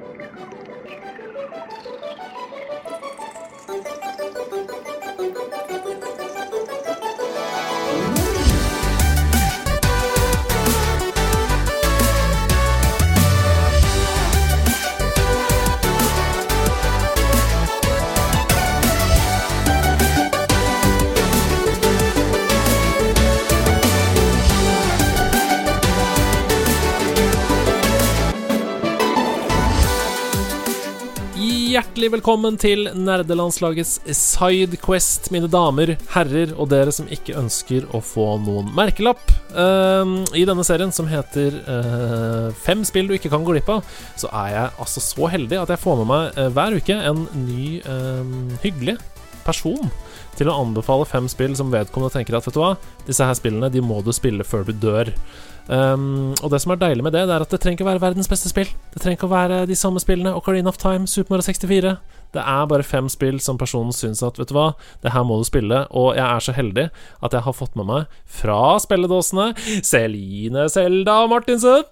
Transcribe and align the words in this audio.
Thank 0.00 0.06
you. 2.36 2.41
Hjertelig 32.02 32.18
velkommen 32.18 32.56
til 32.58 32.88
nerdelandslagets 32.98 34.00
Sidequest, 34.10 35.28
mine 35.30 35.46
damer, 35.46 35.92
herrer 36.10 36.50
og 36.56 36.66
dere 36.72 36.90
som 36.90 37.06
ikke 37.06 37.36
ønsker 37.38 37.84
å 37.94 38.00
få 38.02 38.24
noen 38.42 38.72
merkelapp. 38.74 39.22
Uh, 39.54 40.24
I 40.34 40.42
denne 40.42 40.64
serien, 40.66 40.90
som 40.90 41.06
heter 41.06 41.60
uh, 41.62 42.48
Fem 42.64 42.82
spill 42.82 43.06
du 43.06 43.14
ikke 43.14 43.30
kan 43.30 43.46
gå 43.46 43.54
glipp 43.54 43.70
av, 43.70 43.86
så 44.18 44.32
er 44.34 44.50
jeg 44.50 44.74
altså 44.82 45.04
så 45.04 45.30
heldig 45.30 45.60
at 45.60 45.70
jeg 45.76 45.82
får 45.84 46.00
med 46.00 46.10
meg 46.10 46.42
uh, 46.42 46.48
hver 46.58 46.74
uke 46.82 46.98
en 47.12 47.22
ny 47.44 47.68
eh, 47.78 48.34
hyggelig 48.64 48.98
person 49.46 49.94
til 50.34 50.50
å 50.50 50.58
anbefale 50.58 51.06
fem 51.06 51.30
spill 51.30 51.54
som 51.54 51.70
vedkommende 51.70 52.16
tenker 52.16 52.34
at 52.34 52.50
vet 52.50 52.58
du 52.58 52.64
hva, 52.64 52.74
disse 53.06 53.30
her 53.30 53.38
spillene 53.38 53.70
de 53.70 53.82
må 53.84 54.02
du 54.02 54.10
spille 54.16 54.42
før 54.42 54.66
du 54.66 54.74
dør. 54.74 55.14
Um, 55.68 56.32
og 56.42 56.50
det 56.50 56.58
som 56.62 56.72
er 56.74 56.80
deilig 56.80 57.04
med 57.06 57.14
det, 57.14 57.26
det 57.28 57.34
er 57.36 57.44
at 57.44 57.52
det 57.52 57.60
trenger 57.62 57.78
ikke 57.78 57.86
å 57.86 57.90
være 57.92 58.02
verdens 58.02 58.30
beste 58.30 58.50
spill. 58.50 58.70
Det 58.94 59.02
trenger 59.02 59.18
ikke 59.18 59.28
å 59.28 59.32
være 59.34 59.60
de 59.70 59.78
samme 59.78 60.02
spillene. 60.02 60.34
Ocarina 60.38 60.72
of 60.72 60.80
Time, 60.82 61.06
Super 61.06 61.36
Mario 61.36 61.46
64. 61.46 61.94
Det 62.32 62.42
er 62.42 62.68
bare 62.70 62.86
fem 62.86 63.08
spill 63.12 63.38
som 63.44 63.60
personen 63.60 63.92
syns 63.94 64.24
at 64.24 64.40
vet 64.40 64.50
du 64.50 64.56
hva, 64.56 64.72
det 65.04 65.12
her 65.14 65.26
må 65.28 65.38
du 65.38 65.46
spille. 65.48 65.84
Og 65.90 66.16
jeg 66.16 66.26
er 66.26 66.44
så 66.44 66.56
heldig 66.56 66.88
at 66.92 67.36
jeg 67.36 67.46
har 67.46 67.56
fått 67.56 67.76
med 67.78 67.90
meg 67.90 68.20
fra 68.40 68.60
spilledåsene 68.82 69.52
Celine 69.84 70.68
Selda 70.72 71.22
Martinsen. 71.30 71.88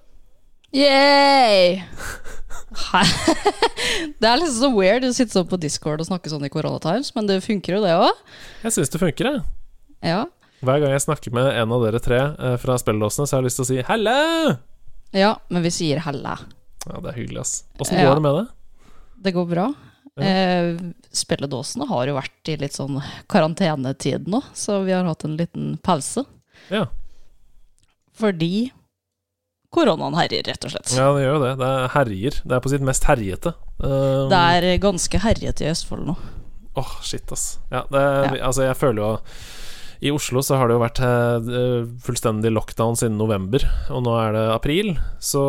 Yay! 0.74 1.80
det 4.20 4.28
er 4.28 4.38
liksom 4.38 4.58
så 4.60 4.70
weird 4.74 5.06
å 5.06 5.12
sitte 5.14 5.34
sånn 5.34 5.48
på 5.50 5.58
Discord 5.60 6.02
og 6.02 6.08
snakke 6.08 6.30
sånn 6.30 6.46
i 6.46 6.52
Corona 6.52 6.78
Times, 6.82 7.10
men 7.16 7.26
det 7.26 7.41
funker 7.44 7.76
jo, 7.76 7.80
det 7.84 7.96
òg. 7.98 8.20
Jeg 8.64 8.76
syns 8.76 8.92
det 8.92 9.00
funker, 9.02 9.30
jeg. 9.30 9.42
Ja. 10.06 10.22
Hver 10.61 10.80
gang 10.83 10.91
jeg 10.92 11.00
snakker 11.06 11.33
med 11.33 11.47
en 11.56 11.72
av 11.72 11.84
dere 11.86 12.00
tre 12.05 12.19
eh, 12.36 12.56
fra 12.61 12.77
spilledåsene, 12.80 13.27
så 13.27 13.36
har 13.36 13.42
jeg 13.42 13.48
lyst 13.48 13.61
til 13.61 13.64
å 13.64 13.69
si 13.70 13.83
'helle'. 13.83 14.58
ja, 15.16 15.34
men 15.48 15.62
vi 15.62 15.70
sier 15.70 15.98
helle. 16.05 16.36
Ja, 16.86 17.00
det 17.00 17.08
er 17.12 17.16
hyggelig, 17.20 17.41
ass. 17.41 17.64
Åssen 17.80 17.98
Ja. 17.98 18.08
går 18.11 18.14
det 18.20 18.22
med 18.22 18.34
det? 18.34 18.47
Det 19.22 19.33
går 19.34 19.47
bra. 19.48 19.75
Ja. 20.16 20.22
Eh, 20.25 20.77
spilledåsene 21.12 21.86
har 21.88 22.06
jo 22.06 22.14
vært 22.16 22.48
i 22.48 22.56
litt 22.56 22.72
sånn 22.77 23.00
karantenetid 23.28 24.27
nå, 24.28 24.42
så 24.55 24.83
vi 24.84 24.92
har 24.92 25.05
hatt 25.05 25.25
en 25.25 25.36
liten 25.36 25.78
pause. 25.83 26.25
Ja. 26.70 26.86
Fordi 28.16 28.70
koronaen 29.72 30.16
herjer, 30.19 30.42
rett 30.50 30.64
og 30.66 30.72
slett. 30.75 30.92
ja, 30.97 31.12
det 31.14 31.22
gjør 31.25 31.36
jo 31.38 31.42
det. 31.44 31.53
Det 31.61 31.69
er 31.70 31.88
herjer. 31.94 32.41
Det 32.44 32.53
er 32.56 32.61
på 32.64 32.72
sitt 32.72 32.83
mest 32.83 33.05
herjete. 33.08 33.55
Um, 33.78 34.28
Det 34.28 34.41
er 34.41 34.78
ganske 34.83 35.19
herjete 35.22 35.64
i 35.64 35.70
Østfold 35.70 36.05
nå. 36.11 36.16
Åh, 36.77 36.92
shit, 37.03 37.31
ass. 37.33 37.58
Ja, 37.70 37.84
det, 37.91 38.00
Ja. 38.41 38.47
Altså, 38.47 38.62
jeg 38.66 38.77
føler 38.77 39.03
jo 39.03 39.20
I 40.00 40.10
Oslo 40.10 40.40
så 40.42 40.56
har 40.56 40.68
det 40.68 40.78
jo 40.78 40.80
vært 40.80 41.00
eh, 41.04 41.88
fullstendig 42.00 42.48
lockdown 42.54 42.96
siden 42.96 43.18
november, 43.20 43.66
og 43.92 44.00
nå 44.06 44.14
er 44.16 44.32
det 44.32 44.44
april, 44.54 44.94
så 45.20 45.42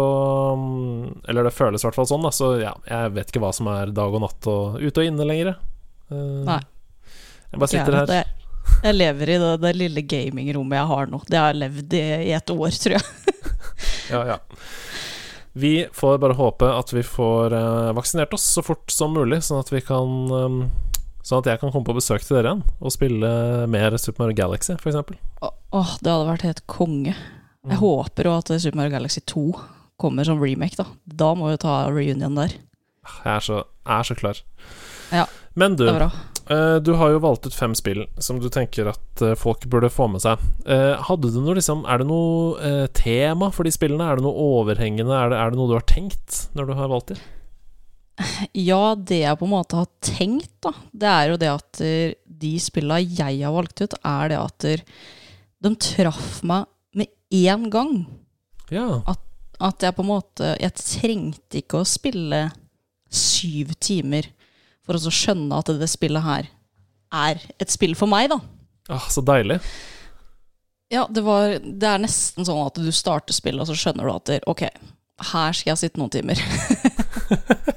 mm, 0.60 1.22
Eller 1.32 1.48
det 1.48 1.54
føles 1.56 1.84
i 1.84 1.88
hvert 1.88 1.96
fall 1.96 2.10
sånn, 2.10 2.26
da. 2.28 2.34
Så 2.36 2.50
ja, 2.60 2.74
jeg 2.90 3.14
vet 3.16 3.32
ikke 3.32 3.44
hva 3.46 3.54
som 3.56 3.70
er 3.72 3.94
dag 3.96 4.12
og 4.12 4.26
natt 4.26 4.50
og 4.52 4.76
ute 4.84 5.04
og 5.04 5.08
inne 5.08 5.28
lenger. 5.30 5.54
Eh, 6.12 6.44
Nei. 6.50 6.60
Jeg 7.52 7.64
bare 7.64 7.72
sitter 7.72 7.98
her. 8.02 8.14
jeg, 8.20 8.52
jeg 8.84 8.98
lever 8.98 9.32
i 9.32 9.40
det, 9.40 9.56
det 9.64 9.74
lille 9.80 10.04
gamingrommet 10.16 10.82
jeg 10.82 10.92
har 10.92 11.10
nå. 11.12 11.24
Det 11.32 11.40
har 11.40 11.54
jeg 11.54 11.62
levd 11.64 11.98
i 12.00 12.06
i 12.28 12.36
et 12.36 12.56
år, 12.58 12.80
tror 12.84 12.98
jeg. 13.00 13.10
Ja, 14.12 14.26
ja. 14.28 14.36
Vi 15.56 15.86
får 15.96 16.18
bare 16.20 16.36
håpe 16.36 16.68
at 16.68 16.92
vi 16.92 17.02
får 17.04 17.54
eh, 17.56 17.92
vaksinert 17.96 18.34
oss 18.36 18.44
så 18.58 18.64
fort 18.64 18.92
som 18.92 19.16
mulig, 19.16 19.40
sånn 19.48 19.64
at 19.64 19.72
vi 19.72 19.80
kan 19.84 20.28
Sånn 21.24 21.40
at 21.44 21.46
jeg 21.52 21.60
kan 21.62 21.72
komme 21.72 21.86
på 21.86 21.94
besøk 21.98 22.24
til 22.26 22.38
dere 22.40 22.50
igjen 22.56 22.64
og 22.82 22.92
spille 22.96 23.30
mer 23.70 23.98
Super 24.02 24.24
Mario 24.26 24.36
Galaxy, 24.40 24.74
f.eks. 24.74 24.96
Åh, 25.42 25.92
det 26.02 26.10
hadde 26.12 26.28
vært 26.32 26.48
helt 26.48 26.66
konge. 26.68 27.14
Jeg 27.62 27.78
Mm. 27.78 27.82
håper 27.84 28.26
jo 28.26 28.32
at 28.40 28.48
Super 28.60 28.76
Mario 28.80 28.92
Galaxy 28.98 29.22
2 29.22 29.44
kommer 30.02 30.26
som 30.26 30.40
remake, 30.42 30.76
da. 30.80 30.86
Da 31.06 31.36
må 31.38 31.52
vi 31.52 31.58
ta 31.62 31.86
reunion 31.94 32.34
der. 32.36 32.56
Jeg 33.24 33.36
er 33.36 33.40
så, 33.46 33.64
er 33.86 34.02
så 34.04 34.16
klar. 34.18 34.42
Ja, 35.12 35.26
Men 35.56 35.76
du, 35.76 35.86
Det 35.86 35.94
er 35.94 36.00
bra. 36.00 36.12
eh, 36.50 36.80
du 36.80 36.94
har 36.96 37.10
jo 37.12 37.20
valgt 37.20 37.46
ut 37.46 37.54
fem 37.54 37.76
spill 37.76 38.06
som 38.20 38.40
du 38.40 38.48
tenker 38.50 38.88
at 38.90 39.22
eh, 39.22 39.36
folk 39.36 39.66
burde 39.70 39.90
få 39.92 40.08
med 40.10 40.22
seg. 40.22 40.40
Eh, 40.66 40.96
hadde 41.06 41.30
du 41.34 41.40
noe 41.42 41.54
liksom 41.58 41.86
Er 41.86 41.98
det 42.00 42.08
noe 42.08 42.88
tema 42.94 43.52
for 43.52 43.64
de 43.64 43.70
spillene? 43.72 44.02
Er 44.10 44.16
det 44.16 44.24
noe 44.24 44.34
overhengende? 44.34 45.12
Er 45.14 45.30
det, 45.30 45.38
er 45.38 45.50
det 45.52 45.58
noe 45.60 45.68
du 45.68 45.74
har 45.78 45.86
tenkt 45.86 46.48
når 46.56 46.66
du 46.68 46.74
har 46.74 46.88
valgt 46.90 47.08
de? 47.14 47.16
Ja, 48.58 48.96
det 48.96 49.22
jeg 49.24 49.38
på 49.40 49.48
en 49.48 49.54
måte 49.54 49.80
har 49.82 49.88
tenkt, 50.04 50.52
da, 50.64 50.72
det 50.94 51.10
er 51.10 51.32
jo 51.32 51.38
det 51.42 51.50
at 51.52 51.82
eh, 51.86 52.14
de 52.42 52.54
spilla 52.62 53.00
jeg 53.02 53.42
har 53.44 53.54
valgt 53.56 53.82
ut, 53.84 53.94
er 54.06 54.32
det 54.34 54.40
at 54.40 54.68
eh, 54.70 54.84
de 55.62 55.72
traff 55.82 56.42
meg 56.48 56.66
med 56.98 57.12
én 57.32 57.68
gang. 57.74 57.94
Ja. 58.74 59.02
At 59.62 59.84
jeg 59.86 59.94
på 59.94 60.02
en 60.02 60.08
måte 60.10 60.54
Jeg 60.58 60.74
trengte 60.80 61.60
ikke 61.60 61.82
å 61.82 61.86
spille 61.86 62.46
syv 63.14 63.74
timer 63.84 64.26
for 64.88 64.96
å 64.98 65.02
så 65.04 65.12
skjønne 65.14 65.58
at 65.60 65.70
det 65.78 65.90
spillet 65.92 66.24
her 66.26 66.48
er 67.14 67.42
et 67.62 67.70
spill 67.70 67.94
for 68.00 68.10
meg, 68.10 68.32
da. 68.32 68.40
Ah, 68.90 69.06
så 69.12 69.22
deilig. 69.28 69.60
Ja, 70.92 71.04
det, 71.12 71.22
var, 71.28 71.58
det 71.62 71.88
er 71.88 72.02
nesten 72.04 72.48
sånn 72.48 72.64
at 72.66 72.80
du 72.80 72.90
starter 72.96 73.36
spillet, 73.36 73.62
og 73.64 73.70
så 73.70 73.78
skjønner 73.78 74.08
du 74.08 74.14
at 74.16 74.26
det- 74.32 74.42
ok, 74.50 74.64
her 75.32 75.54
skal 75.54 75.74
jeg 75.76 75.82
sitte 75.84 76.02
noen 76.02 76.12
timer. 76.16 76.40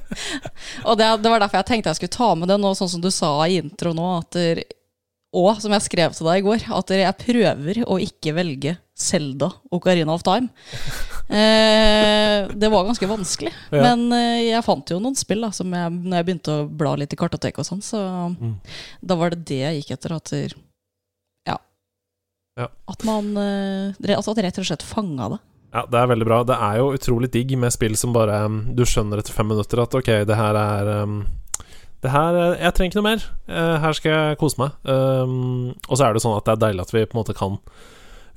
og 0.84 0.97
det, 1.00 1.08
det 1.22 1.30
var 1.32 1.41
derfor 1.44 1.60
jeg 1.62 1.66
tenkte 1.72 1.92
jeg 1.92 1.97
skulle 2.02 2.16
ta 2.19 2.30
med 2.38 2.48
det 2.48 2.58
nå, 2.60 2.72
sånn 2.78 2.91
som 2.97 3.00
du 3.04 3.10
sa 3.14 3.32
i 3.47 3.58
intro 3.62 3.92
nå, 3.97 4.06
at 4.22 4.30
der, 4.38 4.62
og 5.34 5.56
som 5.60 5.72
jeg 5.75 5.82
skrev 5.88 6.12
til 6.14 6.28
deg 6.28 6.41
i 6.41 6.47
går, 6.47 6.64
at 6.78 6.91
jeg 6.94 7.19
prøver 7.25 7.80
å 7.91 7.97
ikke 7.98 8.34
velge 8.36 8.76
Selda 8.94 9.48
og 9.75 9.80
Carina 9.82 10.14
of 10.14 10.22
Time. 10.26 10.48
Eh, 11.25 12.48
det 12.52 12.69
var 12.69 12.84
ganske 12.84 13.06
vanskelig, 13.08 13.48
Ja. 13.72 13.80
men 13.80 14.12
eh, 14.12 14.42
jeg 14.50 14.62
fant 14.66 14.91
jo 14.92 14.98
noen 15.00 15.16
spill 15.16 15.41
da, 15.41 15.48
som 15.56 15.72
jeg, 15.72 15.91
når 16.04 16.19
jeg 16.19 16.26
begynte 16.28 16.52
å 16.52 16.66
bla 16.69 16.91
litt 17.00 17.14
i 17.16 17.16
kartoteket 17.16 17.62
og 17.62 17.64
sånn, 17.64 17.81
så 17.82 18.00
Mm. 18.36 18.50
da 19.00 19.16
var 19.16 19.31
det 19.32 19.41
det 19.48 19.58
jeg 19.62 19.78
gikk 19.81 19.91
etter. 19.96 20.12
At 20.19 20.32
ja. 21.48 21.56
Ja. 22.60 22.69
At 22.92 23.04
man 23.08 23.32
eh, 23.41 23.94
altså 24.19 24.36
at 24.36 24.42
rett 24.44 24.58
og 24.60 24.69
slett 24.69 24.84
fanga 24.84 25.31
det. 25.32 25.41
Ja, 25.75 25.83
det 25.91 25.99
er 25.99 26.11
veldig 26.12 26.27
bra. 26.29 26.43
Det 26.47 26.55
er 26.55 26.77
jo 26.79 26.93
utrolig 26.95 27.33
digg 27.35 27.57
med 27.59 27.75
spill 27.75 27.97
som 27.99 28.15
bare 28.15 28.45
um, 28.47 28.61
Du 28.79 28.85
skjønner 28.87 29.19
etter 29.19 29.35
fem 29.35 29.49
minutter 29.51 29.83
at 29.83 29.97
ok, 29.99 30.11
det 30.29 30.37
her 30.39 30.59
er 30.61 30.91
um, 31.03 31.17
Det 32.05 32.12
her 32.15 32.39
eh, 32.39 32.61
Jeg 32.62 32.77
trenger 32.77 32.93
ikke 32.93 33.01
noe 33.01 33.09
mer. 33.09 33.27
Eh, 33.51 33.75
her 33.83 33.99
skal 33.99 34.15
jeg 34.15 34.39
kose 34.39 34.61
meg. 34.62 34.77
Um, 34.87 35.75
og 35.89 35.99
så 35.99 36.07
er 36.07 36.15
det 36.15 36.23
sånn 36.23 36.37
at 36.39 36.47
det 36.47 36.55
er 36.55 36.62
deilig 36.69 36.87
at 36.87 36.95
vi 36.95 37.03
på 37.09 37.19
en 37.19 37.23
måte 37.25 37.35
kan 37.35 37.59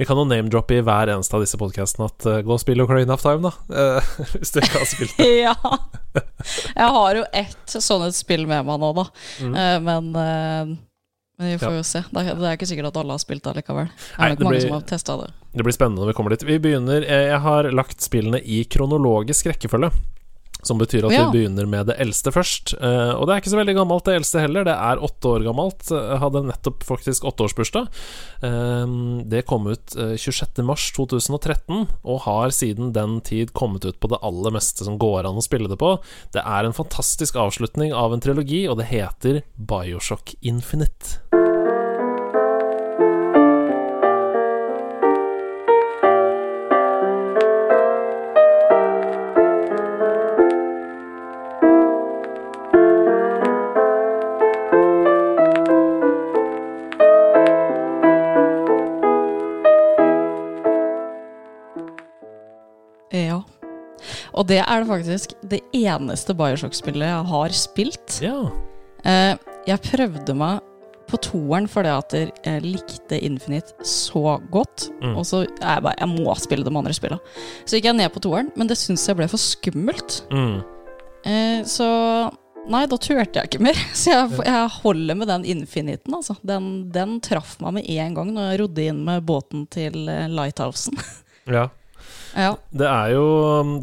Vi 0.02 0.08
kan 0.10 0.18
jo 0.18 0.26
name-droppe 0.30 0.80
i 0.80 0.82
hver 0.86 1.14
eneste 1.14 1.38
av 1.38 1.46
disse 1.46 1.62
podkastene 1.62 2.10
at 2.10 2.26
uh, 2.26 2.42
gå 2.48 2.58
og 2.58 2.64
spill 2.64 2.82
Ocarina 2.82 3.14
of 3.14 3.26
Time, 3.26 3.52
da. 3.52 3.54
Eh, 3.70 4.12
hvis 4.40 4.56
du 4.56 4.62
ikke 4.64 4.82
har 4.82 4.90
spilt 4.90 5.22
det. 5.22 5.30
ja! 5.46 5.56
Jeg 6.74 6.90
har 6.98 7.22
jo 7.22 7.24
ett 7.38 7.78
et 7.78 8.18
spill 8.18 8.48
med 8.50 8.66
meg 8.66 8.82
nå, 8.82 8.92
da. 8.98 9.08
Mm. 9.46 9.54
Eh, 9.54 9.80
men, 9.86 10.12
eh, 10.26 10.76
men 11.38 11.52
vi 11.54 11.58
får 11.62 11.76
jo 11.78 11.84
se. 11.86 12.02
Det 12.12 12.22
er, 12.24 12.36
det 12.36 12.48
er 12.50 12.58
ikke 12.58 12.68
sikkert 12.70 12.88
at 12.90 12.98
alle 12.98 13.14
har 13.14 13.22
spilt 13.22 13.44
det 13.46 13.56
likevel. 13.60 13.88
Det 13.94 14.18
er 14.26 14.30
nok 14.34 14.40
mange 14.40 14.54
blir- 14.56 14.62
som 14.66 14.72
har 14.78 14.82
testa 14.90 15.18
det. 15.22 15.28
Det 15.58 15.64
blir 15.68 15.76
spennende 15.76 16.02
når 16.02 16.12
vi 16.12 16.14
kommer 16.18 16.30
dit. 16.34 16.44
Vi 16.48 16.58
begynner 16.60 17.02
Jeg 17.08 17.40
har 17.42 17.64
lagt 17.72 18.02
spillene 18.02 18.42
i 18.44 18.64
kronologisk 18.66 19.46
rekkefølge. 19.52 19.92
Som 20.66 20.80
betyr 20.82 21.06
at 21.06 21.14
Ja. 21.14 21.30
vi 21.30 21.38
begynner 21.40 21.68
med 21.70 21.86
det 21.88 21.96
eldste 22.02 22.32
først. 22.34 22.74
Uh, 22.82 23.14
og 23.16 23.28
det 23.28 23.34
er 23.36 23.42
ikke 23.42 23.54
så 23.54 23.60
veldig 23.62 23.76
gammelt, 23.78 24.06
det 24.06 24.16
eldste 24.18 24.42
heller. 24.42 24.66
Det 24.66 24.74
er 24.74 25.04
åtte 25.06 25.30
år 25.30 25.46
gammelt. 25.46 25.86
Jeg 25.92 26.20
hadde 26.20 26.44
nettopp 26.48 26.84
faktisk 26.84 27.24
åtteårsbursdag. 27.30 27.88
Uh, 28.44 29.22
det 29.30 29.46
kom 29.46 29.68
ut 29.70 29.96
uh, 29.96 30.16
26.3.2013, 30.18 31.88
og 32.04 32.22
har 32.26 32.50
siden 32.50 32.92
den 32.94 33.22
tid 33.22 33.54
kommet 33.54 33.86
ut 33.86 34.00
på 34.00 34.12
det 34.12 34.20
aller 34.22 34.52
meste 34.52 34.84
som 34.88 34.98
går 35.00 35.28
an 35.30 35.40
å 35.40 35.46
spille 35.46 35.70
det 35.72 35.80
på. 35.80 35.96
Det 36.34 36.44
er 36.44 36.68
en 36.68 36.76
fantastisk 36.76 37.36
avslutning 37.40 37.94
av 37.94 38.14
en 38.14 38.24
trilogi, 38.24 38.66
og 38.68 38.78
det 38.82 38.90
heter 38.92 39.44
Bioshock 39.56 40.36
Infinite. 40.42 41.47
Og 64.38 64.48
det 64.50 64.62
er 64.64 64.82
det 64.84 64.90
faktisk 64.90 65.36
det 65.50 65.62
eneste 65.76 66.36
Bioshock-spillet 66.38 67.10
jeg 67.10 67.28
har 67.34 67.56
spilt. 67.58 68.18
Ja. 68.24 68.40
Eh, 69.08 69.34
jeg 69.68 69.84
prøvde 69.90 70.36
meg 70.38 70.64
på 71.08 71.20
toeren 71.24 71.70
fordi 71.72 71.92
at 71.94 72.16
jeg 72.18 72.64
likte 72.66 73.20
Infinite 73.24 73.76
så 73.88 74.38
godt. 74.52 74.90
Mm. 75.02 75.14
Og 75.16 75.28
så 75.28 75.44
er 75.46 75.78
jeg 75.78 75.86
bare 75.86 76.00
Jeg 76.00 76.12
må 76.12 76.36
spille 76.40 76.68
de 76.68 76.74
andre 76.74 76.96
spillene. 76.96 77.38
Så 77.64 77.78
gikk 77.78 77.90
jeg 77.90 78.00
ned 78.00 78.12
på 78.14 78.24
toeren, 78.24 78.52
men 78.60 78.70
det 78.70 78.80
syns 78.80 79.08
jeg 79.08 79.20
ble 79.20 79.30
for 79.32 79.42
skummelt. 79.42 80.22
Mm. 80.34 80.60
Eh, 81.28 81.64
så 81.68 81.88
Nei, 82.68 82.82
da 82.92 82.98
turte 83.00 83.40
jeg 83.40 83.48
ikke 83.48 83.64
mer. 83.64 83.78
Så 83.96 84.12
jeg, 84.12 84.40
jeg 84.44 84.72
holder 84.82 85.16
med 85.16 85.30
den 85.32 85.46
Infiniten, 85.48 86.18
altså. 86.18 86.36
Den, 86.44 86.90
den 86.92 87.14
traff 87.24 87.54
meg 87.64 87.78
med 87.78 87.88
en 87.94 88.18
gang 88.18 88.34
når 88.36 88.50
jeg 88.50 88.60
rodde 88.60 88.88
inn 88.92 89.00
med 89.08 89.24
båten 89.30 89.62
til 89.72 90.10
eh, 90.12 90.26
Lighthousen. 90.28 91.00
ja. 91.56 91.70
Ja. 92.38 92.52
Det 92.70 92.86
er 92.86 93.14
jo 93.16 93.26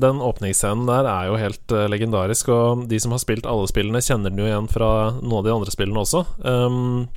Den 0.01 0.21
åpningsscenen 0.23 0.87
der 0.87 1.09
er 1.11 1.31
jo 1.31 1.41
helt 1.41 1.75
uh, 1.75 1.87
legendarisk, 1.91 2.51
og 2.55 2.87
de 2.91 3.01
som 3.03 3.15
har 3.15 3.23
spilt 3.23 3.49
alle 3.49 3.67
spillene, 3.71 4.03
kjenner 4.05 4.31
den 4.31 4.43
jo 4.43 4.49
igjen 4.49 4.71
fra 4.71 4.91
noen 5.19 5.41
av 5.41 5.49
de 5.49 5.55
andre 5.55 5.75
spillene 5.75 6.05
også. 6.05 6.25
Um, 6.45 7.09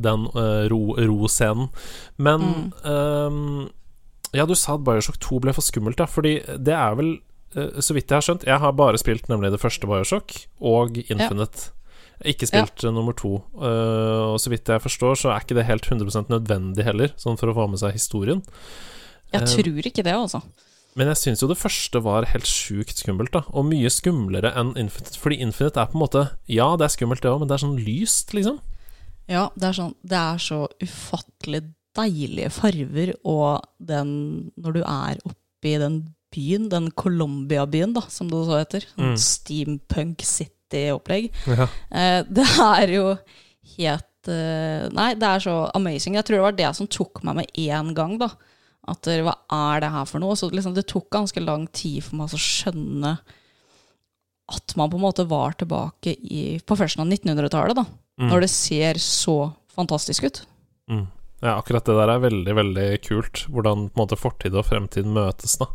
den 0.00 0.26
uh, 0.32 0.64
ro- 0.72 0.96
ro-scenen. 0.96 1.68
Men 2.16 2.72
um, 2.84 3.68
Ja, 4.32 4.46
du 4.48 4.54
sa 4.56 4.78
at 4.78 4.86
Bioshock 4.86 5.18
2 5.20 5.42
ble 5.44 5.52
for 5.52 5.64
skummelt, 5.66 5.98
da, 6.00 6.06
fordi 6.08 6.38
det 6.56 6.72
er 6.72 6.96
vel 6.96 7.10
uh, 7.58 7.76
Så 7.84 7.92
vidt 7.92 8.08
jeg 8.08 8.16
har 8.16 8.24
skjønt 8.24 8.46
Jeg 8.48 8.62
har 8.62 8.72
bare 8.72 9.00
spilt 9.00 9.28
nemlig 9.28 9.52
det 9.52 9.60
første 9.60 9.88
Bioshock 9.88 10.32
og 10.64 10.96
Infinite. 11.04 11.68
Ikke 12.24 12.46
spilt 12.48 12.84
ja. 12.86 12.92
nummer 12.94 13.12
to. 13.18 13.42
Uh, 13.58 14.32
og 14.32 14.40
så 14.40 14.52
vidt 14.52 14.70
jeg 14.70 14.82
forstår, 14.84 15.18
så 15.18 15.32
er 15.32 15.44
ikke 15.44 15.58
det 15.58 15.68
helt 15.68 15.88
100% 15.90 16.32
nødvendig 16.32 16.86
heller, 16.86 17.12
sånn 17.20 17.36
for 17.40 17.50
å 17.50 17.56
få 17.56 17.68
med 17.72 17.82
seg 17.82 17.96
historien. 17.98 18.40
Jeg 19.32 19.42
Eh, 19.42 19.46
tror 19.56 19.86
ikke 19.88 20.04
det, 20.04 20.12
altså. 20.14 20.42
Men 20.94 21.06
jeg 21.08 21.16
syns 21.16 21.40
jo 21.40 21.48
det 21.48 21.56
første 21.56 22.02
var 22.04 22.26
helt 22.28 22.44
sjukt 22.44 22.98
skummelt, 23.00 23.32
da. 23.32 23.40
Og 23.56 23.64
mye 23.64 23.88
skumlere 23.88 24.52
enn 24.54 24.74
Infinite. 24.76 25.16
Fordi 25.18 25.38
Infinite 25.40 25.80
er 25.80 25.86
på 25.86 25.96
en 25.96 26.02
måte 26.04 26.24
Ja, 26.52 26.76
det 26.76 26.84
er 26.84 26.92
skummelt, 26.96 27.22
det 27.22 27.30
òg, 27.32 27.38
men 27.40 27.48
det 27.48 27.54
er 27.56 27.64
sånn 27.66 27.78
lyst, 27.80 28.34
liksom. 28.36 28.58
Ja, 29.28 29.48
det 29.56 29.64
er 29.70 29.72
sånn 29.78 29.94
Det 30.04 30.18
er 30.18 30.36
så 30.38 30.68
ufattelig 30.82 31.62
deilige 31.96 32.50
farver, 32.52 33.14
og 33.24 33.62
den 33.80 34.50
Når 34.60 34.72
du 34.74 34.80
er 34.82 35.16
oppe 35.24 35.64
i 35.64 35.78
den 35.78 36.14
byen, 36.32 36.68
den 36.72 36.90
Colombia-byen, 36.90 37.92
da, 37.94 38.00
som 38.08 38.28
det 38.28 38.38
så 38.48 38.58
heter, 38.58 38.80
sånn 38.96 39.12
Mm. 39.12 39.18
steampunk 39.20 40.22
city-opplegg, 40.24 41.30
Ja. 41.46 41.66
eh, 41.92 42.22
det 42.24 42.46
er 42.58 42.86
jo 42.88 43.18
helt 43.78 44.28
eh, 44.28 44.88
Nei, 44.92 45.14
det 45.14 45.22
er 45.28 45.38
så 45.40 45.70
amazing. 45.74 46.14
Jeg 46.14 46.24
tror 46.24 46.36
det 46.36 46.42
var 46.42 46.52
det 46.52 46.76
som 46.76 46.86
tok 46.86 47.22
meg 47.24 47.34
med 47.36 47.46
én 47.54 47.92
gang, 47.94 48.18
da. 48.18 48.28
At 48.90 49.06
hva 49.06 49.36
er 49.54 49.82
det 49.84 49.92
her 49.94 50.06
for 50.10 50.22
noe? 50.22 50.34
Så 50.38 50.48
liksom, 50.50 50.74
det 50.74 50.88
tok 50.90 51.06
ganske 51.14 51.42
lang 51.42 51.68
tid 51.74 52.02
for 52.06 52.18
meg 52.18 52.34
å 52.34 52.40
skjønne 52.40 53.16
at 54.52 54.74
man 54.76 54.90
på 54.90 54.98
en 54.98 55.04
måte 55.04 55.24
var 55.30 55.54
tilbake 55.56 56.16
i, 56.18 56.58
på 56.66 56.76
førsten 56.76 57.04
av 57.04 57.12
1900-tallet, 57.12 57.78
da. 57.78 57.86
Mm. 58.20 58.28
Når 58.28 58.44
det 58.44 58.50
ser 58.52 58.98
så 59.00 59.36
fantastisk 59.72 60.26
ut. 60.26 60.42
Mm. 60.90 61.06
ja, 61.40 61.54
akkurat 61.54 61.86
det 61.86 61.94
der 61.96 62.10
er 62.12 62.24
veldig, 62.26 62.56
veldig 62.58 62.88
kult. 63.06 63.44
Hvordan 63.48 63.86
på 63.88 63.96
en 63.96 64.02
måte 64.02 64.18
fortid 64.18 64.58
og 64.58 64.66
fremtid 64.68 65.08
møtes, 65.08 65.56
da. 65.62 65.70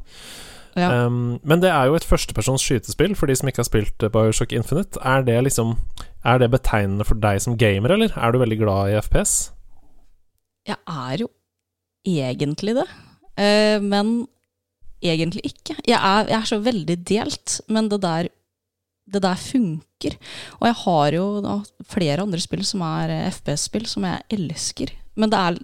Ja. 0.77 0.91
Um, 1.07 1.39
men 1.47 1.63
det 1.63 1.71
er 1.73 1.89
jo 1.89 1.95
et 1.97 2.05
førstepersons 2.05 2.61
skytespill, 2.61 3.15
for 3.17 3.29
de 3.29 3.37
som 3.39 3.49
ikke 3.49 3.63
har 3.63 3.69
spilt 3.69 4.03
eh, 4.05 4.11
Bioshock 4.13 4.53
Infinite. 4.53 4.99
Er 5.01 5.25
det 5.25 5.39
liksom 5.47 5.77
Er 6.27 6.37
det 6.43 6.51
betegnende 6.51 7.05
for 7.07 7.17
deg 7.17 7.39
som 7.41 7.55
gamer, 7.57 7.95
eller? 7.95 8.13
Er 8.13 8.35
du 8.35 8.41
veldig 8.43 8.59
glad 8.59 8.91
i 8.91 8.99
FPS? 8.99 9.53
Jeg 10.67 10.77
er 10.85 11.23
jo 11.23 11.31
egentlig 12.07 12.75
det, 12.77 12.87
eh, 13.39 13.77
men 13.83 14.27
egentlig 15.03 15.45
ikke. 15.51 15.77
Jeg 15.85 15.97
er, 15.97 16.27
jeg 16.31 16.37
er 16.39 16.49
så 16.49 16.59
veldig 16.63 16.97
delt, 17.07 17.59
men 17.69 17.89
det 17.91 18.01
der, 18.05 18.29
det 19.07 19.21
der 19.23 19.41
funker. 19.41 20.17
Og 20.59 20.69
jeg 20.69 20.77
har 20.83 21.17
jo 21.17 21.25
da 21.45 21.57
flere 21.87 22.23
andre 22.25 22.41
spill 22.43 22.65
som 22.67 22.83
er 22.87 23.13
eh, 23.13 23.27
FPS-spill, 23.31 23.87
som 23.89 24.07
jeg 24.07 24.25
elsker. 24.39 24.93
Men 25.17 25.33
det 25.33 25.41
er 25.41 25.59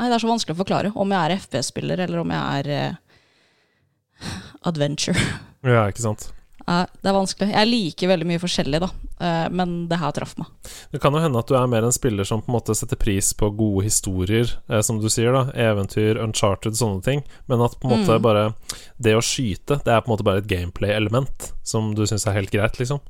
Nei, 0.00 0.06
det 0.08 0.14
er 0.16 0.22
så 0.22 0.28
vanskelig 0.30 0.54
å 0.54 0.60
forklare 0.62 0.90
om 0.96 1.10
jeg 1.12 1.20
er 1.20 1.40
FPS-spiller, 1.42 2.00
eller 2.00 2.22
om 2.22 2.30
jeg 2.32 2.60
er 2.62 2.68
eh, 2.72 4.30
adventure. 4.64 5.20
Ja, 5.60 5.82
ikke 5.92 6.00
sant? 6.06 6.30
Nei, 6.70 6.84
det 7.02 7.10
er 7.10 7.16
vanskelig. 7.16 7.48
Jeg 7.50 7.66
liker 7.66 8.10
veldig 8.12 8.26
mye 8.30 8.40
forskjellig, 8.42 8.78
da. 8.84 8.88
Eh, 9.18 9.46
men 9.58 9.72
det 9.90 9.98
her 9.98 10.14
traff 10.14 10.36
meg. 10.38 10.50
Det 10.92 11.00
kan 11.02 11.16
jo 11.16 11.22
hende 11.24 11.40
at 11.42 11.50
du 11.50 11.56
er 11.58 11.70
mer 11.70 11.82
en 11.88 11.94
spiller 11.94 12.28
som 12.28 12.44
på 12.44 12.52
en 12.52 12.56
måte 12.60 12.76
setter 12.78 13.00
pris 13.00 13.32
på 13.34 13.48
gode 13.58 13.88
historier, 13.88 14.52
eh, 14.70 14.82
som 14.86 15.00
du 15.02 15.08
sier, 15.10 15.34
da. 15.34 15.48
Eventyr, 15.70 16.20
uncharted, 16.22 16.78
sånne 16.78 17.02
ting. 17.02 17.24
Men 17.50 17.64
at 17.66 17.74
på 17.80 17.90
en 17.90 17.96
måte 17.98 18.18
Mm. 18.20 18.22
bare 18.22 18.54
Det 19.00 19.16
å 19.16 19.22
skyte, 19.24 19.82
det 19.82 19.88
er 19.90 20.00
på 20.00 20.10
en 20.10 20.16
måte 20.16 20.24
bare 20.24 20.38
et 20.38 20.46
gameplay-element 20.46 21.52
som 21.64 21.94
du 21.94 22.02
syns 22.06 22.26
er 22.26 22.38
helt 22.38 22.50
greit, 22.52 22.78
liksom. 22.78 23.00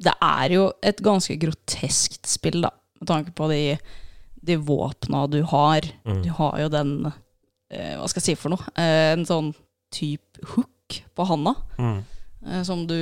det 0.00 0.14
er 0.24 0.54
jo 0.54 0.72
et 0.82 1.00
ganske 1.04 1.34
groteskt 1.36 2.28
spill, 2.28 2.62
da, 2.64 2.70
med 3.00 3.10
tanke 3.10 3.34
på 3.36 3.48
de, 3.52 3.76
de 4.40 4.56
våpna 4.56 5.26
du 5.28 5.42
har. 5.50 5.84
Mm. 6.08 6.22
Du 6.24 6.30
har 6.38 6.56
jo 6.62 6.68
den 6.72 6.92
eh, 7.70 7.96
Hva 7.98 8.08
skal 8.08 8.22
jeg 8.22 8.28
si 8.30 8.38
for 8.40 8.54
noe? 8.54 8.72
Eh, 8.80 9.12
en 9.12 9.26
sånn 9.28 9.52
type 9.92 10.40
hook 10.54 10.69
på 11.16 11.26
handa, 11.28 11.54
Mm. 11.78 12.00
eh, 12.46 12.62
som 12.66 12.86
du 12.86 12.96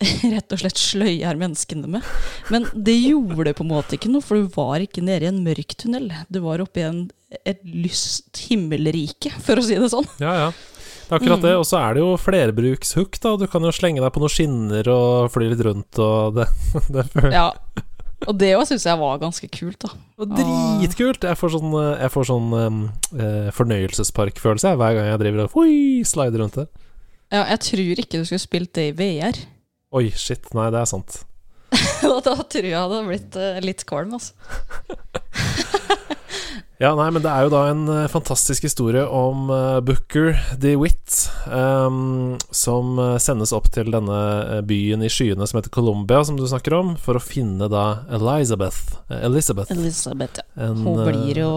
rett 0.34 0.52
og 0.54 0.58
slett 0.62 0.78
sløyer 0.80 1.36
menneskene 1.36 1.86
med. 1.86 2.02
Men 2.50 2.64
det 2.72 2.94
gjorde 3.02 3.44
det 3.50 3.56
på 3.58 3.64
en 3.66 3.72
måte 3.74 3.98
ikke 3.98 4.08
noe, 4.12 4.24
for 4.24 4.40
du 4.40 4.48
var 4.54 4.80
ikke 4.80 5.02
nede 5.04 5.26
i 5.26 5.28
en 5.28 5.42
mørk 5.44 5.74
tunnel. 5.76 6.08
Du 6.32 6.38
var 6.40 6.62
oppe 6.64 6.80
i 6.80 6.86
en, 6.88 7.02
et 7.44 7.60
lyst 7.68 8.46
himmelrike, 8.48 9.32
for 9.44 9.60
å 9.60 9.64
si 9.66 9.76
det 9.76 9.90
sånn. 9.92 10.08
Ja, 10.22 10.32
ja. 10.46 10.50
Det 11.10 11.16
er 11.16 11.18
akkurat 11.18 11.38
Mm. 11.42 11.46
det. 11.48 11.52
Og 11.58 11.66
så 11.66 11.76
er 11.82 11.94
det 11.94 12.00
jo 12.04 12.16
flerbrukshook, 12.22 13.18
da. 13.20 13.36
Du 13.36 13.46
kan 13.50 13.62
jo 13.66 13.72
slenge 13.74 14.00
deg 14.00 14.12
på 14.14 14.20
noen 14.22 14.30
skinner 14.32 14.88
og 14.88 15.30
fly 15.34 15.48
litt 15.50 15.64
rundt 15.66 15.98
og 15.98 16.34
det, 16.38 16.46
det 16.88 17.32
Ja. 17.34 17.50
Og 18.28 18.36
det 18.38 18.50
òg 18.56 18.66
syns 18.68 18.84
jeg 18.84 18.98
var 19.00 19.18
ganske 19.18 19.48
kult, 19.50 19.78
da. 19.80 19.90
Dritkult! 20.24 21.22
Jeg 21.24 21.36
får 21.40 21.54
sånn, 21.56 21.72
eh, 21.76 22.02
jeg 22.04 22.12
får 22.12 22.26
sånn 22.28 22.48
eh, 23.16 23.50
fornøyelsesparkfølelse 23.56 24.74
hver 24.76 24.96
gang 24.96 25.06
jeg 25.08 25.20
driver 25.22 25.44
og 25.46 25.56
oi, 25.62 26.02
slider 26.06 26.42
rundt 26.44 26.58
der. 26.60 26.68
Ja, 27.30 27.44
jeg 27.52 27.60
tror 27.62 28.02
ikke 28.02 28.18
du 28.20 28.24
skulle 28.26 28.42
spilt 28.42 28.72
det 28.74 28.88
i 28.90 28.94
VR. 28.98 29.36
Oi, 29.94 30.08
shit. 30.18 30.48
Nei, 30.54 30.68
det 30.74 30.80
er 30.82 30.90
sant. 30.90 31.20
da, 32.02 32.16
da 32.26 32.34
tror 32.42 32.64
jeg 32.66 32.72
jeg 32.74 32.80
hadde 32.82 33.02
blitt 33.06 33.36
uh, 33.38 33.60
litt 33.62 33.86
kvalm, 33.86 34.16
altså. 34.18 34.34
Ja, 36.80 36.94
nei, 36.96 37.10
men 37.12 37.20
det 37.20 37.28
er 37.28 37.44
jo 37.44 37.50
da 37.52 37.58
en 37.68 37.82
eh, 37.92 38.06
fantastisk 38.08 38.64
historie 38.64 39.02
om 39.04 39.50
uh, 39.52 39.82
Booker 39.84 40.30
DeWitt, 40.56 41.26
um, 41.52 42.38
som 42.56 42.94
eh, 42.96 43.18
sendes 43.20 43.52
opp 43.52 43.66
til 43.74 43.90
denne 43.92 44.62
byen 44.64 45.04
i 45.04 45.10
skyene 45.12 45.44
som 45.44 45.58
heter 45.60 45.74
Colombia, 45.74 46.22
som 46.24 46.38
du 46.40 46.46
snakker 46.48 46.78
om, 46.78 46.94
for 46.96 47.20
å 47.20 47.22
finne 47.22 47.68
da 47.68 47.82
Elizabeth. 48.16 48.94
Elizabeth. 49.12 49.68
Elisabeth, 49.76 50.40
ja. 50.40 50.46
En, 50.70 50.80
Hun 50.86 51.02
blir 51.04 51.42
jo 51.42 51.52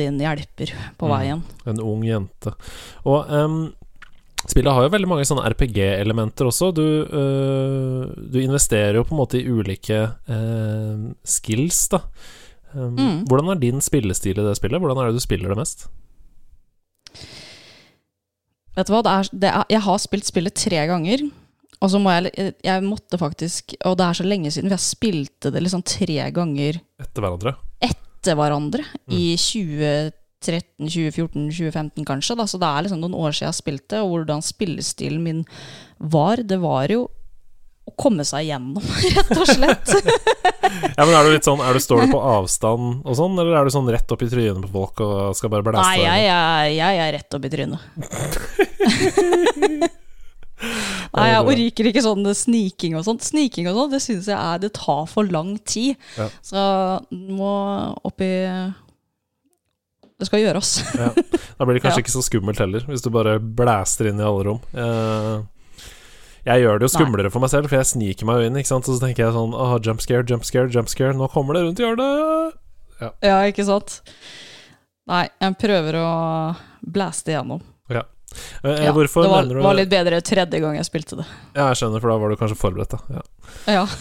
din 0.00 0.16
hjelper 0.24 0.72
på 0.96 1.10
Mm. 1.10 1.12
veien. 1.12 1.44
En 1.68 1.84
ung 1.84 2.08
jente. 2.08 2.56
Og 3.04 3.28
em, 3.28 3.58
spillet 4.50 4.72
har 4.76 4.84
jo 4.86 4.92
veldig 4.92 5.08
mange 5.10 5.24
sånne 5.28 5.46
RPG-elementer 5.54 6.48
også. 6.50 6.70
Du, 6.76 6.84
øh, 7.04 8.14
du 8.32 8.38
investerer 8.42 8.98
jo 8.98 9.04
på 9.08 9.14
en 9.14 9.20
måte 9.22 9.40
i 9.40 9.46
ulike 9.48 10.00
øh, 10.28 11.12
skills, 11.24 11.88
da. 11.94 12.02
Um, 12.74 12.96
Mm. 12.98 13.20
Hvordan 13.30 13.52
er 13.52 13.60
din 13.62 13.78
spillestil 13.80 14.34
i 14.34 14.42
det 14.42 14.56
spillet? 14.58 14.80
Hvordan 14.82 14.98
er 14.98 15.06
det 15.12 15.14
du 15.20 15.22
spiller 15.22 15.52
det 15.52 15.58
mest? 15.60 15.84
Vet 18.74 18.88
du 18.88 18.94
hva, 18.96 19.02
det 19.06 19.12
er, 19.12 19.28
det 19.44 19.50
er, 19.52 19.66
jeg 19.76 19.82
har 19.86 20.00
spilt 20.02 20.26
spillet 20.26 20.56
tre 20.58 20.80
ganger. 20.90 21.22
Og 21.82 21.90
så 21.92 22.00
må 22.00 22.10
jeg 22.14 22.54
Jeg 22.64 22.82
måtte 22.86 23.18
faktisk 23.20 23.74
Og 23.84 23.96
det 23.98 24.04
er 24.06 24.16
så 24.18 24.24
lenge 24.24 24.50
siden, 24.50 24.70
for 24.70 24.74
jeg 24.78 24.86
spilte 24.86 25.50
det 25.52 25.62
liksom 25.62 25.82
tre 25.84 26.30
ganger 26.32 26.78
Etter 27.02 27.20
hverandre? 27.22 27.54
etter 27.84 28.38
hverandre. 28.38 28.82
Mm. 29.04 29.14
I 29.18 29.24
2013, 30.44 30.86
2014, 30.86 31.50
2015 31.50 32.08
kanskje. 32.08 32.36
Da. 32.38 32.46
Så 32.50 32.60
det 32.60 32.68
er 32.70 32.86
liksom 32.86 33.00
noen 33.02 33.16
år 33.18 33.32
siden 33.32 33.50
jeg 33.50 33.60
spilte, 33.60 34.00
og 34.04 34.10
hvordan 34.12 34.44
spillestilen 34.44 35.22
min 35.24 35.44
var. 35.98 36.36
Det 36.44 36.60
var 36.62 36.92
jo 36.92 37.06
å 37.84 37.92
komme 38.00 38.24
seg 38.24 38.46
igjennom, 38.46 38.84
rett 39.16 39.34
og 39.36 39.48
slett. 39.48 39.88
Ja, 40.94 41.04
men 41.04 41.12
er 41.14 41.26
du 41.26 41.30
litt 41.34 41.44
sånn 41.46 41.60
er 41.62 41.76
du, 41.76 41.80
Står 41.82 42.06
du 42.06 42.12
på 42.14 42.18
avstand 42.18 43.04
og 43.04 43.14
sånn, 43.18 43.34
eller 43.38 43.58
er 43.58 43.66
du 43.66 43.72
sånn 43.74 43.90
rett 43.92 44.10
opp 44.14 44.22
i 44.24 44.28
trynet 44.30 44.64
på 44.64 44.70
folk 44.72 45.02
og 45.04 45.36
skal 45.36 45.50
bare 45.52 45.66
blæste 45.66 45.90
Nei, 45.90 46.00
jeg, 46.00 46.24
jeg, 46.24 46.72
jeg, 46.78 46.96
jeg 46.96 47.02
er 47.04 47.12
rett 47.18 47.36
opp 47.36 47.44
i 47.44 47.52
trynet. 47.52 47.80
Nei, 51.14 51.26
jeg 51.30 51.42
orker 51.52 51.88
ikke 51.90 52.02
sånn 52.04 52.26
sniking 52.34 52.96
og 52.98 53.04
sånt. 53.06 53.22
Sniking 53.26 53.68
og 53.70 53.76
sånt, 53.78 53.94
det 53.94 54.02
syns 54.02 54.30
jeg 54.30 54.38
er 54.38 54.62
Det 54.64 54.72
tar 54.74 55.04
for 55.10 55.28
lang 55.30 55.54
tid. 55.62 56.00
Ja. 56.18 56.26
Så 56.42 56.64
må 57.10 57.52
opp 58.06 58.24
i 58.24 58.32
Det 60.24 60.30
skal 60.30 60.44
gjøres. 60.46 60.74
Ja. 60.98 61.10
Da 61.54 61.66
blir 61.68 61.76
det 61.76 61.84
kanskje 61.84 62.00
Ja. 62.00 62.02
ikke 62.02 62.10
så 62.16 62.22
skummelt 62.26 62.58
heller, 62.58 62.82
hvis 62.88 63.04
du 63.04 63.12
bare 63.14 63.36
blæster 63.38 64.08
inn 64.10 64.18
i 64.18 64.24
alle 64.26 64.42
rom. 64.48 64.56
Uh, 64.74 65.44
jeg 66.44 66.64
gjør 66.64 66.80
det 66.80 66.88
jo 66.88 66.92
skumlere 66.96 67.30
for 67.30 67.44
meg 67.44 67.52
selv, 67.52 67.68
for 67.70 67.78
jeg 67.78 67.88
sniker 67.92 68.26
meg 68.26 68.40
jo 68.40 68.48
inn, 68.48 68.58
og 68.58 68.88
så 68.88 68.96
tenker 68.98 69.22
jeg 69.22 69.36
sånn 69.36 69.54
oh, 69.54 69.76
jump 69.78 70.02
scare, 70.02 70.26
jump 70.28 70.42
scare, 70.48 70.72
jump 70.74 70.90
scare, 70.90 71.14
nå 71.14 71.28
kommer 71.32 71.54
det 71.56 71.62
rundt 71.68 71.84
hjørnet! 71.84 72.58
Ja, 73.22 73.38
ikke 73.46 73.64
sant? 73.68 74.00
Nei, 75.08 75.28
jeg 75.40 75.56
prøver 75.60 76.00
å 76.00 76.10
blæste 76.82 77.32
igjennom. 77.32 77.62
Eh, 78.64 78.84
Ja, 78.86 78.92
Hvorfor 78.96 79.24
det 79.24 79.30
var, 79.30 79.42
mener 79.44 79.60
du 79.60 79.64
var 79.66 79.76
litt 79.78 79.90
bedre 79.92 80.20
tredje 80.24 80.60
gang 80.62 80.76
jeg 80.78 80.88
spilte 80.88 81.18
det. 81.20 81.26
Ja, 81.54 81.68
jeg 81.70 81.80
skjønner, 81.80 82.02
for 82.02 82.12
da 82.12 82.18
var 82.22 82.32
du 82.32 82.38
kanskje 82.40 82.58
forberedt, 82.60 82.94
da. 82.96 83.18
Ja. 83.20 83.24
Ja. 83.78 83.86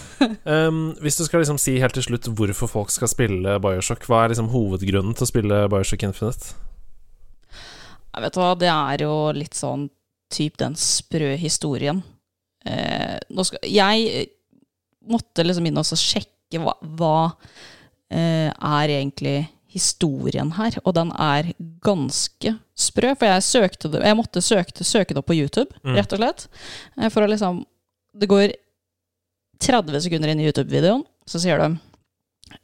Um, 0.47 0.93
hvis 1.03 1.17
du 1.19 1.25
skal 1.25 1.41
liksom 1.41 1.57
si 1.59 1.73
helt 1.81 1.95
til 1.97 2.05
slutt 2.05 2.29
hvorfor 2.31 2.69
folk 2.71 2.91
skal 2.93 3.09
spille 3.11 3.57
Bioshock, 3.63 4.05
hva 4.07 4.21
er 4.23 4.31
liksom 4.31 4.47
hovedgrunnen 4.53 5.15
til 5.17 5.25
å 5.25 5.29
spille 5.29 5.57
Bioshock 5.71 6.05
Infinite? 6.07 6.53
Jeg 8.13 8.23
vet 8.23 8.37
hva, 8.39 8.53
det 8.59 8.69
er 8.71 9.03
jo 9.03 9.15
litt 9.35 9.57
sånn 9.57 9.87
typ 10.33 10.57
den 10.61 10.77
sprø 10.79 11.33
historien. 11.39 12.01
Eh, 12.65 13.17
skal, 13.43 13.59
jeg 13.67 14.27
måtte 15.09 15.43
liksom 15.45 15.67
inn 15.67 15.81
og 15.81 15.89
sjekke 15.99 16.61
hva, 16.63 16.77
hva 16.95 17.15
eh, 18.13 18.49
er 18.53 18.95
egentlig 18.99 19.37
historien 19.73 20.53
her, 20.59 20.77
og 20.85 20.93
den 20.97 21.11
er 21.17 21.51
ganske 21.83 22.55
sprø. 22.75 23.13
For 23.17 23.25
jeg 23.29 23.43
søkte 23.47 23.91
det 23.91 24.01
Jeg 24.03 24.17
måtte 24.17 24.41
søke, 24.41 24.83
søke 24.83 25.13
det 25.13 25.17
opp 25.23 25.27
på 25.31 25.37
YouTube, 25.37 25.71
Mm. 25.83 25.95
rett 25.95 26.13
og 26.13 26.19
slett. 26.19 26.47
Eh, 26.97 27.09
for 27.09 27.21
å 27.23 27.29
liksom 27.29 27.65
Det 28.17 28.27
går 28.29 28.53
30 29.59 30.01
sekunder 30.01 30.29
inn 30.29 30.39
i 30.41 30.45
YouTube-videoen, 30.51 31.03
så 31.25 31.39
sier 31.39 31.57
de 31.57 31.79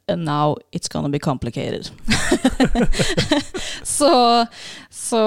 And 0.06 0.24
now 0.24 0.56
it's 0.72 0.86
gonna 0.88 1.08
be 1.08 1.18
complicated. 1.18 1.88
så 3.82 4.46
Så 4.90 5.20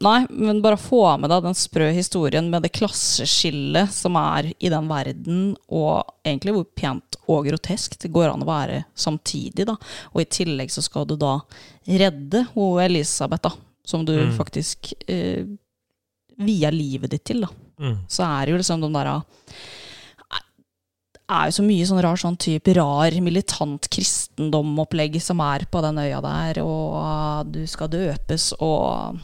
Nei, 0.00 0.26
men 0.30 0.60
bare 0.62 0.76
få 0.78 1.00
med 1.18 1.30
deg 1.32 1.42
den 1.46 1.56
sprø 1.58 1.88
historien 1.94 2.50
med 2.52 2.62
det 2.62 2.72
klasseskillet 2.76 3.90
som 3.94 4.16
er 4.20 4.52
i 4.58 4.70
den 4.70 4.88
verden, 4.90 5.56
og 5.70 6.04
egentlig 6.26 6.54
hvor 6.54 6.66
pent 6.78 7.18
og 7.28 7.46
grotesk 7.48 7.98
det 8.02 8.12
går 8.14 8.30
an 8.32 8.44
å 8.44 8.48
være 8.48 8.82
samtidig, 8.98 9.66
da. 9.68 9.74
Og 10.14 10.22
i 10.22 10.28
tillegg 10.38 10.70
så 10.72 10.82
skal 10.84 11.06
du 11.08 11.16
da 11.20 11.38
redde 11.88 12.44
hun 12.54 12.78
Elisabeth, 12.84 13.42
da, 13.48 13.52
som 13.88 14.04
du 14.04 14.14
Mm. 14.18 14.34
faktisk 14.36 14.92
eh, 15.08 15.46
via 16.38 16.70
livet 16.70 17.10
ditt 17.10 17.24
til, 17.32 17.40
da. 17.46 17.48
Mm. 17.80 17.98
Så 18.10 18.22
er 18.26 18.46
det 18.46 18.52
jo 18.52 18.60
liksom 18.60 18.82
de 18.84 18.92
derre 18.94 19.22
er 21.28 21.48
jo 21.50 21.56
så 21.58 21.64
mye 21.66 21.84
sånn 21.88 22.00
rar 22.04 22.16
sånn 22.20 22.38
type 22.40 22.72
rar 22.78 23.12
militant 23.20 23.88
kristendomopplegg 23.92 25.18
som 25.20 25.42
er 25.44 25.66
på 25.68 25.82
den 25.84 26.00
øya 26.00 26.22
der, 26.24 26.62
og 26.64 27.50
du 27.52 27.66
skal 27.68 27.90
døpes 27.92 28.54
og 28.60 29.18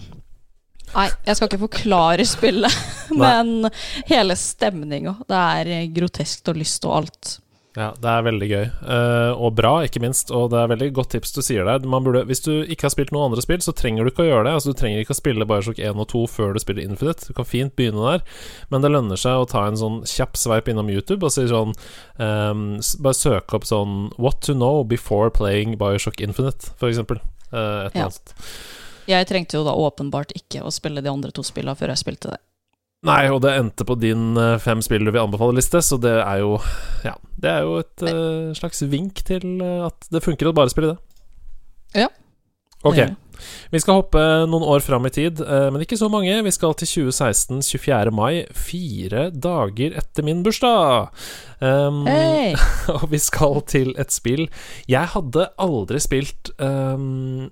Nei, 0.95 1.09
jeg 1.27 1.35
skal 1.35 1.49
ikke 1.49 1.63
forklare 1.65 2.23
spillet, 2.29 2.75
men 3.19 3.65
hele 4.07 4.37
stemninga. 4.39 5.17
Det 5.27 5.39
er 5.41 5.89
groteskt 5.97 6.47
og 6.53 6.61
lyst 6.61 6.85
og 6.87 6.93
alt. 7.01 7.31
Ja, 7.75 7.89
det 7.99 8.07
er 8.07 8.23
veldig 8.23 8.49
gøy. 8.49 8.67
uh, 8.87 9.33
og 9.35 9.57
bra, 9.59 9.73
ikke 9.83 9.99
minst. 10.03 10.31
Og 10.31 10.53
det 10.53 10.61
er 10.61 10.71
veldig 10.71 10.89
godt 10.95 11.11
tips 11.17 11.35
du 11.35 11.41
sier 11.43 11.67
der. 11.67 11.83
Man 11.91 12.05
burde, 12.07 12.23
hvis 12.29 12.45
du 12.45 12.53
ikke 12.63 12.87
har 12.87 12.95
spilt 12.95 13.11
noen 13.15 13.33
andre 13.33 13.43
spill, 13.43 13.59
så 13.65 13.75
trenger 13.75 14.07
du 14.07 14.13
ikke 14.13 14.23
å 14.23 14.29
gjøre 14.29 14.45
det. 14.47 14.53
Altså, 14.55 14.71
du 14.71 14.79
trenger 14.79 15.03
ikke 15.03 15.17
å 15.17 15.19
spille 15.19 15.49
Bioshock 15.51 15.81
1 15.83 15.99
og 15.99 16.07
2 16.13 16.23
før 16.31 16.55
du 16.55 16.63
spiller 16.63 16.87
Infinite. 16.87 17.27
Du 17.27 17.35
kan 17.35 17.49
fint 17.49 17.75
begynne 17.75 18.07
der, 18.07 18.23
men 18.71 18.87
det 18.87 18.93
lønner 18.95 19.19
seg 19.19 19.43
å 19.43 19.51
ta 19.51 19.67
en 19.67 19.81
sånn 19.81 19.99
kjapp 20.07 20.39
sveip 20.39 20.71
innom 20.71 20.93
YouTube 20.93 21.27
og 21.27 21.35
si 21.35 21.49
sånn 21.51 21.75
um, 22.23 22.65
Bare 23.03 23.19
søke 23.19 23.59
opp 23.59 23.67
sånn 23.67 24.09
What 24.23 24.45
to 24.47 24.55
know 24.55 24.85
before 24.87 25.35
playing 25.35 25.75
Bioshock 25.81 26.23
Infinite, 26.23 26.71
for 26.79 26.93
eksempel. 26.93 27.19
Uh, 27.51 27.91
et 27.91 27.99
eller 27.99 28.07
Ja. 28.07 28.55
Jeg 29.05 29.27
trengte 29.29 29.59
jo 29.59 29.67
da 29.67 29.75
åpenbart 29.77 30.31
ikke 30.39 30.63
å 30.65 30.71
spille 30.73 31.03
de 31.05 31.11
andre 31.11 31.35
to 31.35 31.43
spillene 31.45 31.77
før 31.77 31.93
jeg 31.93 32.07
spilte 32.07 32.31
det. 32.33 32.39
Nei, 33.05 33.25
og 33.29 33.43
det 33.45 33.53
endte 33.59 33.85
på 33.85 33.97
din 34.01 34.33
eh, 34.41 34.57
fem 34.63 34.81
spill 34.85 35.05
du 35.05 35.13
vil 35.13 35.25
anbefale-liste, 35.25 35.83
så 35.85 35.99
det 36.01 36.15
er 36.23 36.41
jo 36.41 36.57
Ja, 37.05 37.19
det 37.41 37.51
er 37.51 37.67
jo 37.67 37.77
et 37.83 38.05
uh, 38.09 38.55
slags 38.57 38.81
vink 38.89 39.21
til 39.29 39.61
eh, 39.61 39.83
at 39.85 40.09
det 40.13 40.25
funker 40.25 40.49
å 40.49 40.55
bare 40.57 40.73
spille 40.73 40.95
det. 40.95 42.05
Ja. 42.05 42.09
Ok. 42.85 43.03
Vi 43.75 43.81
skal 43.83 43.99
hoppe 43.99 44.21
noen 44.49 44.65
år 44.71 44.81
fram 44.85 45.05
i 45.09 45.13
tid, 45.13 45.41
men 45.43 45.83
ikke 45.83 45.99
så 45.99 46.07
mange. 46.13 46.37
Vi 46.47 46.53
skal 46.55 46.77
til 46.79 46.89
2016, 47.09 47.63
24. 47.67 48.13
mai, 48.15 48.45
fire 48.55 49.27
dager 49.33 49.97
etter 50.01 50.25
min 50.25 50.45
bursdag. 50.47 51.11
Um, 51.61 52.05
Hei! 52.07 52.55
og 52.95 53.09
vi 53.13 53.21
skal 53.21 53.61
til 53.71 53.93
et 54.01 54.13
spill 54.13 54.47
Jeg 54.91 55.13
hadde 55.15 55.47
aldri 55.65 56.01
spilt 56.03 56.51
um, 56.59 57.47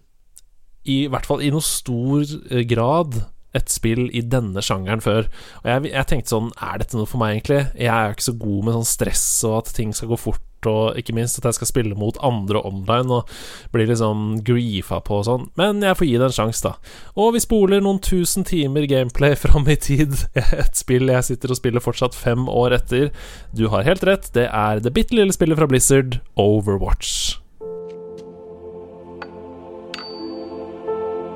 I 0.85 0.99
hvert 1.09 1.29
fall 1.29 1.41
i 1.45 1.53
noe 1.55 1.65
stor 1.65 2.35
grad 2.69 3.23
et 3.57 3.73
spill 3.73 4.07
i 4.13 4.23
denne 4.25 4.63
sjangeren 4.65 5.03
før. 5.05 5.29
Og 5.63 5.69
jeg, 5.69 5.93
jeg 5.93 6.09
tenkte 6.09 6.35
sånn 6.35 6.53
Er 6.57 6.81
dette 6.81 6.97
noe 6.97 7.09
for 7.09 7.21
meg, 7.23 7.37
egentlig? 7.37 7.61
Jeg 7.77 7.93
er 7.93 8.09
jo 8.09 8.17
ikke 8.17 8.31
så 8.31 8.39
god 8.47 8.65
med 8.65 8.79
sånn 8.79 8.89
stress 8.93 9.27
og 9.49 9.59
at 9.63 9.77
ting 9.77 9.93
skal 9.97 10.13
gå 10.13 10.19
fort, 10.21 10.49
og 10.69 10.99
ikke 10.99 11.15
minst 11.17 11.41
at 11.41 11.49
jeg 11.49 11.59
skal 11.59 11.71
spille 11.73 11.99
mot 11.99 12.19
andre 12.23 12.61
online 12.63 13.17
og 13.17 13.31
bli 13.75 13.87
liksom 13.89 14.43
griefa 14.47 15.01
på 15.03 15.19
og 15.19 15.27
sånn. 15.27 15.49
Men 15.59 15.83
jeg 15.83 15.99
får 15.99 16.09
gi 16.09 16.15
det 16.21 16.29
en 16.29 16.37
sjanse, 16.37 16.63
da. 16.69 16.95
Og 17.19 17.33
vi 17.37 17.43
spoler 17.43 17.83
noen 17.83 17.99
tusen 18.05 18.47
timer 18.47 18.87
gameplay 18.91 19.35
fram 19.39 19.67
i 19.67 19.77
tid. 19.77 20.15
Et 20.63 20.79
spill 20.79 21.11
jeg 21.11 21.29
sitter 21.33 21.53
og 21.53 21.59
spiller 21.59 21.85
fortsatt 21.85 22.17
fem 22.17 22.47
år 22.47 22.79
etter. 22.79 23.11
Du 23.51 23.67
har 23.75 23.87
helt 23.89 24.07
rett, 24.07 24.31
det 24.39 24.49
er 24.49 24.83
det 24.83 24.95
bitte 24.95 25.19
lille 25.19 25.35
spillet 25.35 25.59
fra 25.59 25.71
Blizzard, 25.71 26.21
Overwatch. 26.39 27.43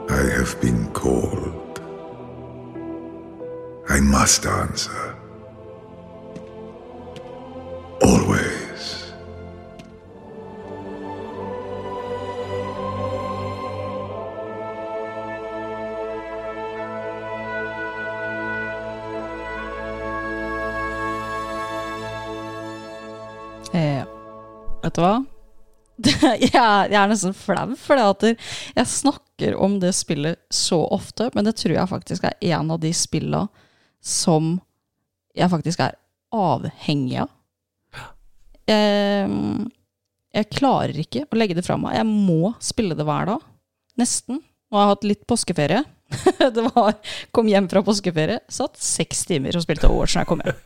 I 0.08 0.22
have 0.30 0.54
been 0.60 0.88
called. 0.92 1.65
I 3.96 4.00
must 4.00 4.46
answer. 4.46 5.14
Always. 8.02 9.12
Eh, 23.72 24.04
vet 24.82 24.94
du 24.94 25.00
hva? 25.00 25.24
jeg, 26.04 26.52
er, 26.52 27.08
nesten 27.08 27.32
flau, 27.32 27.72
for 27.80 27.96
jeg 27.96 28.86
snakker 28.92 29.56
om 29.56 29.80
det 29.80 29.96
spillet 29.96 30.36
så 30.52 30.84
ofte, 30.84 31.30
men 31.32 31.48
det 31.48 31.56
tror 31.56 31.78
jeg 31.78 31.94
faktisk 31.96 32.28
er 32.28 32.36
en 32.52 32.76
av 32.76 32.84
de 32.84 32.92
spillene 32.92 33.46
som 34.06 34.54
jeg 35.36 35.50
faktisk 35.52 35.82
er 35.84 35.96
avhengig 36.34 37.18
av. 37.24 37.32
Jeg, 38.66 39.30
jeg 40.34 40.50
klarer 40.54 41.02
ikke 41.02 41.26
å 41.26 41.38
legge 41.38 41.56
det 41.58 41.66
fra 41.66 41.76
meg. 41.80 41.98
Jeg 41.98 42.08
må 42.08 42.54
spille 42.62 42.96
det 42.98 43.06
hver 43.06 43.28
dag. 43.32 43.44
Nesten. 44.00 44.40
Nå 44.66 44.78
har 44.78 44.86
jeg 44.86 44.94
hatt 44.94 45.06
litt 45.12 45.26
påskeferie. 45.28 45.82
det 46.56 46.64
var, 46.74 46.96
Kom 47.34 47.48
hjem 47.50 47.68
fra 47.70 47.82
påskeferie, 47.86 48.40
satt 48.48 48.78
seks 48.78 49.24
timer 49.26 49.56
og 49.58 49.64
spilte 49.64 49.90
Overwatch 49.90 50.16
når 50.16 50.24
jeg 50.24 50.30
kom 50.30 50.44
hjem. 50.46 50.60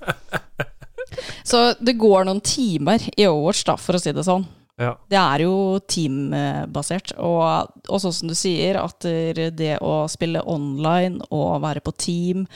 Så 1.49 1.61
det 1.81 1.99
går 2.01 2.27
noen 2.29 2.43
timer 2.45 3.05
i 3.17 3.27
Overwatch, 3.29 3.65
da, 3.69 3.77
for 3.81 3.97
å 3.97 4.03
si 4.03 4.13
det 4.17 4.25
sånn. 4.27 4.47
Ja. 4.81 4.95
Det 5.13 5.19
er 5.21 5.45
jo 5.45 5.55
teambasert. 5.91 7.13
Og, 7.21 7.73
og 7.89 8.01
sånn 8.01 8.15
som 8.17 8.31
du 8.31 8.37
sier, 8.39 8.79
at 8.81 9.05
det 9.05 9.75
å 9.85 10.05
spille 10.09 10.45
online 10.49 11.21
og 11.29 11.61
være 11.65 11.83
på 11.85 11.93
team, 12.01 12.47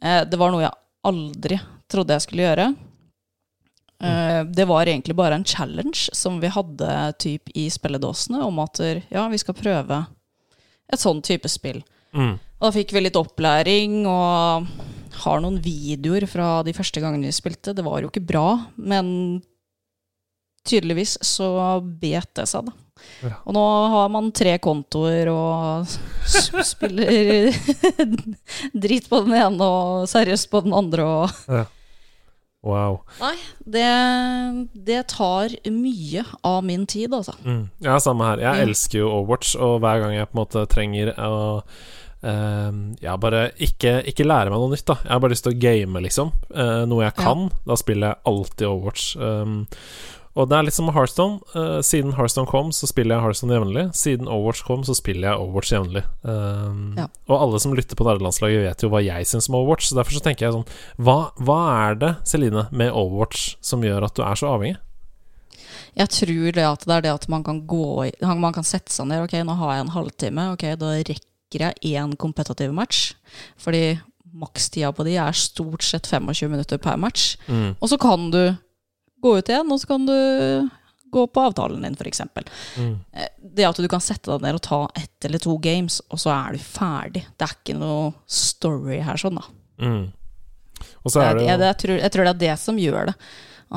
det 0.00 0.38
var 0.38 0.52
noe 0.52 0.62
jeg 0.62 0.76
aldri 1.08 1.58
trodde 1.90 2.14
jeg 2.14 2.26
skulle 2.26 2.46
gjøre. 2.46 2.68
Mm. 3.98 4.52
det 4.54 4.62
var 4.70 4.86
egentlig 4.86 5.16
bare 5.18 5.34
en 5.34 5.44
challenge 5.44 6.12
som 6.14 6.36
vi 6.38 6.46
hadde 6.54 6.90
typ 7.18 7.50
i 7.58 7.64
spilledåsene, 7.66 8.44
om 8.46 8.60
at 8.62 8.78
ja, 9.10 9.24
vi 9.26 9.40
skal 9.42 9.56
prøve 9.58 9.98
et 10.86 11.02
sånn 11.02 11.18
type 11.26 11.50
spill. 11.50 11.80
Mm. 12.14 12.36
Og 12.38 12.68
da 12.68 12.70
fikk 12.76 12.94
vi 12.94 13.02
litt 13.02 13.18
opplæring, 13.18 14.04
og 14.06 14.70
har 15.24 15.42
noen 15.42 15.58
videoer 15.62 16.26
fra 16.30 16.60
de 16.66 16.74
første 16.76 17.02
gangene 17.02 17.28
vi 17.28 17.34
spilte. 17.34 17.74
Det 17.74 17.84
var 17.86 18.02
jo 18.02 18.10
ikke 18.10 18.26
bra, 18.28 18.46
men 18.76 19.40
tydeligvis 20.68 21.16
så 21.24 21.48
bet 21.82 22.30
det 22.38 22.46
seg, 22.50 22.68
da. 22.68 22.76
Ja. 23.22 23.36
Og 23.46 23.54
nå 23.54 23.62
har 23.94 24.08
man 24.10 24.32
tre 24.34 24.56
kontoer 24.62 25.28
og 25.30 25.86
spiller 26.66 27.50
drit 28.84 29.06
på 29.10 29.20
den 29.24 29.34
ene 29.38 29.68
og 29.68 30.08
seriøst 30.10 30.50
på 30.52 30.64
den 30.66 30.74
andre 30.76 31.06
og 31.06 31.66
Wow. 32.68 32.96
Nei, 33.22 33.36
det, 33.70 33.84
det 34.74 35.04
tar 35.14 35.52
mye 35.70 36.24
av 36.44 36.64
min 36.66 36.82
tid, 36.90 37.14
altså. 37.14 37.36
Mm. 37.46 37.68
Ja, 37.86 38.00
samme 38.02 38.26
her. 38.26 38.42
Jeg 38.42 38.58
Mm. 38.58 38.62
elsker 38.66 38.98
jo 38.98 39.12
Overwatch, 39.14 39.52
og 39.62 39.76
hver 39.80 40.02
gang 40.02 40.16
jeg 40.16 40.26
på 40.26 40.34
en 40.36 40.42
måte 40.42 40.66
trenger 40.74 41.14
å 41.22 41.62
Uh, 42.18 42.96
jeg 42.98 43.20
bare 43.22 43.44
ikke, 43.62 43.92
ikke 44.10 44.24
lære 44.26 44.50
meg 44.50 44.58
noe 44.58 44.72
nytt, 44.72 44.82
da. 44.90 44.96
Jeg 45.04 45.12
har 45.12 45.20
bare 45.22 45.30
lyst 45.36 45.44
til 45.46 45.52
å 45.54 45.58
game, 45.62 46.00
liksom. 46.02 46.32
Uh, 46.50 46.82
noe 46.90 47.04
jeg 47.04 47.14
kan. 47.14 47.44
Da 47.62 47.76
spiller 47.78 48.08
jeg 48.10 48.18
alltid 48.26 48.64
Overwatch. 48.66 49.04
Um, 49.22 49.52
og 50.38 50.48
det 50.48 50.54
er 50.54 50.66
litt 50.68 50.76
som 50.76 50.86
med 50.86 50.94
Hearthstone. 50.94 51.40
Uh, 51.50 51.80
siden 51.82 52.14
Hearthstone 52.14 52.46
kom, 52.50 52.70
så 52.74 52.86
spiller 52.86 53.16
jeg 53.16 53.24
Hearthstone 53.26 53.56
jevnlig. 53.56 53.84
Siden 53.98 54.30
Overwatch 54.30 54.62
kom, 54.66 54.84
så 54.86 54.94
spiller 54.94 55.32
jeg 55.32 55.42
Overwatch 55.42 55.72
jevnlig. 55.74 56.04
Um, 56.22 56.94
Ja. 56.98 57.08
Og 57.26 57.40
alle 57.42 57.60
som 57.60 57.74
lytter 57.74 57.98
på 57.98 58.06
nerdelandslaget, 58.06 58.62
vet 58.68 58.84
jo 58.86 58.92
hva 58.92 59.02
jeg 59.02 59.26
syns 59.26 59.50
om 59.50 59.58
Overwatch. 59.58 59.90
Så 59.90 59.98
derfor 59.98 60.14
så 60.14 60.22
tenker 60.22 60.46
jeg 60.46 60.54
sånn 60.54 60.68
hva, 61.02 61.32
hva 61.42 61.58
er 61.88 61.98
det, 61.98 62.12
Celine, 62.28 62.68
med 62.70 62.94
Overwatch 62.94 63.56
som 63.60 63.82
gjør 63.82 64.06
at 64.06 64.14
du 64.14 64.22
er 64.22 64.38
så 64.38 64.52
avhengig? 64.54 64.78
Jeg 65.98 66.12
tror 66.14 66.52
det 66.54 66.66
at 66.68 66.84
det 66.86 66.94
er 66.94 67.06
det 67.08 67.14
at 67.16 67.26
man 67.32 67.42
kan 67.42 67.64
gå 67.66 68.06
i 68.06 68.12
Man 68.22 68.54
kan 68.54 68.66
sette 68.66 68.92
seg 68.94 69.08
ned. 69.10 69.24
Ok, 69.26 69.34
nå 69.42 69.56
har 69.58 69.74
jeg 69.74 69.86
en 69.86 69.96
halvtime. 69.96 70.46
Ok, 70.54 70.64
da 70.78 70.94
rekker 71.00 71.64
jeg 71.66 71.96
én 71.98 72.14
kompetativ 72.20 72.70
match. 72.76 73.14
Fordi 73.58 73.98
makstida 74.38 74.92
på 74.94 75.06
de 75.08 75.16
er 75.18 75.34
stort 75.34 75.82
sett 75.82 76.06
25 76.06 76.50
minutter 76.52 76.78
per 76.78 76.98
match. 77.00 77.36
Mm. 77.48 77.74
Og 77.80 77.90
så 77.90 77.98
kan 77.98 78.30
du 78.30 78.42
gå 79.22 79.34
ut 79.38 79.50
igjen, 79.50 79.72
og 79.72 79.80
så 79.80 79.90
kan 79.90 80.06
du 80.08 80.16
gå 81.10 81.24
på 81.32 81.40
avtalen 81.40 81.82
din, 81.82 81.96
f.eks. 81.96 82.20
Mm. 82.76 82.94
Det 83.56 83.66
at 83.66 83.80
du 83.80 83.88
kan 83.90 84.02
sette 84.04 84.30
deg 84.30 84.44
ned 84.44 84.58
og 84.58 84.64
ta 84.66 84.80
ett 84.98 85.28
eller 85.28 85.42
to 85.42 85.56
games, 85.62 86.00
og 86.12 86.20
så 86.20 86.34
er 86.34 86.56
du 86.56 86.62
ferdig. 86.62 87.24
Det 87.36 87.46
er 87.46 87.54
ikke 87.56 87.78
noe 87.78 88.12
story 88.28 89.00
her, 89.04 89.20
sånn, 89.20 89.40
da. 89.40 89.46
Mm. 89.78 90.04
Og 91.02 91.12
så 91.12 91.22
er 91.24 91.38
det 91.38 91.46
jeg, 91.46 91.60
jeg, 91.64 91.78
tror, 91.82 91.96
jeg 92.02 92.14
tror 92.14 92.28
det 92.28 92.34
er 92.34 92.42
det 92.44 92.58
som 92.60 92.78
gjør 92.78 93.10
det. 93.10 93.16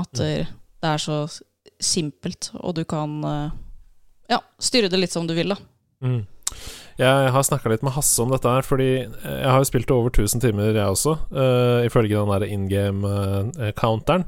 At 0.01 0.11
mm. 0.19 0.51
det 0.83 0.91
er 0.91 1.01
så 1.01 1.23
simpelt, 1.81 2.51
og 2.59 2.75
du 2.77 2.83
kan 2.85 3.15
eh, 3.25 3.55
ja, 4.35 4.41
styre 4.61 4.91
det 4.91 4.99
litt 5.01 5.15
som 5.15 5.25
du 5.29 5.33
vil, 5.37 5.55
da. 5.55 5.59
mm. 6.05 6.21
Jeg 6.99 7.29
har 7.33 7.45
snakka 7.47 7.69
litt 7.71 7.81
med 7.85 7.95
Hasse 7.95 8.19
om 8.21 8.29
dette 8.29 8.49
her, 8.51 8.65
fordi 8.67 8.89
jeg 8.99 9.47
har 9.47 9.61
jo 9.63 9.65
spilt 9.65 9.93
over 9.95 10.11
1000 10.11 10.43
timer, 10.43 10.75
jeg 10.75 10.85
også, 10.85 11.15
uh, 11.31 11.79
ifølge 11.87 12.19
den 12.19 12.29
der 12.29 12.43
in 12.45 12.67
game-counteren. 12.69 14.27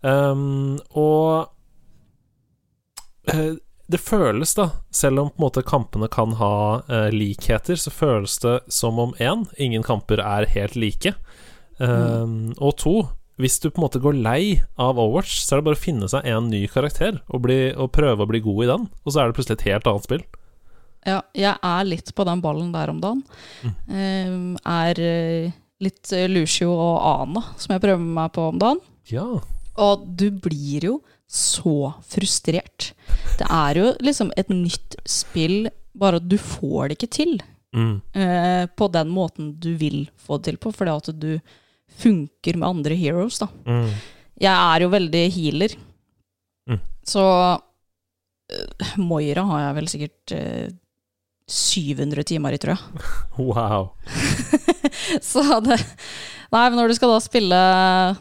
Um, 0.00 0.78
og 0.96 1.50
eh, 3.28 3.58
det 3.90 4.00
føles, 4.00 4.54
da, 4.54 4.68
selv 4.94 5.24
om 5.24 5.30
på 5.30 5.40
en 5.40 5.44
måte 5.44 5.64
kampene 5.66 6.08
kan 6.12 6.36
ha 6.38 6.54
uh, 6.86 7.08
likheter, 7.12 7.76
så 7.76 7.92
føles 7.92 8.38
det 8.44 8.60
som 8.72 9.00
om 9.02 9.14
én, 9.18 9.48
ingen 9.58 9.84
kamper 9.86 10.22
er 10.22 10.48
helt 10.54 10.76
like. 10.78 11.14
Um, 11.80 12.52
Og 12.60 12.76
to, 12.78 12.94
hvis 13.40 13.58
du 13.60 13.70
på 13.70 13.80
en 13.80 13.86
måte 13.86 14.02
går 14.02 14.20
lei 14.20 14.60
av 14.78 14.98
Overwatch, 15.00 15.40
så 15.42 15.56
er 15.56 15.60
det 15.60 15.68
bare 15.70 15.80
å 15.80 15.84
finne 15.84 16.10
seg 16.12 16.28
en 16.28 16.50
ny 16.52 16.66
karakter 16.70 17.22
og, 17.28 17.40
bli, 17.46 17.72
og 17.72 17.90
prøve 17.96 18.24
å 18.24 18.30
bli 18.30 18.42
god 18.44 18.64
i 18.64 18.70
den, 18.70 18.86
og 19.02 19.12
så 19.12 19.22
er 19.22 19.30
det 19.30 19.38
plutselig 19.38 19.58
et 19.60 19.68
helt 19.72 19.90
annet 19.90 20.06
spill. 20.06 20.26
Ja, 21.08 21.22
jeg 21.32 21.54
er 21.64 21.86
litt 21.88 22.12
på 22.12 22.26
den 22.28 22.42
ballen 22.44 22.74
der 22.74 22.92
om 22.92 23.00
dagen. 23.00 23.22
Eh, 23.88 24.34
er 24.68 25.00
eh, 25.00 25.54
litt 25.80 26.12
Lucio 26.28 26.74
og 26.74 26.98
Ana 27.08 27.42
som 27.56 27.72
jeg 27.72 27.82
prøver 27.82 28.04
meg 28.20 28.34
på 28.36 28.50
om 28.52 28.60
dagen. 28.60 28.82
Ja. 29.08 29.40
Og 29.80 30.04
du 30.20 30.28
blir 30.44 30.84
jo 30.90 30.98
så 31.30 31.92
frustrert. 32.10 32.90
Det 33.38 33.46
er 33.46 33.78
jo 33.80 33.92
liksom 34.02 34.32
et 34.36 34.50
nytt 34.52 34.96
spill, 35.08 35.70
bare 35.96 36.18
at 36.20 36.26
du 36.28 36.36
får 36.40 36.90
det 36.90 36.98
ikke 36.98 37.14
til. 37.20 37.40
Mm. 37.70 38.00
eh, 38.18 38.64
på 38.66 38.88
den 38.90 39.12
måten 39.14 39.52
du 39.62 39.76
vil 39.78 40.08
få 40.18 40.40
det 40.40 40.48
til 40.48 40.56
på, 40.58 40.72
fordi 40.74 40.90
at 40.90 41.10
du 41.22 41.36
funker 42.02 42.56
med 42.58 42.66
andre 42.66 42.96
heroes, 42.98 43.38
da. 43.38 43.46
Mm. 43.62 43.92
Jeg 44.42 44.50
er 44.74 44.82
jo 44.82 44.88
veldig 44.90 45.24
healer, 45.36 45.76
Mm. 46.70 46.80
så 47.06 47.22
uh, 48.50 48.90
Moira 48.98 49.42
har 49.48 49.60
jeg 49.62 49.76
vel 49.78 49.88
sikkert 49.88 50.32
eh, 50.34 50.68
700 51.50 52.26
timer 52.30 52.56
i, 52.56 52.60
tror 52.62 52.76
jeg. 52.76 53.06
Wow. 53.50 53.90
Så 55.30 55.42
det 55.64 55.78
Nei, 56.50 56.64
men 56.66 56.76
når 56.80 56.90
du 56.90 56.96
skal 56.98 57.12
da 57.12 57.18
spille 57.22 57.58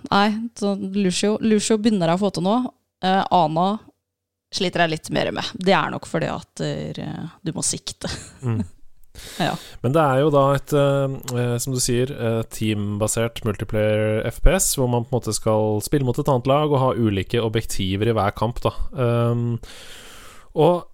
Nei, 0.06 0.26
så 0.54 0.76
Lucio, 0.78 1.40
Lucio 1.42 1.80
begynner 1.82 2.12
jeg 2.12 2.20
å 2.20 2.22
få 2.22 2.30
til 2.36 2.46
nå. 2.46 2.58
Uh, 3.02 3.24
Ana 3.34 3.70
sliter 4.54 4.84
jeg 4.84 4.94
litt 4.94 5.10
mer 5.16 5.32
med. 5.34 5.50
Det 5.58 5.74
er 5.74 5.90
nok 5.90 6.06
fordi 6.10 6.30
at 6.30 6.62
uh, 6.62 7.32
du 7.42 7.52
må 7.56 7.66
sikte. 7.66 8.12
Mm. 8.46 8.62
Ja. 9.40 9.54
Men 9.84 9.96
det 9.96 10.04
er 10.04 10.22
jo 10.24 10.32
da 10.34 10.44
et, 10.56 10.74
eh, 10.76 11.16
eh, 11.40 11.56
som 11.62 11.76
du 11.76 11.80
sier, 11.84 12.12
eh, 12.12 12.42
teambasert 12.56 13.42
multiplayer 13.48 14.24
FPS, 14.30 14.76
hvor 14.78 14.90
man 14.92 15.06
på 15.06 15.14
en 15.14 15.20
måte 15.20 15.36
skal 15.36 15.82
spille 15.86 16.08
mot 16.08 16.18
et 16.18 16.30
annet 16.32 16.48
lag 16.50 16.72
og 16.72 16.82
ha 16.84 16.94
ulike 16.96 17.42
objektiver 17.44 18.12
i 18.12 18.16
hver 18.16 18.36
kamp, 18.38 18.62
da. 18.64 18.74
Um, 18.94 19.60
og 20.56 20.76
eh, 20.76 20.88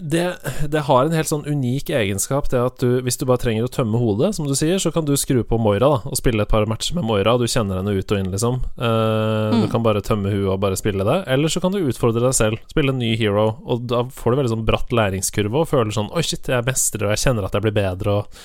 det, 0.00 0.22
det 0.66 0.80
har 0.88 1.04
en 1.06 1.14
helt 1.14 1.28
sånn 1.30 1.44
unik 1.46 1.92
egenskap, 1.94 2.48
det 2.50 2.58
at 2.58 2.80
du, 2.82 2.96
hvis 3.06 3.18
du 3.20 3.22
bare 3.28 3.38
trenger 3.38 3.68
å 3.68 3.70
tømme 3.70 4.00
hodet, 4.00 4.32
som 4.34 4.48
du 4.48 4.56
sier, 4.58 4.80
så 4.82 4.90
kan 4.94 5.06
du 5.06 5.12
skru 5.18 5.44
på 5.46 5.58
Moira 5.62 5.86
da, 5.86 6.00
og 6.10 6.18
spille 6.18 6.42
et 6.42 6.50
par 6.50 6.66
matcher 6.66 6.96
med 6.98 7.06
Moira, 7.06 7.36
og 7.36 7.44
du 7.44 7.50
kjenner 7.50 7.78
henne 7.78 7.94
ut 7.94 8.10
og 8.14 8.18
inn, 8.18 8.32
liksom. 8.34 8.58
Du 8.74 9.60
Mm. 9.62 9.68
kan 9.70 9.84
bare 9.84 10.02
tømme 10.02 10.32
huet 10.32 10.50
og 10.50 10.58
bare 10.60 10.78
spille 10.78 11.04
det. 11.06 11.18
Eller 11.30 11.48
så 11.48 11.60
kan 11.62 11.70
du 11.72 11.78
utfordre 11.78 12.24
deg 12.24 12.34
selv, 12.34 12.58
spille 12.72 12.90
en 12.90 12.98
ny 12.98 13.14
hero, 13.16 13.58
og 13.64 13.86
da 13.86 14.02
får 14.04 14.32
du 14.32 14.40
veldig 14.40 14.52
sånn 14.56 14.66
bratt 14.66 14.90
læringskurve 14.90 15.62
og 15.62 15.68
føler 15.70 15.94
sånn 15.94 16.10
Oi, 16.10 16.22
shit, 16.26 16.48
jeg 16.50 16.66
mestrer, 16.66 17.06
og 17.06 17.14
jeg 17.14 17.22
kjenner 17.22 17.46
at 17.46 17.52
jeg 17.54 17.62
blir 17.62 17.76
bedre, 17.78 18.18
og, 18.18 18.42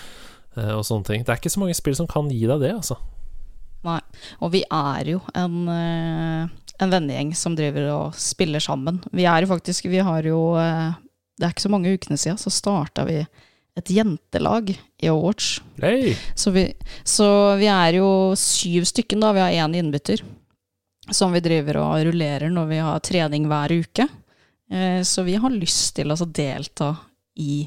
uh, 0.57 0.77
og 0.77 0.85
sånne 0.85 1.05
ting. 1.05 1.23
Det 1.25 1.33
er 1.33 1.41
ikke 1.41 1.53
så 1.53 1.63
mange 1.63 1.75
spill 1.77 1.95
som 1.97 2.07
kan 2.07 2.29
gi 2.29 2.45
deg 2.45 2.61
det, 2.61 2.73
altså. 2.77 2.97
Nei. 3.87 3.99
Og 4.41 4.51
vi 4.53 4.63
er 4.69 5.03
jo 5.15 5.21
en, 5.33 5.59
uh 5.67 6.63
en 6.79 6.91
vennegjeng 6.93 7.31
som 7.33 7.55
driver 7.57 7.87
og 7.89 8.17
spiller 8.21 8.61
sammen. 8.61 8.99
Vi 9.09 9.23
er 9.25 9.41
jo 9.41 9.47
faktisk 9.49 9.87
Vi 9.89 9.97
har 9.97 10.21
jo 10.21 10.53
Det 11.37 11.45
er 11.45 11.53
ikke 11.53 11.67
så 11.67 11.71
mange 11.73 11.93
ukene 11.93 12.17
siden 12.17 12.39
så 12.41 12.51
starta 12.53 13.05
vi 13.07 13.19
et 13.77 13.91
jentelag 13.93 14.71
i 14.73 15.09
Awards. 15.11 15.59
Hey. 15.81 16.15
Så 16.35 16.51
vi, 16.51 16.65
så 17.05 17.29
vi 17.59 17.67
er 17.69 17.99
jo 17.99 18.09
syv 18.39 18.87
stykken, 18.89 19.21
da. 19.21 19.33
Vi 19.37 19.43
har 19.43 19.53
én 19.53 19.77
innbytter. 19.77 20.23
Som 21.13 21.31
vi 21.31 21.43
driver 21.45 21.77
og 21.83 22.01
rullerer 22.09 22.49
når 22.51 22.71
vi 22.71 22.79
har 22.83 23.03
trening 23.05 23.45
hver 23.47 23.75
uke. 23.77 24.07
Eh, 24.71 25.01
så 25.05 25.23
vi 25.23 25.37
har 25.39 25.53
lyst 25.53 25.93
til 25.95 26.09
å 26.09 26.17
altså, 26.17 26.25
delta 26.25 26.89
i 27.37 27.61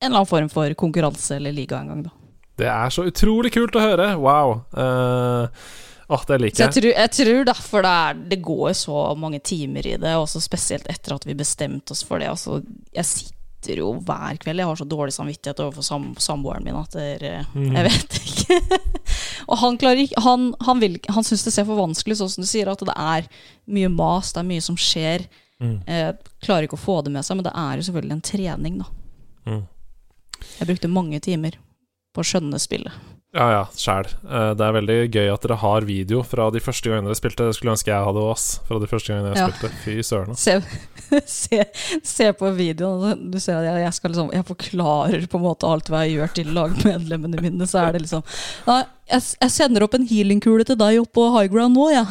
en 0.00 0.06
eller 0.06 0.22
annen 0.22 0.30
form 0.30 0.48
for 0.48 0.72
konkurranse 0.78 1.36
eller 1.36 1.52
liga 1.52 1.80
en 1.80 1.90
gang, 1.90 2.06
da. 2.06 2.14
Det 2.60 2.68
er 2.70 2.92
så 2.92 3.04
utrolig 3.08 3.50
kult 3.52 3.76
å 3.76 3.82
høre! 3.82 4.06
Wow. 4.20 4.60
Eh, 4.72 5.66
Åh, 6.10 6.22
det 6.26 6.40
liker 6.42 6.64
jeg 6.64 6.66
jeg. 6.72 6.82
tror, 6.82 6.92
jeg 6.98 7.10
tror 7.16 7.44
derfor 7.52 7.82
det, 7.86 7.90
er, 8.04 8.22
det 8.32 8.40
går 8.42 8.70
så 8.74 9.02
mange 9.16 9.38
timer 9.46 9.86
i 9.86 9.96
det, 10.02 10.14
også 10.18 10.40
spesielt 10.42 10.88
etter 10.90 11.14
at 11.14 11.26
vi 11.28 11.36
bestemte 11.38 11.94
oss 11.94 12.02
for 12.06 12.18
det. 12.18 12.26
Altså, 12.32 12.58
jeg 12.96 13.06
sitter 13.06 13.78
jo 13.82 13.92
hver 14.08 14.38
kveld, 14.42 14.58
jeg 14.58 14.66
har 14.66 14.78
så 14.80 14.86
dårlig 14.88 15.12
samvittighet 15.14 15.60
overfor 15.62 15.84
sam 15.86 16.08
samboeren 16.18 16.64
min 16.64 16.74
at 16.80 16.90
der, 16.96 17.22
er, 17.28 17.46
Mhm. 17.54 17.76
jeg 17.76 17.84
vet 17.90 18.18
ikke. 18.24 18.80
og 19.50 19.58
han 19.62 19.78
klarer 19.78 20.02
ikke 20.02 20.20
Han, 20.24 20.48
han, 20.66 20.80
vil 20.80 20.98
han 21.08 21.22
syns 21.28 21.44
det 21.44 21.52
ser 21.54 21.68
for 21.68 21.76
vanskelig 21.78 22.16
ut, 22.16 22.22
sånn 22.24 22.32
som 22.34 22.42
du 22.42 22.48
sier, 22.50 22.68
at 22.72 22.80
det 22.80 22.96
er 22.96 23.28
mye 23.70 23.88
mas, 23.92 24.32
det 24.32 24.40
er 24.42 24.48
mye 24.50 24.64
som 24.64 24.76
skjer. 24.80 25.28
Mm. 25.60 25.76
Eh, 25.86 26.12
klarer 26.42 26.64
ikke 26.66 26.78
å 26.78 26.86
få 26.86 27.02
det 27.04 27.12
med 27.12 27.22
seg, 27.22 27.36
men 27.36 27.44
det 27.44 27.52
er 27.54 27.76
jo 27.76 27.86
selvfølgelig 27.90 28.16
en 28.16 28.26
trening, 28.32 28.78
da. 28.80 28.86
Mm. 29.46 29.62
Jeg 30.58 30.66
brukte 30.72 30.88
mange 30.88 31.20
timer 31.20 31.58
på 32.16 32.22
å 32.22 32.26
skjønne 32.26 32.58
spillet. 32.58 32.92
Ja, 33.30 33.44
ja, 33.54 33.64
sjæl. 33.78 34.08
Eh, 34.26 34.54
Det 34.58 34.64
er 34.66 34.72
veldig 34.74 34.94
gøy 35.14 35.28
at 35.30 35.44
dere 35.44 35.56
har 35.62 35.84
video 35.86 36.24
fra 36.26 36.48
de 36.50 36.58
første 36.58 36.90
gangene 36.90 37.06
dere 37.12 37.18
spilte. 37.18 37.46
Det 37.46 37.54
skulle 37.54 37.76
ønske 37.76 37.92
jeg 37.92 38.02
hadde 38.08 38.24
òg. 38.26 38.40
Fra 38.66 38.78
de 38.82 38.88
første 38.90 39.12
gangene 39.12 39.30
jeg 39.30 39.38
Ja. 39.38 39.46
spilte. 39.46 39.70
Fy 39.84 39.94
søren. 40.02 40.34
Se, 40.36 40.56
se, 41.30 41.60
se 42.02 42.32
på 42.34 42.50
videoen, 42.58 43.30
du 43.30 43.38
ser 43.38 43.60
at 43.60 43.68
jeg, 43.68 43.84
jeg, 43.84 43.94
skal 43.94 44.10
liksom, 44.10 44.32
jeg 44.34 44.44
forklarer 44.48 45.28
på 45.30 45.38
en 45.38 45.44
måte 45.46 45.70
alt 45.70 45.86
hva 45.92 46.02
jeg 46.06 46.16
gjør 46.18 46.34
til 46.40 46.50
lagmedlemmene 46.58 47.38
mine. 47.46 47.70
Så 47.70 47.78
er 47.84 47.92
det 47.94 48.02
liksom 48.02 48.26
Nei, 48.66 48.82
jeg, 49.14 49.22
jeg 49.46 49.50
sender 49.54 49.86
opp 49.86 49.94
en 49.94 50.06
healingkule 50.10 50.66
til 50.66 50.78
deg 50.82 50.98
oppå 51.04 51.20
på 51.20 51.30
high 51.38 51.50
ground 51.54 51.78
nå, 51.78 51.86
jeg. 51.94 52.06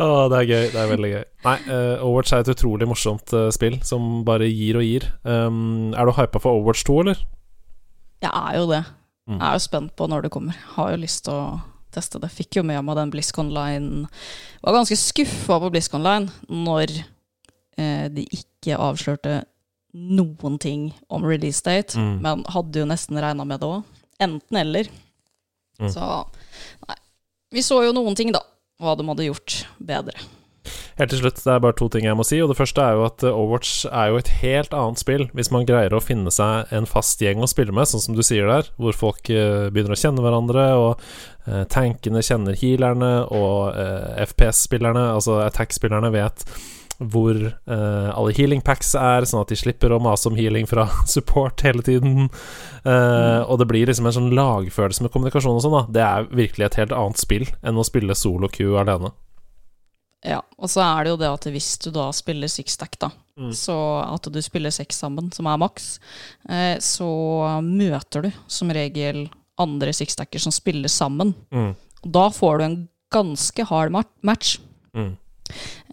Å, 0.00 0.28
det 0.28 0.38
er 0.42 0.46
gøy. 0.48 0.64
Det 0.72 0.80
er 0.80 0.88
veldig 0.92 1.10
gøy. 1.16 1.24
Nei, 1.48 1.56
uh, 1.72 2.04
Overwatch 2.04 2.32
er 2.36 2.44
et 2.44 2.52
utrolig 2.52 2.88
morsomt 2.88 3.32
uh, 3.36 3.48
spill 3.54 3.80
som 3.86 4.24
bare 4.28 4.48
gir 4.50 4.76
og 4.80 4.84
gir. 4.84 5.06
Um, 5.24 5.92
er 5.96 6.04
du 6.08 6.12
hypa 6.20 6.40
for 6.42 6.58
Overwatch 6.58 6.84
2, 6.88 6.96
eller? 7.04 7.20
Jeg 8.20 8.30
er 8.32 8.56
jo 8.58 8.66
det. 8.70 8.82
Mm. 9.30 9.36
Jeg 9.38 9.46
er 9.48 9.52
jo 9.56 9.64
spent 9.64 9.94
på 9.96 10.08
når 10.10 10.22
det 10.26 10.32
kommer. 10.34 10.56
Har 10.76 10.90
jo 10.92 11.00
lyst 11.02 11.24
til 11.24 11.34
å 11.34 11.60
teste 11.94 12.20
det. 12.22 12.30
Fikk 12.34 12.60
jo 12.60 12.64
med 12.66 12.82
meg 12.86 12.98
den 12.98 13.10
BlizzCon 13.14 13.52
Line. 13.54 14.06
Var 14.62 14.76
ganske 14.76 14.98
skuffa 14.98 15.58
på 15.62 15.70
Line 16.04 16.30
når 16.48 16.92
eh, 17.78 18.08
de 18.12 18.26
ikke 18.36 18.76
avslørte 18.78 19.40
noen 19.94 20.58
ting 20.62 20.90
om 21.10 21.24
release 21.26 21.62
date, 21.66 21.96
Mm. 21.98 22.20
men 22.22 22.44
hadde 22.46 22.78
jo 22.78 22.86
nesten 22.86 23.18
regna 23.18 23.44
med 23.44 23.60
det 23.60 23.66
òg. 23.66 23.82
Enten 24.20 24.56
eller. 24.56 24.86
Mm. 25.80 25.90
Så 25.90 26.00
nei. 26.86 26.96
Vi 27.50 27.62
så 27.66 27.80
jo 27.84 27.92
noen 27.92 28.14
ting, 28.14 28.30
da. 28.30 28.40
Hva 28.80 28.94
de 28.96 29.06
hadde 29.08 29.26
gjort 29.26 29.66
bedre. 29.82 30.14
Helt 30.98 31.12
til 31.14 31.22
slutt, 31.22 31.38
det 31.40 31.52
er 31.54 31.62
bare 31.64 31.76
to 31.78 31.88
ting 31.92 32.04
jeg 32.04 32.16
må 32.18 32.24
si. 32.26 32.40
Og 32.44 32.50
det 32.50 32.58
første 32.58 32.84
er 32.84 32.98
jo 32.98 33.06
at 33.06 33.24
eh, 33.24 33.32
Overwatch 33.32 33.86
er 33.88 34.10
jo 34.12 34.18
et 34.20 34.32
helt 34.42 34.74
annet 34.76 35.00
spill 35.00 35.28
hvis 35.36 35.52
man 35.54 35.64
greier 35.68 35.94
å 35.96 36.02
finne 36.04 36.32
seg 36.34 36.72
en 36.76 36.88
fast 36.88 37.22
gjeng 37.24 37.40
å 37.40 37.48
spille 37.50 37.72
med, 37.76 37.88
sånn 37.88 38.04
som 38.04 38.18
du 38.18 38.22
sier 38.26 38.50
der, 38.50 38.68
hvor 38.80 38.96
folk 38.96 39.30
eh, 39.32 39.70
begynner 39.72 39.96
å 39.96 40.00
kjenne 40.00 40.24
hverandre, 40.24 40.66
og 40.76 41.06
eh, 41.46 41.64
tankene 41.72 42.24
kjenner 42.26 42.58
healerne, 42.60 43.14
og 43.30 43.72
FPS-spillerne, 44.28 45.08
altså 45.16 45.40
attack-spillerne, 45.46 46.12
vet 46.14 46.44
hvor 47.00 47.32
uh, 47.32 48.10
alle 48.12 48.32
healing 48.36 48.60
packs 48.60 48.92
er, 48.98 49.24
sånn 49.24 49.40
at 49.40 49.48
de 49.48 49.56
slipper 49.56 49.92
å 49.96 50.00
mase 50.04 50.28
om 50.28 50.36
healing 50.36 50.68
fra 50.68 50.84
support 51.14 51.64
hele 51.64 51.80
tiden. 51.86 52.28
Eh, 52.84 53.40
Og 53.40 53.56
det 53.60 53.66
blir 53.70 53.88
liksom 53.88 54.08
en 54.08 54.16
sånn 54.18 54.34
lagfølelse 54.36 55.06
med 55.06 55.12
kommunikasjon 55.14 55.56
og 55.56 55.64
sånn, 55.64 55.78
da. 55.78 55.84
Det 55.96 56.04
er 56.04 56.28
virkelig 56.42 56.66
et 56.68 56.78
helt 56.82 56.92
annet 56.92 57.22
spill 57.22 57.48
enn 57.64 57.80
å 57.80 57.86
spille 57.88 58.16
solo-queue 58.16 58.76
alene. 58.84 59.14
Ja, 60.26 60.42
og 60.58 60.68
så 60.68 60.82
er 60.84 61.04
det 61.04 61.10
jo 61.14 61.16
det 61.16 61.28
at 61.32 61.46
hvis 61.48 61.78
du 61.80 61.90
da 61.94 62.10
spiller 62.12 62.48
six 62.52 62.74
stack, 62.76 62.98
da, 63.00 63.10
Mm. 63.40 63.54
så 63.56 63.74
at 64.04 64.26
du 64.28 64.36
spiller 64.44 64.68
seks 64.70 64.98
sammen, 65.00 65.30
som 65.32 65.46
er 65.48 65.56
maks, 65.56 65.98
eh, 66.46 66.76
så 66.76 67.06
møter 67.64 68.26
du 68.26 68.32
som 68.46 68.68
regel 68.68 69.30
andre 69.58 69.94
six 69.96 70.12
stacker 70.12 70.38
som 70.38 70.52
spiller 70.52 70.88
sammen. 70.92 71.32
Mm. 71.50 71.70
Og 72.04 72.12
da 72.12 72.26
får 72.28 72.58
du 72.58 72.64
en 72.64 72.88
ganske 73.10 73.64
hard 73.64 73.92
match. 74.22 74.58
Mm. 74.94 75.16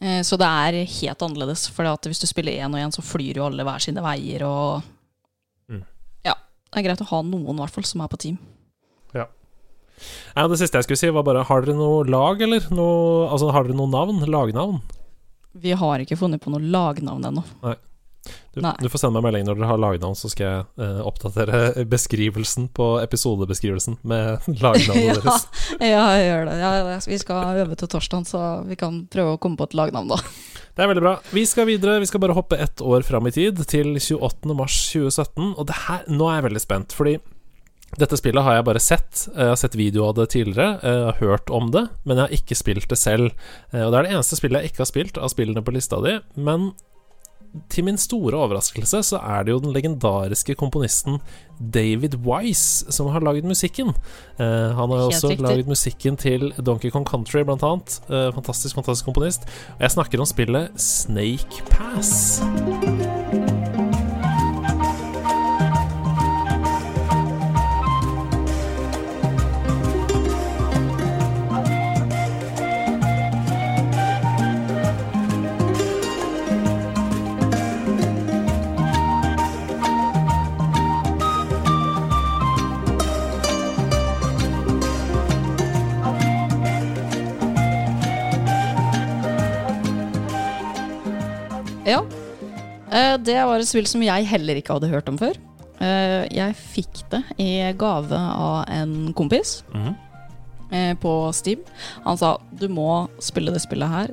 Eh, 0.01 0.19
så 0.27 0.37
det 0.37 0.45
er 0.47 0.83
helt 0.85 1.23
annerledes. 1.23 1.69
For 1.69 1.83
hvis 2.03 2.19
du 2.19 2.27
spiller 2.27 2.51
én 2.59 2.73
og 2.75 2.79
én, 2.83 2.91
så 2.91 3.01
flyr 3.01 3.37
jo 3.39 3.45
alle 3.47 3.63
hver 3.63 3.79
sine 3.79 4.03
veier. 4.03 4.43
Og 4.43 4.83
Mm. 5.69 5.83
ja, 6.25 6.33
det 6.73 6.79
er 6.79 6.83
greit 6.89 7.01
å 7.01 7.07
ha 7.07 7.21
noen 7.21 7.55
i 7.55 7.61
hvert 7.63 7.71
fall 7.71 7.83
som 7.83 8.01
er 8.01 8.07
på 8.09 8.17
team. 8.19 8.37
Ja, 10.35 10.45
det 10.47 10.59
siste 10.61 10.79
jeg 10.79 10.87
skulle 10.87 11.01
si, 11.01 11.09
var 11.13 11.25
bare 11.25 11.45
Har 11.47 11.65
dere 11.65 11.77
noe 11.77 12.05
lag, 12.07 12.41
eller? 12.45 12.69
Noe, 12.73 13.27
altså, 13.31 13.49
har 13.55 13.67
dere 13.67 13.77
noe 13.77 13.89
navn? 13.91 14.23
Lagnavn? 14.27 14.79
Vi 15.57 15.73
har 15.73 16.03
ikke 16.03 16.19
funnet 16.19 16.43
på 16.43 16.53
noe 16.53 16.61
lagnavn 16.61 17.25
ennå. 17.31 17.43
Du, 18.53 18.61
Nei. 18.61 18.73
du 18.81 18.89
får 18.89 19.03
sende 19.03 19.19
meg 19.19 19.27
melding 19.27 19.45
når 19.47 19.59
dere 19.59 19.69
har 19.69 19.79
lagnavn, 19.81 20.15
så 20.17 20.29
skal 20.31 20.45
jeg 20.47 20.63
eh, 20.83 21.01
oppdatere 21.05 21.85
beskrivelsen 21.89 22.67
på 22.75 22.87
episodebeskrivelsen 23.03 23.99
med 24.09 24.47
lagnavnet 24.63 25.03
ja, 25.03 25.15
deres. 25.19 25.45
ja, 25.77 26.03
jeg 26.17 26.25
gjør 26.25 26.49
det. 26.49 26.55
Ja, 26.63 26.99
vi 27.05 27.19
skal 27.21 27.61
øve 27.63 27.77
til 27.79 27.91
torsdag, 27.93 28.27
så 28.29 28.43
vi 28.67 28.79
kan 28.79 29.03
prøve 29.13 29.35
å 29.35 29.41
komme 29.41 29.59
på 29.59 29.69
et 29.69 29.77
lagnavn 29.77 30.11
da. 30.15 30.19
Det 30.77 30.85
er 30.85 30.91
veldig 30.91 31.05
bra. 31.05 31.15
Vi 31.33 31.45
skal 31.49 31.69
videre. 31.69 31.97
Vi 32.01 32.09
skal 32.09 32.21
bare 32.21 32.37
hoppe 32.37 32.59
ett 32.61 32.81
år 32.85 33.05
fram 33.05 33.29
i 33.29 33.33
tid, 33.33 33.63
til 33.69 33.95
28. 33.97 34.53
mars 34.57 34.77
2017. 34.91 35.55
Og 35.55 35.63
det 35.69 35.77
her, 35.87 36.03
nå 36.09 36.29
er 36.29 36.39
jeg 36.39 36.47
veldig 36.49 36.63
spent, 36.65 36.97
fordi 36.97 37.15
dette 37.97 38.17
spillet 38.19 38.43
har 38.43 38.57
jeg 38.57 38.65
bare 38.67 38.79
sett. 38.83 39.27
Jeg 39.33 39.47
har 39.53 39.55
sett 39.55 39.75
video 39.79 40.03
av 40.09 40.15
det 40.19 40.27
tidligere, 40.35 40.79
jeg 40.83 41.05
har 41.07 41.21
hørt 41.21 41.49
om 41.49 41.71
det, 41.71 41.85
men 42.03 42.17
jeg 42.19 42.25
har 42.27 42.35
ikke 42.41 42.55
spilt 42.59 42.89
det 42.91 42.97
selv. 42.99 43.31
Eh, 43.71 43.85
Og 43.85 43.91
det 43.93 43.99
er 43.99 44.03
det 44.09 44.11
eneste 44.17 44.35
spillet 44.35 44.61
jeg 44.65 44.73
ikke 44.73 44.83
har 44.83 44.91
spilt 44.91 45.17
av 45.17 45.29
spillene 45.31 45.63
på 45.63 45.73
lista 45.73 46.01
di. 46.03 46.17
Men 46.35 46.73
til 47.71 47.85
min 47.87 47.97
store 47.97 48.35
overraskelse 48.37 48.99
så 49.07 49.17
er 49.23 49.45
det 49.47 49.53
jo 49.53 49.61
den 49.63 49.71
legendariske 49.73 50.53
komponisten 50.59 51.21
David 51.57 52.19
Wise 52.27 52.91
som 52.91 53.07
har 53.09 53.23
laget 53.23 53.47
musikken. 53.47 53.95
Eh, 54.37 54.75
han 54.75 54.91
har 54.91 54.97
jo 54.99 55.07
også 55.09 55.31
riktig. 55.31 55.47
laget 55.47 55.65
musikken 55.71 56.17
til 56.19 56.51
Donkey 56.59 56.91
Kong 56.91 57.05
Country, 57.07 57.41
blant 57.47 57.63
annet. 57.63 58.01
Eh, 58.11 58.29
fantastisk, 58.35 58.75
fantastisk 58.75 59.05
komponist. 59.09 59.47
Og 59.79 59.87
jeg 59.87 59.95
snakker 59.95 60.19
om 60.19 60.25
spillet 60.29 60.69
Snake 60.77 61.63
Pass. 61.71 62.43
Det 93.23 93.37
var 93.45 93.59
et 93.59 93.67
spill 93.69 93.87
som 93.89 94.01
jeg 94.05 94.25
heller 94.29 94.55
ikke 94.59 94.73
hadde 94.77 94.89
hørt 94.91 95.09
om 95.09 95.17
før. 95.17 95.35
Eh, 95.79 96.27
Jeg 96.33 96.55
fikk 96.57 97.03
det 97.11 97.23
i 97.37 97.71
gave 97.77 98.11
av 98.17 98.65
en 98.69 99.13
kompis 99.13 99.63
Mhm. 99.73 99.95
eh, 100.71 100.93
på 100.95 101.33
Steam. 101.33 101.59
Han 102.03 102.17
sa 102.17 102.37
du 102.57 102.67
må 102.67 103.07
spille 103.19 103.51
det 103.53 103.61
spillet 103.61 103.87
her, 103.89 104.07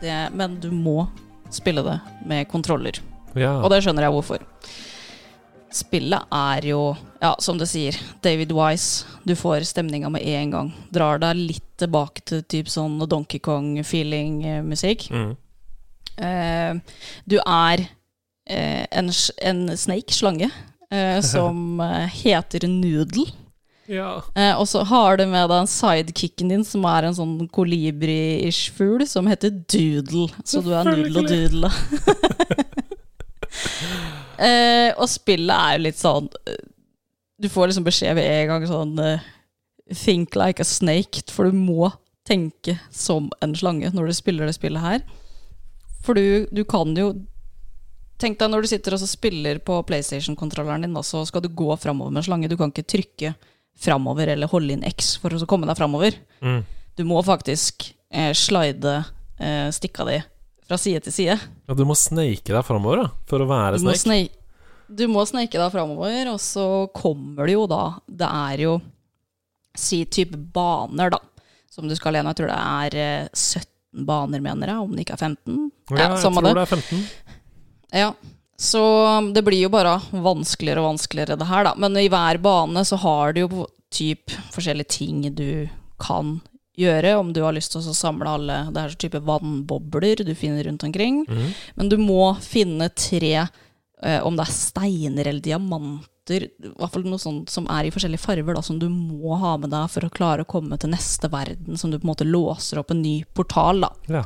det, 0.00 0.32
men 0.34 0.58
du 0.60 0.70
må 0.70 1.08
spille 1.50 1.82
det 1.84 2.00
med 2.26 2.48
kontroller. 2.48 2.98
Ja. 3.36 3.60
Og 3.62 3.70
det 3.70 3.82
skjønner 3.84 4.02
jeg 4.02 4.12
hvorfor. 4.12 4.38
Spillet 5.72 6.20
er 6.32 6.60
jo, 6.68 6.96
ja, 7.22 7.34
som 7.40 7.56
det 7.56 7.66
sier, 7.68 7.96
David 8.20 8.50
Wise. 8.52 9.06
Du 9.24 9.34
får 9.34 9.64
stemninga 9.64 10.10
med 10.10 10.20
en 10.26 10.50
gang. 10.50 10.72
Drar 10.92 11.18
deg 11.18 11.36
litt 11.36 11.64
tilbake 11.78 12.20
til 12.28 12.42
typ 12.42 12.66
sånn 12.68 12.98
Donkey 13.08 13.38
Kong-feeling-musikk. 13.40 15.08
Mm. 15.10 15.36
Uh, 16.20 16.80
du 17.26 17.38
er 17.40 17.86
en, 18.46 19.10
en 19.42 19.76
snake, 19.78 20.14
slange, 20.14 20.50
eh, 20.90 21.20
som 21.32 21.80
eh, 21.80 22.08
heter 22.22 22.68
Noodle. 22.68 23.26
ja. 23.86 24.22
Eh, 24.34 24.56
og 24.56 24.68
så 24.68 24.82
har 24.88 25.16
du 25.20 25.26
med 25.26 25.48
deg 25.50 25.62
en 25.62 25.70
sidekicken 25.70 26.48
din, 26.52 26.64
som 26.64 26.84
er 26.88 27.08
en 27.08 27.16
sånn 27.16 27.48
kolibri-ish 27.52 28.72
fugl, 28.76 29.06
som 29.08 29.28
heter 29.30 29.50
Doodle. 29.50 30.28
Så 30.44 30.62
du 30.64 30.72
er 30.74 30.88
Noodle 30.88 31.22
og 31.22 31.30
Doodle. 31.30 31.70
eh, 34.48 34.90
og 34.96 35.08
spillet 35.10 35.56
er 35.56 35.76
jo 35.76 35.82
litt 35.86 35.98
sånn 36.00 36.28
eh, 36.48 36.62
Du 37.42 37.48
får 37.52 37.68
liksom 37.68 37.84
beskjed 37.84 38.14
ved 38.16 38.24
en 38.30 38.48
gang 38.48 38.64
sånn 38.70 38.94
eh, 39.02 39.26
Think 39.92 40.36
like 40.38 40.62
a 40.62 40.64
snake, 40.64 41.26
for 41.28 41.50
du 41.50 41.58
må 41.58 41.90
tenke 42.24 42.78
som 42.94 43.28
en 43.42 43.52
slange 43.58 43.90
når 43.92 44.08
du 44.08 44.14
spiller 44.16 44.48
det 44.48 44.54
spillet 44.56 44.80
her. 44.80 45.02
For 46.06 46.16
du, 46.16 46.46
du 46.54 46.62
kan 46.64 46.94
jo 46.96 47.10
Tenk 48.22 48.38
deg 48.38 48.52
når 48.52 48.62
du 48.62 48.70
sitter 48.70 48.94
og 48.94 49.02
spiller 49.10 49.58
på 49.66 49.80
PlayStation-kontrolleren 49.88 50.84
din, 50.86 50.98
så 51.02 51.24
skal 51.26 51.42
du 51.42 51.48
gå 51.50 51.74
framover 51.82 52.14
med 52.14 52.22
slange. 52.22 52.50
Du 52.50 52.54
kan 52.60 52.70
ikke 52.70 52.86
trykke 52.86 53.32
framover 53.82 54.30
eller 54.30 54.50
holde 54.52 54.76
inn 54.76 54.84
X 54.86 55.16
for 55.18 55.34
å 55.34 55.48
komme 55.50 55.66
deg 55.66 55.78
framover. 55.78 56.20
Mm. 56.44 56.60
Du 56.98 57.02
må 57.08 57.18
faktisk 57.26 57.88
eh, 58.12 58.30
slide 58.36 58.92
eh, 59.40 59.66
stikka 59.74 60.06
di 60.06 60.20
fra 60.68 60.78
side 60.78 61.02
til 61.02 61.16
side. 61.16 61.34
ja, 61.66 61.74
du 61.74 61.82
må 61.88 61.96
snake 61.98 62.52
deg 62.52 62.62
framover, 62.62 63.02
da, 63.02 63.26
for 63.26 63.42
å 63.42 63.48
være 63.50 63.80
Du 63.80 63.88
må, 63.88 63.96
snake. 63.96 64.04
snei, 64.04 64.62
du 64.86 65.04
må 65.10 65.26
sneike 65.26 65.58
deg 65.58 65.74
framover, 65.74 66.30
og 66.30 66.38
så 66.40 66.66
kommer 66.94 67.50
det 67.50 67.56
jo 67.56 67.66
da 67.66 67.82
Det 68.06 68.28
er 68.28 68.64
jo 68.68 68.78
si 69.74 70.04
type 70.04 70.38
baner, 70.54 71.10
da, 71.10 71.18
som 71.72 71.88
du 71.88 71.96
skal 71.98 72.14
gjennom. 72.14 72.36
Jeg 72.36 72.42
tror 72.42 72.52
det 72.52 72.62
er 72.62 72.98
eh, 73.02 73.28
17 73.34 74.06
baner, 74.06 74.44
mener 74.44 74.76
jeg, 74.76 74.86
om 74.86 74.94
det 74.94 75.06
ikke 75.06 75.18
er 75.18 75.26
15. 75.32 75.62
Ja, 75.90 76.04
jeg 76.06 76.22
samme 76.22 76.44
tror 76.44 76.60
det 76.60 76.68
er 76.68 76.76
15. 76.78 77.40
Ja, 77.92 78.12
så 78.62 78.82
det 79.34 79.42
blir 79.42 79.64
jo 79.64 79.72
bare 79.72 79.96
vanskeligere 80.10 80.82
og 80.82 80.92
vanskeligere 80.92 81.36
det 81.40 81.48
her, 81.50 81.66
da. 81.66 81.74
Men 81.82 81.98
i 81.98 82.08
hver 82.12 82.38
bane 82.42 82.84
så 82.86 82.98
har 83.02 83.34
du 83.34 83.42
jo 83.44 83.66
typ 83.92 84.32
forskjellige 84.54 84.96
ting 85.00 85.24
du 85.34 85.68
kan 86.00 86.38
gjøre, 86.78 87.16
om 87.20 87.32
du 87.34 87.42
har 87.44 87.52
lyst 87.56 87.74
til 87.74 87.82
å 87.84 87.94
samle 87.96 88.30
alle 88.38 88.54
Det 88.72 88.80
er 88.80 88.94
så 88.94 89.00
type 89.02 89.20
vannbobler 89.26 90.22
du 90.24 90.32
finner 90.38 90.64
rundt 90.64 90.86
omkring. 90.86 91.24
Mm. 91.28 91.50
Men 91.74 91.92
du 91.92 91.98
må 92.00 92.32
finne 92.40 92.88
tre, 92.94 93.34
eh, 94.02 94.20
om 94.22 94.38
det 94.38 94.46
er 94.46 94.54
steiner 94.56 95.26
eller 95.26 95.44
diamanter, 95.44 96.46
i 96.48 96.72
hvert 96.78 96.94
fall 96.94 97.04
noe 97.10 97.20
sånt 97.20 97.50
som 97.50 97.66
er 97.66 97.88
i 97.88 97.92
forskjellige 97.92 98.22
farger, 98.22 98.54
da, 98.54 98.62
som 98.62 98.78
du 98.78 98.88
må 98.88 99.36
ha 99.42 99.56
med 99.60 99.74
deg 99.74 99.90
for 99.90 100.06
å 100.06 100.14
klare 100.14 100.46
å 100.46 100.48
komme 100.48 100.78
til 100.78 100.94
neste 100.94 101.28
verden, 101.32 101.76
som 101.76 101.90
du 101.90 101.98
på 101.98 102.06
en 102.06 102.14
måte 102.14 102.28
låser 102.28 102.80
opp 102.80 102.94
en 102.94 103.02
ny 103.02 103.18
portal, 103.34 103.84
da. 103.84 103.92
Ja. 104.20 104.24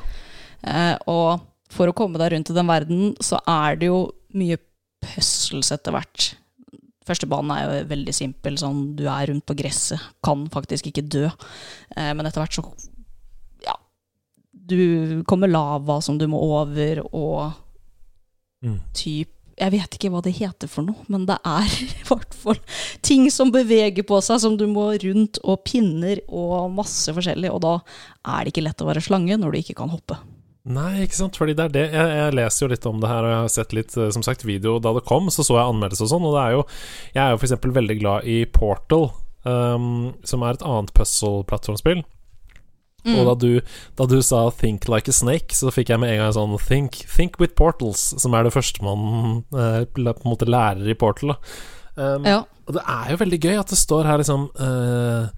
Eh, 0.60 0.96
og 1.08 1.40
for 1.76 1.90
å 1.90 1.94
komme 1.96 2.18
deg 2.20 2.32
rundt 2.34 2.50
i 2.52 2.56
den 2.56 2.70
verden, 2.70 3.04
så 3.22 3.38
er 3.46 3.76
det 3.80 3.90
jo 3.90 4.00
mye 4.36 4.58
puzzles 5.04 5.70
etter 5.76 5.94
hvert. 5.94 6.32
Første 7.06 7.28
banen 7.30 7.52
er 7.54 7.62
jo 7.66 7.84
veldig 7.92 8.14
simpel, 8.16 8.56
sånn 8.58 8.80
du 8.98 9.04
er 9.06 9.28
rundt 9.30 9.46
på 9.46 9.54
gresset, 9.58 10.02
kan 10.26 10.48
faktisk 10.50 10.88
ikke 10.90 11.04
dø. 11.06 11.28
Eh, 11.94 12.10
men 12.16 12.26
etter 12.26 12.42
hvert 12.42 12.56
så 12.58 12.64
Ja. 13.62 13.76
Du 14.50 15.22
kommer 15.28 15.46
lava 15.52 16.00
som 16.02 16.18
du 16.18 16.26
må 16.26 16.40
over, 16.42 17.04
og 17.12 17.54
Mm. 18.64 18.80
typ 18.96 19.28
Jeg 19.58 19.72
vet 19.72 19.94
ikke 19.96 20.10
hva 20.12 20.20
det 20.22 20.34
heter 20.36 20.68
for 20.68 20.84
noe, 20.84 21.00
men 21.08 21.24
det 21.24 21.38
er 21.44 21.64
i 21.86 22.04
hvert 22.08 22.34
fall 22.34 22.58
ting 23.00 23.30
som 23.32 23.48
beveger 23.52 24.04
på 24.04 24.18
seg, 24.20 24.40
som 24.42 24.56
du 24.56 24.66
må 24.68 24.90
rundt, 25.00 25.38
og 25.44 25.62
pinner 25.64 26.20
og 26.28 26.74
masse 26.74 27.08
forskjellig. 27.08 27.48
Og 27.54 27.62
da 27.64 27.78
er 28.26 28.44
det 28.44 28.52
ikke 28.52 28.64
lett 28.66 28.82
å 28.84 28.88
være 28.90 29.00
slange 29.04 29.38
når 29.40 29.52
du 29.52 29.58
ikke 29.62 29.78
kan 29.78 29.88
hoppe. 29.88 30.18
Nei, 30.66 31.04
ikke 31.04 31.14
sant, 31.14 31.36
fordi 31.38 31.54
det 31.54 31.64
er 31.68 31.74
det 31.74 31.84
jeg, 31.94 32.14
jeg 32.18 32.34
leser 32.34 32.64
jo 32.64 32.70
litt 32.72 32.86
om 32.90 32.98
det 33.02 33.10
her, 33.10 33.22
og 33.22 33.30
jeg 33.30 33.42
har 33.44 33.52
sett 33.54 33.76
litt, 33.76 33.92
eh, 33.94 34.10
som 34.14 34.24
sagt, 34.26 34.42
video 34.48 34.80
da 34.82 34.90
det 34.96 35.04
kom, 35.06 35.30
så 35.30 35.44
så 35.46 35.60
jeg 35.60 35.70
anmeldelse 35.70 36.02
og 36.08 36.10
sånn, 36.10 36.26
og 36.26 36.34
det 36.34 36.42
er 36.42 36.56
jo 36.56 36.64
Jeg 37.14 37.22
er 37.22 37.30
jo 37.30 37.38
eksempel 37.38 37.74
veldig 37.76 37.96
glad 38.00 38.26
i 38.26 38.40
Portal, 38.50 39.08
um, 39.46 40.14
som 40.26 40.42
er 40.42 40.58
et 40.58 40.66
annet 40.66 40.90
puzzle-plattformspill. 40.96 42.02
Mm. 43.06 43.14
Og 43.14 43.28
da 43.28 43.34
du, 43.38 43.50
da 43.94 44.06
du 44.10 44.18
sa 44.22 44.50
'think 44.50 44.88
like 44.90 45.08
a 45.08 45.14
snake', 45.14 45.54
så 45.54 45.70
fikk 45.70 45.94
jeg 45.94 46.00
med 46.02 46.10
en 46.10 46.18
gang 46.24 46.34
sånn 46.34 46.58
'think, 46.58 47.06
think 47.06 47.38
with 47.38 47.54
portals', 47.54 48.18
som 48.18 48.34
er 48.34 48.42
det 48.42 48.52
første 48.52 48.82
man 48.82 49.44
eh, 49.54 49.86
på 49.86 50.02
en 50.02 50.32
måte 50.32 50.50
lærer 50.50 50.90
i 50.90 50.98
Portal. 50.98 51.36
Um, 51.96 52.26
Ja. 52.26 52.42
Og 52.66 52.74
det 52.74 52.82
er 52.82 53.10
jo 53.10 53.16
veldig 53.22 53.40
gøy 53.40 53.60
at 53.60 53.68
det 53.70 53.78
står 53.78 54.04
her 54.04 54.18
liksom 54.18 54.50
uh, 54.58 55.30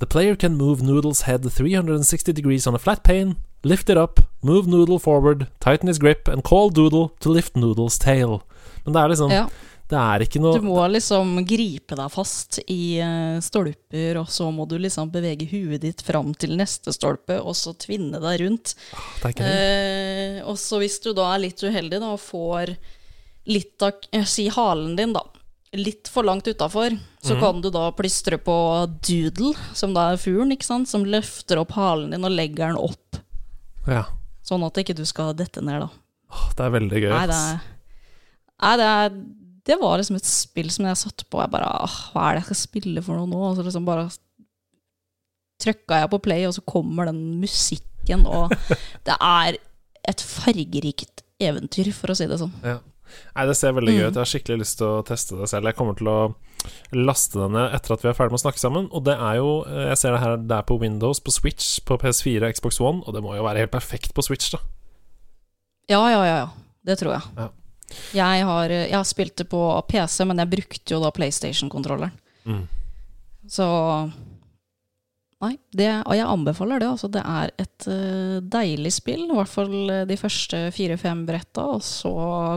The 0.00 0.06
player 0.06 0.34
can 0.34 0.56
move 0.56 0.80
Noodles 0.82 1.22
head 1.28 1.44
360 1.44 2.32
degrees 2.32 2.66
on 2.66 2.74
a 2.74 2.78
flat 2.78 3.02
pane, 3.04 3.36
lift 3.62 3.90
it 3.90 3.96
up, 3.96 4.20
move 4.42 4.68
Noodle 4.68 4.98
forward, 4.98 5.46
tighten 5.60 5.88
his 5.88 5.98
grip, 5.98 6.28
and 6.28 6.44
call 6.44 6.70
Doodle 6.70 7.10
to 7.20 7.30
lift 7.30 7.56
Noodles 7.56 7.98
tail. 7.98 8.42
Men 8.84 8.96
det 8.96 9.02
er 9.02 9.14
liksom 9.14 9.34
ja. 9.34 9.46
Det 9.92 10.00
er 10.00 10.22
ikke 10.24 10.40
noe 10.40 10.56
Du 10.56 10.64
må 10.64 10.80
liksom 10.88 11.34
gripe 11.44 11.96
deg 11.98 12.12
fast 12.14 12.58
i 12.70 12.96
eh, 13.02 13.36
stolper, 13.44 14.22
og 14.22 14.30
så 14.32 14.48
må 14.54 14.64
du 14.70 14.78
liksom 14.80 15.10
bevege 15.12 15.48
huet 15.50 15.82
ditt 15.84 16.00
fram 16.06 16.32
til 16.32 16.54
neste 16.56 16.94
stolpe, 16.96 17.36
og 17.40 17.52
så 17.58 17.74
tvinne 17.76 18.20
deg 18.22 18.40
rundt. 18.40 18.72
Ah. 18.96 19.28
Eh, 19.28 20.40
og 20.48 20.56
så 20.60 20.80
hvis 20.80 20.96
du 21.04 21.12
da 21.16 21.28
er 21.34 21.44
litt 21.44 21.60
uheldig 21.60 22.00
da, 22.00 22.14
og 22.14 22.24
får 22.24 22.72
litt 23.52 23.84
av 23.84 24.08
eh, 24.14 24.24
Si 24.24 24.46
halen 24.54 24.96
din, 24.96 25.12
da. 25.12 25.26
Litt 25.76 26.08
for 26.12 26.24
langt 26.24 26.48
utafor, 26.48 26.96
så 27.24 27.36
kan 27.40 27.62
du 27.64 27.70
da 27.72 27.86
plystre 27.96 28.36
på 28.40 28.54
Doodle, 29.08 29.54
som 29.76 29.94
da 29.96 30.10
er 30.12 30.20
fuglen, 30.20 30.52
ikke 30.52 30.68
sant, 30.68 30.88
som 30.88 31.04
løfter 31.08 31.60
opp 31.62 31.72
halen 31.76 32.12
din 32.12 32.28
og 32.28 32.32
legger 32.32 32.72
den 32.72 32.80
opp 32.80 33.21
Ja. 33.90 34.04
Sånn 34.46 34.64
at 34.66 34.78
ikke 34.82 34.96
du 34.98 35.04
skal 35.08 35.32
dette 35.38 35.62
ned, 35.64 35.84
da. 35.84 35.88
Åh, 36.32 36.48
Det 36.56 36.64
er 36.66 36.74
veldig 36.74 37.00
gøy. 37.04 37.12
Nei, 37.12 37.26
det 37.30 37.38
er 37.38 37.60
Nei, 38.62 38.74
det 38.78 38.88
er 38.88 39.16
Det 39.66 39.76
var 39.80 39.98
liksom 39.98 40.16
et 40.18 40.26
spill 40.26 40.70
som 40.74 40.86
jeg 40.88 40.98
satte 41.00 41.26
på, 41.30 41.40
jeg 41.42 41.50
bare 41.52 41.68
åh, 41.84 41.96
Hva 42.12 42.28
er 42.28 42.34
det 42.36 42.42
jeg 42.42 42.48
skal 42.52 42.60
spille 42.62 43.02
for 43.04 43.18
noe 43.18 43.30
nå? 43.30 43.42
Og 43.50 43.58
så 43.58 43.66
liksom 43.66 43.86
bare 43.86 44.08
trykka 45.62 46.00
jeg 46.02 46.10
på 46.10 46.18
play, 46.24 46.46
og 46.48 46.54
så 46.56 46.64
kommer 46.66 47.06
den 47.06 47.20
musikken, 47.38 48.24
og 48.26 48.50
det 49.06 49.14
er 49.14 49.58
et 50.10 50.24
fargerikt 50.26 51.22
eventyr, 51.42 51.92
for 51.94 52.10
å 52.10 52.16
si 52.18 52.26
det 52.26 52.40
sånn. 52.40 52.54
Nei, 53.36 53.46
det 53.46 53.56
ser 53.56 53.72
veldig 53.72 53.92
gøy 53.94 54.02
Mm. 54.02 54.08
ut. 54.08 54.14
Jeg 54.14 54.20
har 54.24 54.30
skikkelig 54.32 54.58
lyst 54.62 54.78
til 54.78 54.86
å 54.86 55.04
teste 55.04 55.38
det 55.40 55.48
selv. 55.48 55.64
Jeg 55.70 55.76
kommer 55.76 55.96
til 55.96 56.06
å 56.08 56.34
laste 56.92 57.38
den 57.40 57.52
ned 57.56 57.72
etter 57.74 57.92
at 57.94 58.02
vi 58.02 58.08
er 58.08 58.14
ferdig 58.14 58.30
med 58.32 58.40
å 58.40 58.44
snakke 58.44 58.60
sammen. 58.62 58.88
Og 58.92 59.04
det 59.04 59.14
er 59.18 59.36
jo 59.40 59.64
Jeg 59.66 59.96
ser 59.98 60.12
det 60.12 60.20
her, 60.20 60.36
det 60.36 60.56
er 60.58 60.62
på 60.62 60.78
Windows, 60.80 61.20
på 61.20 61.32
Switch, 61.32 61.80
på 61.84 61.98
PS4 61.98 62.46
og 62.48 62.54
Xbox 62.54 62.80
One, 62.80 63.02
og 63.06 63.14
det 63.14 63.22
må 63.22 63.34
jo 63.36 63.42
være 63.42 63.58
helt 63.64 63.70
perfekt 63.72 64.14
på 64.14 64.22
Switch, 64.22 64.50
da. 64.52 64.58
Ja, 65.88 66.02
ja, 66.08 66.24
ja, 66.24 66.36
ja. 66.36 66.48
Det 66.84 66.98
tror 66.98 67.12
jeg. 67.12 67.22
Ja. 67.36 67.48
Jeg, 68.14 68.44
har, 68.46 68.68
jeg 68.70 68.94
har 68.94 69.04
spilt 69.04 69.36
det 69.36 69.48
på 69.50 69.60
PC, 69.88 70.24
men 70.24 70.38
jeg 70.38 70.48
brukte 70.50 70.94
jo 70.94 71.00
da 71.02 71.10
PlayStation-kontrolleren. 71.10 72.12
Mm. 72.46 72.66
Så 73.48 73.66
Nei, 75.42 75.56
det, 75.74 75.88
og 76.06 76.14
jeg 76.14 76.28
anbefaler 76.30 76.78
det. 76.78 76.88
Altså, 76.92 77.08
det 77.10 77.22
er 77.26 77.50
et 77.58 77.86
uh, 77.90 78.36
deilig 78.46 78.92
spill. 78.94 79.24
I 79.26 79.38
hvert 79.40 79.50
fall 79.50 79.90
eh, 79.90 80.04
de 80.06 80.18
første 80.20 80.60
fire-fem 80.76 81.24
bretta, 81.26 81.64
og 81.74 81.82
så 81.82 82.12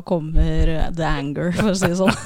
kommer 0.05 0.75
the 0.93 1.07
anger, 1.07 1.49
for 1.57 1.73
å 1.73 1.79
si 1.79 1.89
det 1.89 1.97
sånn. 1.97 2.13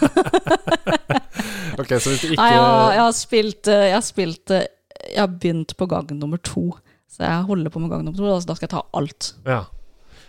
Ok, 1.80 1.94
så 1.96 2.12
hvis 2.12 2.24
du 2.24 2.32
ikke 2.34 2.44
Nei, 2.44 2.52
jeg, 2.52 2.64
jeg 2.92 3.00
har 3.00 3.14
spilt 3.16 3.70
eh, 3.72 3.86
Jeg 3.88 3.94
har 3.96 4.04
spilt 4.04 4.52
Jeg 4.52 5.20
har 5.22 5.30
begynt 5.32 5.76
på 5.80 5.88
gang 5.88 6.10
nummer 6.18 6.42
to. 6.44 6.66
Så 7.08 7.24
jeg 7.24 7.46
holder 7.48 7.72
på 7.74 7.80
med 7.80 7.94
gang 7.94 8.04
nummer 8.06 8.20
to. 8.20 8.28
Altså, 8.28 8.50
da 8.50 8.58
skal 8.58 8.68
jeg 8.68 8.74
ta 8.74 8.82
alt. 9.00 9.30
Ja. 9.48 9.62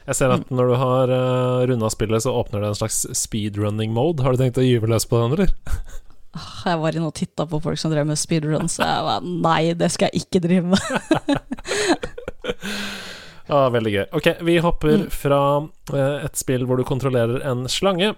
Jeg 0.07 0.17
ser 0.17 0.33
at 0.35 0.49
når 0.55 0.71
du 0.71 0.77
har 0.81 1.11
uh, 1.13 1.65
runda 1.69 1.91
spillet, 1.93 2.23
så 2.25 2.33
åpner 2.35 2.63
det 2.63 2.71
en 2.71 2.79
slags 2.79 3.03
speedrunning 3.19 3.93
mode. 3.95 4.25
Har 4.25 4.35
du 4.35 4.41
tenkt 4.41 4.59
å 4.59 4.65
gyve 4.65 4.89
løs 4.91 5.07
på 5.11 5.21
den, 5.21 5.37
eller? 5.37 5.53
Ah, 6.37 6.63
Jeg 6.71 6.79
var 6.79 6.95
inne 6.95 7.09
og 7.11 7.15
titta 7.19 7.47
på 7.51 7.59
folk 7.63 7.79
som 7.81 7.91
drev 7.91 8.07
med 8.07 8.19
speedruns, 8.21 8.77
og 8.79 8.87
jeg 8.87 9.07
var 9.09 9.25
nei, 9.27 9.73
det 9.75 9.89
skal 9.91 10.11
jeg 10.13 10.23
ikke 10.25 10.43
drive 10.45 10.71
med. 10.71 10.81
ah, 13.51 13.69
veldig 13.75 13.93
gøy. 13.97 14.05
Ok, 14.17 14.29
vi 14.47 14.59
hopper 14.63 14.97
Mm. 15.05 15.11
fra 15.11 15.41
eh, 15.95 16.25
et 16.27 16.37
spill 16.39 16.67
hvor 16.67 16.77
du 16.79 16.85
kontrollerer 16.87 17.43
en 17.51 17.67
slange, 17.69 18.15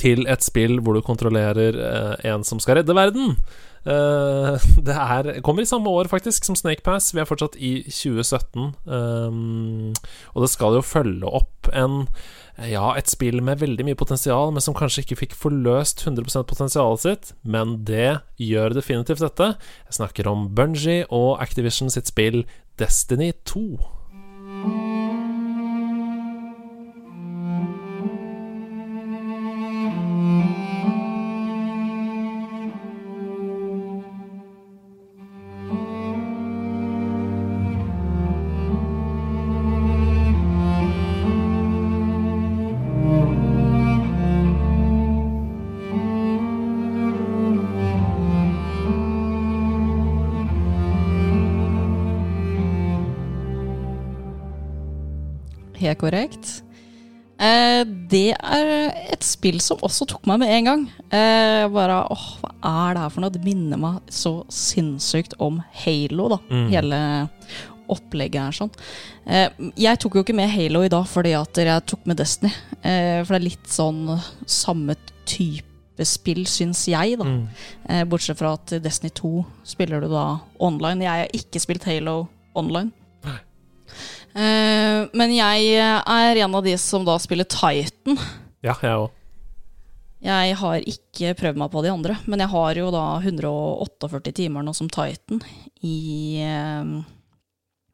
til 0.00 0.24
et 0.26 0.42
spill 0.42 0.80
hvor 0.82 0.96
du 0.96 1.02
kontrollerer 1.04 1.76
eh, 1.78 2.30
en 2.32 2.42
som 2.44 2.58
skal 2.58 2.80
redde 2.80 2.94
verden. 2.96 3.36
Uh, 3.86 4.58
det 4.82 4.96
er, 4.96 5.28
kommer 5.46 5.62
i 5.62 5.68
samme 5.70 5.86
år, 5.86 6.08
faktisk, 6.10 6.42
som 6.44 6.56
Snake 6.58 6.82
Pass. 6.82 7.12
Vi 7.14 7.20
er 7.22 7.28
fortsatt 7.28 7.54
i 7.54 7.84
2017. 7.86 8.72
Um, 8.82 9.92
og 10.34 10.42
det 10.42 10.50
skal 10.50 10.74
jo 10.74 10.82
følge 10.82 11.30
opp 11.38 11.70
en 11.70 12.08
ja, 12.64 12.86
et 12.96 13.10
spill 13.12 13.42
med 13.44 13.60
veldig 13.60 13.84
mye 13.84 13.98
potensial, 13.98 14.52
men 14.54 14.64
som 14.64 14.76
kanskje 14.76 15.04
ikke 15.04 15.18
fikk 15.20 15.34
forløst 15.36 16.06
100% 16.06 16.48
potensialet 16.48 17.02
sitt. 17.02 17.32
Men 17.44 17.78
det 17.88 18.22
gjør 18.40 18.76
definitivt 18.78 19.24
dette. 19.24 19.52
Jeg 19.90 19.98
snakker 19.98 20.30
om 20.30 20.48
Bungie 20.56 21.04
og 21.12 21.36
Activision 21.44 21.92
sitt 21.92 22.08
spill 22.08 22.44
Destiny 22.80 23.32
2. 23.44 23.95
Helt 55.86 56.00
korrekt. 56.02 56.56
Eh, 57.36 57.82
det 58.08 58.32
er 58.32 58.92
et 59.12 59.24
spill 59.24 59.58
som 59.60 59.82
også 59.84 60.06
tok 60.08 60.24
meg 60.28 60.40
med 60.40 60.52
en 60.54 60.68
gang. 60.70 60.84
Eh, 61.12 61.66
bare 61.72 62.00
åh, 62.12 62.26
hva 62.40 62.52
er 62.56 62.96
det 62.96 63.02
her 63.04 63.12
for 63.12 63.24
noe? 63.24 63.34
Det 63.34 63.44
minner 63.44 63.80
meg 63.80 64.12
så 64.12 64.38
sinnssykt 64.52 65.36
om 65.44 65.60
Halo, 65.84 66.30
da. 66.32 66.40
Mm. 66.48 66.68
Hele 66.72 67.00
opplegget 67.92 68.40
er 68.40 68.56
sånn. 68.56 68.72
Eh, 69.28 69.68
jeg 69.78 70.00
tok 70.02 70.16
jo 70.16 70.24
ikke 70.24 70.36
med 70.36 70.50
Halo 70.50 70.82
i 70.86 70.90
dag 70.92 71.06
fordi 71.10 71.36
at 71.38 71.60
jeg 71.60 71.86
tok 71.92 72.08
med 72.08 72.18
Destiny. 72.22 72.52
Eh, 72.80 73.20
for 73.22 73.34
det 73.34 73.40
er 73.40 73.48
litt 73.50 73.70
sånn 73.70 74.02
samme 74.48 74.96
type 75.28 76.06
spill, 76.08 76.42
syns 76.48 76.86
jeg, 76.90 77.18
da. 77.20 77.28
Mm. 77.28 77.44
Eh, 77.88 78.04
bortsett 78.08 78.40
fra 78.40 78.54
at 78.56 78.78
Destiny 78.84 79.12
2 79.16 79.34
spiller 79.76 80.02
du 80.02 80.10
da 80.12 80.26
online. 80.56 81.04
Jeg 81.04 81.26
har 81.26 81.36
ikke 81.36 81.62
spilt 81.62 81.86
Halo 81.88 82.22
online. 82.56 82.92
Nei. 83.26 83.38
Eh, 84.36 85.06
men 85.16 85.32
jeg 85.32 85.76
er 85.80 86.42
en 86.44 86.54
av 86.58 86.64
de 86.66 86.74
som 86.80 87.04
da 87.08 87.16
spiller 87.22 87.48
Titan. 87.48 88.18
Ja, 88.64 88.74
jeg 88.82 88.98
òg. 88.98 89.10
Jeg 90.26 90.56
har 90.58 90.80
ikke 90.90 91.34
prøvd 91.38 91.58
meg 91.60 91.70
på 91.70 91.82
de 91.84 91.90
andre, 91.92 92.16
men 92.26 92.40
jeg 92.42 92.50
har 92.50 92.78
jo 92.80 92.88
da 92.90 93.02
148 93.20 94.32
timer 94.34 94.64
nå 94.64 94.72
som 94.74 94.88
Titan 94.90 95.42
i 95.86 96.40
eh, 96.42 96.88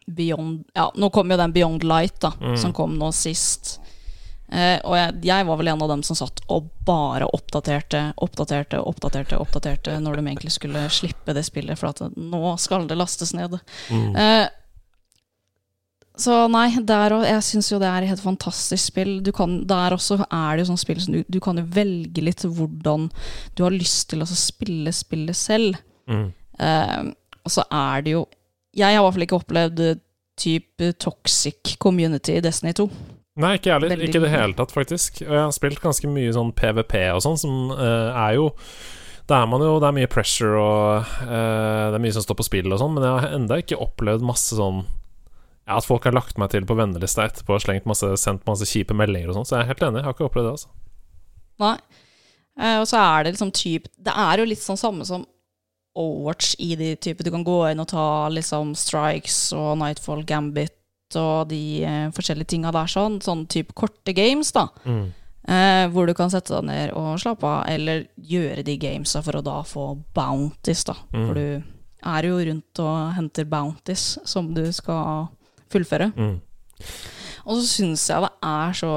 Beyond 0.07 0.63
Ja, 0.75 0.87
nå 0.97 1.11
kom 1.13 1.31
jo 1.31 1.37
den 1.39 1.53
Beyond 1.55 1.85
Light, 1.87 2.21
da, 2.23 2.33
Mm. 2.41 2.57
som 2.59 2.73
kom 2.73 2.95
nå 2.99 3.11
sist. 3.15 3.79
Eh, 4.53 4.79
og 4.85 4.97
jeg, 4.97 5.21
jeg 5.25 5.47
var 5.49 5.57
vel 5.61 5.69
en 5.73 5.83
av 5.83 5.89
dem 5.89 6.03
som 6.05 6.17
satt 6.19 6.41
og 6.53 6.67
bare 6.87 7.25
oppdaterte, 7.33 8.13
oppdaterte, 8.21 8.81
oppdaterte, 8.81 9.39
oppdaterte 9.41 9.95
når 10.03 10.17
de 10.19 10.27
egentlig 10.27 10.53
skulle 10.53 10.83
slippe 10.93 11.33
det 11.37 11.45
spillet, 11.47 11.79
for 11.81 11.89
at 11.93 12.03
nå 12.17 12.57
skal 12.61 12.87
det 12.91 12.99
lastes 13.01 13.33
ned. 13.35 13.59
Mm. 13.91 14.11
Eh, 14.17 14.49
så 16.23 16.37
nei, 16.51 16.69
der 16.87 17.15
jeg 17.27 17.45
syns 17.47 17.71
jo 17.73 17.81
det 17.83 17.89
er 17.91 18.05
et 18.05 18.13
helt 18.13 18.23
fantastisk 18.23 18.93
spill. 18.93 19.17
Du 19.25 19.33
kan, 19.35 19.61
der 19.69 19.97
også 19.97 20.21
er 20.25 20.55
det 20.55 20.65
jo 20.65 20.71
sånn 20.71 20.81
spill 20.81 21.01
som 21.03 21.17
du, 21.17 21.23
du 21.27 21.41
kan 21.43 21.59
jo 21.59 21.67
velge 21.75 22.25
litt 22.25 22.45
hvordan 22.47 23.09
du 23.59 23.65
har 23.67 23.75
lyst 23.75 24.11
til 24.13 24.25
å 24.25 24.29
spille 24.29 24.95
spillet 24.95 25.39
selv. 25.39 25.81
Mm. 26.11 26.31
Uh, 26.61 27.11
og 27.43 27.51
så 27.51 27.65
er 27.75 28.03
det 28.05 28.13
jo 28.13 28.27
Jeg 28.77 28.95
har 28.95 29.01
i 29.01 29.05
hvert 29.05 29.15
fall 29.17 29.25
ikke 29.25 29.39
opplevd 29.39 29.81
eh, 29.85 29.99
type 30.39 30.89
toxic 31.03 31.75
community 31.83 32.39
i 32.39 32.43
Destiny 32.45 32.73
2. 32.77 32.87
Nei, 33.43 33.55
ikke 33.57 33.69
jeg 33.71 33.77
heller. 33.77 34.05
Ikke 34.07 34.21
i 34.21 34.25
det 34.25 34.33
hele 34.33 34.57
tatt, 34.57 34.73
faktisk. 34.73 35.21
Og 35.27 35.33
jeg 35.33 35.43
har 35.43 35.53
spilt 35.57 35.81
ganske 35.83 36.09
mye 36.09 36.33
sånn 36.33 36.55
PVP 36.57 36.97
og 37.13 37.23
sånn, 37.25 37.39
som 37.41 37.73
uh, 37.75 38.13
er 38.13 38.39
jo 38.39 38.51
det 39.29 39.37
er 39.39 39.47
man 39.47 39.63
jo 39.63 39.77
Det 39.79 39.87
er 39.87 39.95
mye 39.95 40.09
pressure 40.11 40.59
og 40.59 41.13
uh, 41.23 41.93
Det 41.93 41.99
er 41.99 42.03
mye 42.03 42.15
som 42.17 42.25
står 42.25 42.37
på 42.41 42.47
spill 42.49 42.73
og 42.75 42.81
sånn, 42.81 42.97
men 42.97 43.07
jeg 43.07 43.13
har 43.15 43.37
enda 43.37 43.61
ikke 43.63 43.79
opplevd 43.81 44.25
masse 44.27 44.57
sånn 44.59 44.83
ja, 45.73 45.81
At 45.81 45.89
folk 45.89 46.07
har 46.07 46.15
lagt 46.17 46.39
meg 46.41 46.53
til 46.53 46.67
på 46.69 46.77
vennelista 46.79 47.27
etterpå 47.27 47.57
og 47.57 47.65
slengt 47.65 47.89
masse, 47.89 48.09
sendt 48.21 48.45
masse 48.49 48.69
kjipe 48.69 48.97
meldinger 48.97 49.33
og 49.33 49.41
sånn, 49.41 49.49
så 49.49 49.59
jeg 49.59 49.65
er 49.65 49.73
helt 49.73 49.85
enig. 49.89 50.03
Jeg 50.03 50.09
har 50.09 50.17
ikke 50.17 50.29
opplevd 50.29 50.49
det, 50.51 50.55
altså. 50.59 50.73
Nei. 51.63 51.77
Eh, 52.61 52.79
og 52.83 52.87
så 52.89 53.01
er 53.01 53.25
det 53.25 53.33
liksom 53.33 53.53
typ 53.57 53.87
Det 53.97 54.13
er 54.13 54.41
jo 54.43 54.45
litt 54.45 54.61
sånn 54.61 54.77
samme 54.77 55.07
som 55.09 55.23
Overwatch 55.97 56.51
i 56.61 56.75
de 56.77 56.91
type 57.01 57.25
Du 57.25 57.31
kan 57.33 57.45
gå 57.47 57.55
inn 57.71 57.81
og 57.81 57.89
ta 57.89 58.29
liksom 58.29 58.75
Strikes 58.77 59.39
og 59.57 59.79
Nightfall 59.81 60.21
Gambit 60.29 60.77
og 61.17 61.49
de 61.51 61.83
eh, 61.85 62.07
forskjellige 62.17 62.55
tinga 62.55 62.71
der 62.73 62.89
sånn. 62.89 63.19
Sånn 63.21 63.43
type 63.53 63.75
korte 63.77 64.15
games, 64.17 64.49
da. 64.57 64.63
Mm. 64.89 65.11
Eh, 65.43 65.83
hvor 65.93 66.07
du 66.09 66.15
kan 66.17 66.31
sette 66.33 66.55
deg 66.55 66.65
ned 66.71 66.95
og 66.97 67.19
slappe 67.21 67.45
av, 67.45 67.67
eller 67.69 68.07
gjøre 68.17 68.65
de 68.65 68.79
gamesa 68.81 69.21
for 69.21 69.37
å 69.37 69.45
da 69.45 69.59
få 69.67 69.91
bounties, 70.17 70.87
da. 70.89 70.97
Mm. 71.13 71.27
For 71.27 71.37
du 71.37 71.47
er 72.13 72.29
jo 72.31 72.39
rundt 72.49 72.83
og 72.83 73.13
henter 73.19 73.45
bounties 73.51 74.07
som 74.25 74.53
du 74.57 74.65
skal 74.75 75.29
fullføre. 75.73 76.11
Mm. 76.17 76.37
Og 77.43 77.59
så 77.59 77.67
syns 77.67 78.05
jeg 78.11 78.23
det 78.27 78.33
er 78.53 78.77
så 78.79 78.93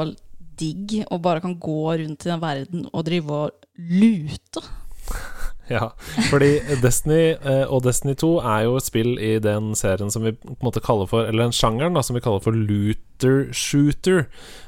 digg 0.55 0.99
å 1.11 1.17
bare 1.19 1.41
kan 1.43 1.57
gå 1.59 1.79
rundt 1.99 2.25
i 2.25 2.29
den 2.31 2.41
verden 2.43 2.85
og 2.93 3.05
drive 3.07 3.41
og 3.45 3.69
lute. 3.75 4.65
Ja, 5.65 5.87
fordi 6.29 6.59
Destiny 6.77 7.31
eh, 7.41 7.63
og 7.73 7.79
Destiny 7.87 8.13
2 8.21 8.27
er 8.45 8.59
jo 8.67 8.75
et 8.77 8.85
spill 8.85 9.15
i 9.17 9.31
den 9.41 9.71
serien 9.73 10.11
som 10.13 10.21
vi 10.21 10.35
på 10.37 10.51
en 10.53 10.59
måte 10.61 10.81
kaller 10.85 11.09
for 11.09 11.25
Eller 11.25 11.47
den 11.47 11.55
sjangeren 11.57 11.97
da, 11.97 12.03
som 12.05 12.13
vi 12.13 12.21
kaller 12.21 12.43
for 12.45 12.53
looter 12.53 13.47
shooter. 13.49 14.27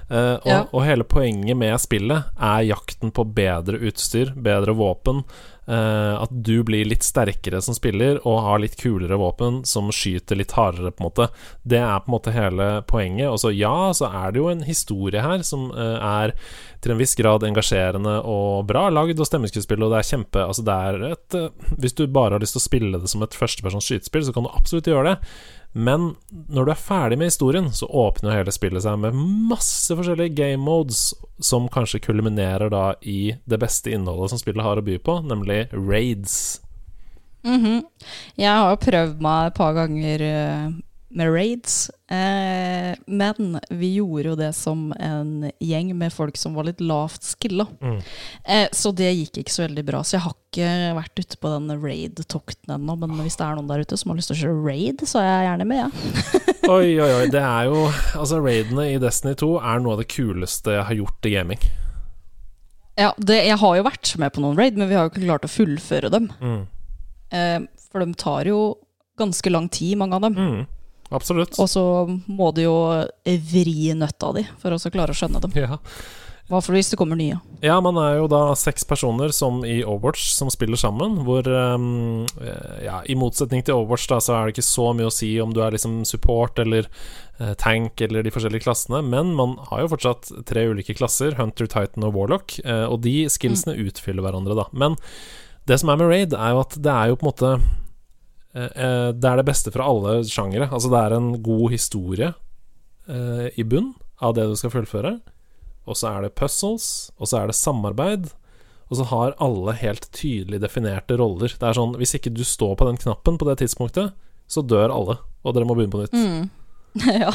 Eh, 0.09 0.39
og, 0.39 0.47
Ja. 0.49 0.63
og 0.73 0.81
hele 0.87 1.05
poenget 1.05 1.53
med 1.61 1.77
spillet 1.83 2.31
er 2.41 2.65
jakten 2.65 3.13
på 3.13 3.27
bedre 3.29 3.77
utstyr, 3.77 4.33
bedre 4.33 4.73
våpen. 4.73 5.21
Eh, 5.67 6.13
at 6.17 6.31
du 6.31 6.63
blir 6.67 6.87
litt 6.87 7.05
sterkere 7.05 7.61
som 7.63 7.75
spiller 7.77 8.19
og 8.23 8.39
har 8.45 8.61
litt 8.63 8.77
kulere 8.79 9.19
våpen 9.19 9.61
som 9.67 9.91
skyter 9.93 10.39
litt 10.39 10.55
hardere, 10.57 10.91
på 10.91 11.03
en 11.03 11.09
måte. 11.09 11.27
Det 11.63 11.81
er 11.81 11.99
på 12.03 12.11
en 12.11 12.15
måte 12.15 12.35
hele 12.35 12.69
poenget. 12.89 13.29
Og 13.31 13.39
så 13.43 13.51
ja, 13.55 13.91
så 13.97 14.09
er 14.09 14.33
det 14.33 14.41
jo 14.41 14.49
en 14.51 14.65
historie 14.67 15.23
her 15.23 15.43
som 15.47 15.69
uh, 15.75 15.97
er 15.97 16.35
til 16.83 16.93
en 16.93 17.01
viss 17.01 17.15
grad 17.17 17.45
engasjerende 17.47 18.19
og 18.29 18.67
bra 18.69 18.87
lagd, 18.93 19.19
og 19.19 19.27
stemmeskuespill, 19.27 19.83
og 19.83 19.93
det 19.93 20.01
er 20.01 20.11
kjempe 20.11 20.43
Altså, 20.45 20.63
det 20.65 20.75
er 20.89 21.05
et 21.11 21.37
uh, 21.37 21.71
Hvis 21.81 21.97
du 21.97 22.05
bare 22.05 22.37
har 22.37 22.43
lyst 22.43 22.57
til 22.57 22.63
å 22.63 22.67
spille 22.67 23.01
det 23.01 23.11
som 23.11 23.25
et 23.25 23.37
førstepersons 23.37 23.89
skytespill, 23.89 24.27
så 24.27 24.35
kan 24.35 24.47
du 24.47 24.53
absolutt 24.53 24.89
gjøre 24.89 25.13
det, 25.13 25.31
Men 25.77 26.15
når 26.49 26.65
du 26.65 26.71
er 26.73 26.79
ferdig 26.81 27.17
med 27.21 27.29
historien, 27.29 27.67
så 27.75 27.85
åpner 27.85 28.31
jo 28.31 28.37
hele 28.39 28.53
spillet 28.55 28.81
seg 28.81 28.97
med 29.03 29.17
masse 29.51 29.93
forskjellige 29.93 30.33
game 30.39 30.63
modes, 30.65 31.11
som 31.37 31.67
kanskje 31.69 32.01
kulminerer 32.07 32.71
da 32.73 32.95
i 33.05 33.35
det 33.45 33.59
beste 33.61 33.93
innholdet 33.93 34.33
som 34.33 34.41
spillet 34.41 34.65
har 34.65 34.81
å 34.81 34.85
by 34.85 34.97
på, 35.05 35.19
nemlig 35.29 35.67
raids. 35.75 36.59
Mhm. 37.45 37.83
Jeg 38.41 38.63
har 38.63 38.81
prøvd 38.81 39.21
meg 39.23 39.51
et 39.51 39.59
par 39.59 39.77
ganger 39.77 40.23
eh, 40.25 40.65
med 41.09 41.29
raids, 41.31 41.91
eh, 42.11 42.95
men 43.05 43.59
vi 43.69 43.93
gjorde 43.95 44.33
jo 44.33 44.35
det 44.35 44.49
som 44.55 44.89
en 44.99 45.47
gjeng 45.63 45.93
med 45.95 46.11
folk 46.13 46.35
som 46.37 46.57
var 46.57 46.67
litt 46.67 46.81
lavt 46.83 47.23
skilla. 47.23 47.63
Mm. 47.79 48.01
Eh, 48.43 48.67
så 48.75 48.91
det 48.91 49.13
gikk 49.13 49.39
ikke 49.41 49.53
så 49.53 49.63
veldig 49.63 49.85
bra. 49.87 50.01
Så 50.03 50.17
jeg 50.17 50.25
har 50.25 50.35
ikke 50.35 50.69
vært 50.99 51.21
ute 51.23 51.39
på 51.39 51.53
den 51.53 51.71
raid-tokten 51.79 52.75
ennå. 52.75 52.97
Men 52.99 53.15
hvis 53.23 53.39
det 53.39 53.47
er 53.47 53.55
noen 53.55 53.71
der 53.71 53.85
ute 53.87 53.99
som 53.99 54.11
har 54.11 54.19
lyst 54.19 54.33
til 54.33 54.37
å 54.37 54.41
kjøre 54.43 54.67
raid, 54.67 55.03
så 55.07 55.23
er 55.23 55.29
jeg 55.29 55.47
gjerne 55.47 55.69
med, 55.71 55.83
jeg. 55.83 56.45
Oi, 56.77 56.87
oi, 56.99 57.11
oi. 57.21 57.27
Det 57.31 57.39
er 57.39 57.69
jo 57.69 57.85
Altså, 58.19 58.41
raidene 58.43 58.89
i 58.91 58.97
Destiny 58.99 59.37
2 59.39 59.53
er 59.61 59.79
noe 59.79 59.95
av 59.95 60.01
det 60.01 60.09
kuleste 60.11 60.73
jeg 60.75 60.87
har 60.89 60.97
gjort 60.97 61.27
i 61.29 61.31
gaming. 61.31 61.61
Ja, 62.97 63.13
det, 63.15 63.37
jeg 63.45 63.59
har 63.61 63.77
jo 63.77 63.85
vært 63.85 64.11
med 64.19 64.33
på 64.35 64.43
noen 64.43 64.57
raid, 64.59 64.75
men 64.75 64.89
vi 64.89 64.97
har 64.97 65.05
jo 65.05 65.13
ikke 65.13 65.23
klart 65.23 65.45
å 65.47 65.53
fullføre 65.53 66.11
dem. 66.11 66.27
Mm. 66.41 66.63
Eh, 67.31 67.59
for 67.87 68.03
de 68.03 68.17
tar 68.19 68.49
jo 68.49 68.59
ganske 69.21 69.53
lang 69.53 69.69
tid, 69.71 69.95
mange 70.01 70.17
av 70.17 70.25
dem. 70.27 70.35
Mm. 70.35 70.65
Absolutt. 71.13 71.57
Og 71.61 71.69
så 71.71 71.83
må 72.27 72.51
du 72.55 72.63
jo 72.65 72.77
vri 73.25 73.93
nøtta 73.95 74.31
di 74.35 74.47
for 74.61 74.75
å 74.75 74.79
klare 74.91 75.15
å 75.15 75.17
skjønne 75.17 75.43
dem. 75.45 75.59
Ja. 75.59 75.79
Hva 76.47 76.61
for 76.63 76.77
hvis 76.77 76.87
det 76.87 76.95
kommer 76.99 77.17
nye? 77.19 77.41
Ja, 77.59 77.75
man 77.83 77.97
er 77.99 78.21
jo 78.21 78.27
da 78.31 78.53
seks 78.55 78.85
personer 78.87 79.33
som 79.35 79.59
i 79.67 79.81
Overwatch 79.83 80.29
som 80.31 80.47
spiller 80.51 80.79
sammen, 80.79 81.17
hvor 81.27 81.43
um, 81.43 82.23
Ja, 82.83 83.01
i 83.03 83.17
motsetning 83.19 83.65
til 83.67 83.75
Overwatch, 83.75 84.05
da, 84.07 84.21
så 84.23 84.37
er 84.37 84.47
det 84.47 84.55
ikke 84.55 84.67
så 84.69 84.93
mye 84.95 85.09
å 85.09 85.13
si 85.13 85.33
om 85.43 85.51
du 85.51 85.59
er 85.65 85.75
liksom 85.75 85.99
support 86.07 86.61
eller 86.63 86.87
uh, 87.41 87.51
tank 87.59 87.99
eller 88.05 88.23
de 88.23 88.31
forskjellige 88.31 88.63
klassene, 88.63 89.01
men 89.03 89.33
man 89.35 89.57
har 89.67 89.83
jo 89.83 89.91
fortsatt 89.97 90.31
tre 90.47 90.69
ulike 90.71 90.95
klasser, 90.95 91.35
Hunter, 91.35 91.67
Titan 91.67 92.07
og 92.07 92.15
Warlock, 92.15 92.61
uh, 92.63 92.85
og 92.87 93.01
de 93.03 93.25
skillsene 93.33 93.75
utfyller 93.83 94.23
hverandre, 94.23 94.55
da. 94.55 94.69
Men 94.71 94.95
det 95.67 95.81
som 95.81 95.91
er 95.91 95.99
med 95.99 96.13
Raid, 96.13 96.37
er 96.37 96.55
jo 96.55 96.63
at 96.63 96.79
det 96.79 96.95
er 96.95 97.11
jo 97.11 97.19
på 97.19 97.27
en 97.27 97.31
måte 97.33 97.53
Det 98.57 99.29
er 99.29 99.39
det 99.39 99.45
beste 99.47 99.71
fra 99.73 99.85
alle 99.85 100.19
sjangere. 100.25 100.69
Altså, 100.71 100.89
det 100.89 100.99
er 101.03 101.15
en 101.17 101.31
god 101.45 101.71
historie 101.73 102.31
i 103.07 103.63
bunn 103.63 103.91
av 104.23 104.33
det 104.35 104.47
du 104.49 104.55
skal 104.59 104.73
fullføre 104.73 105.13
og 105.87 105.95
så 105.95 106.11
er 106.11 106.25
det 106.25 106.35
puzzles, 106.35 107.09
og 107.17 107.29
så 107.29 107.41
er 107.41 107.49
det 107.49 107.57
samarbeid. 107.57 108.27
Og 108.87 108.99
så 108.99 109.07
har 109.09 109.35
alle 109.43 109.75
helt 109.81 110.07
tydelig 110.15 110.59
definerte 110.63 111.17
roller. 111.19 111.51
Det 111.51 111.63
er 111.67 111.75
sånn 111.75 111.95
Hvis 111.99 112.15
ikke 112.15 112.31
du 112.31 112.43
står 112.47 112.77
på 112.79 112.87
den 112.87 112.99
knappen 112.99 113.39
på 113.39 113.47
det 113.49 113.57
tidspunktet, 113.63 114.13
så 114.47 114.63
dør 114.63 114.93
alle, 114.95 115.17
og 115.43 115.55
dere 115.55 115.67
må 115.67 115.75
begynne 115.75 115.91
på 115.91 116.03
nytt. 116.03 116.15
Mm. 116.15 116.45
ja. 117.23 117.31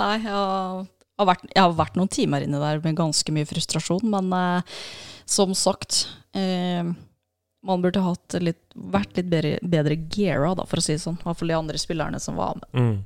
Nei, 0.00 0.10
jeg 0.20 0.32
har, 0.32 1.28
vært, 1.28 1.46
jeg 1.48 1.62
har 1.62 1.76
vært 1.78 1.96
noen 1.96 2.12
timer 2.12 2.44
inni 2.44 2.60
der 2.60 2.82
med 2.84 2.98
ganske 2.98 3.32
mye 3.32 3.48
frustrasjon, 3.48 4.04
men 4.12 4.28
eh, 4.36 4.76
som 5.28 5.56
sagt 5.56 6.02
eh, 6.36 6.92
Man 7.62 7.82
burde 7.82 8.00
hatt 8.00 8.34
litt, 8.40 8.62
vært 8.72 9.18
litt 9.18 9.28
bedre, 9.28 9.58
bedre 9.62 9.96
geara, 10.08 10.54
da, 10.56 10.64
for 10.68 10.80
å 10.80 10.84
si 10.84 10.94
det 10.96 11.02
sånn. 11.02 11.18
I 11.20 11.28
hvert 11.28 11.40
fall 11.42 11.52
de 11.52 11.58
andre 11.58 11.80
spillerne 11.80 12.20
som 12.22 12.38
var 12.40 12.56
med. 12.56 12.70
Mm. 12.72 12.98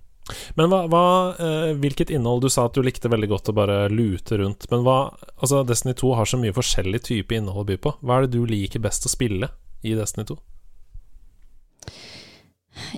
Men 0.56 0.70
hva, 0.72 0.84
hva 0.88 1.06
eh, 1.36 1.74
hvilket 1.76 2.08
innhold 2.14 2.46
Du 2.46 2.48
sa 2.48 2.62
at 2.64 2.72
du 2.72 2.80
likte 2.80 3.10
veldig 3.12 3.28
godt 3.28 3.50
å 3.52 3.56
bare 3.56 3.76
lute 3.92 4.38
rundt. 4.40 4.64
Men 4.70 4.84
hva 4.86 4.98
Altså, 5.36 5.60
Destiny 5.68 5.92
2 6.00 6.14
har 6.16 6.30
så 6.30 6.40
mye 6.40 6.54
forskjellig 6.56 7.02
type 7.10 7.36
innhold 7.36 7.66
å 7.66 7.68
by 7.72 7.76
på. 7.76 7.92
Hva 8.00 8.16
er 8.16 8.26
det 8.26 8.38
du 8.38 8.46
liker 8.48 8.80
best 8.84 9.04
å 9.04 9.12
spille 9.12 9.50
i 9.84 9.92
Destiny 9.98 10.24
2? 10.30 10.38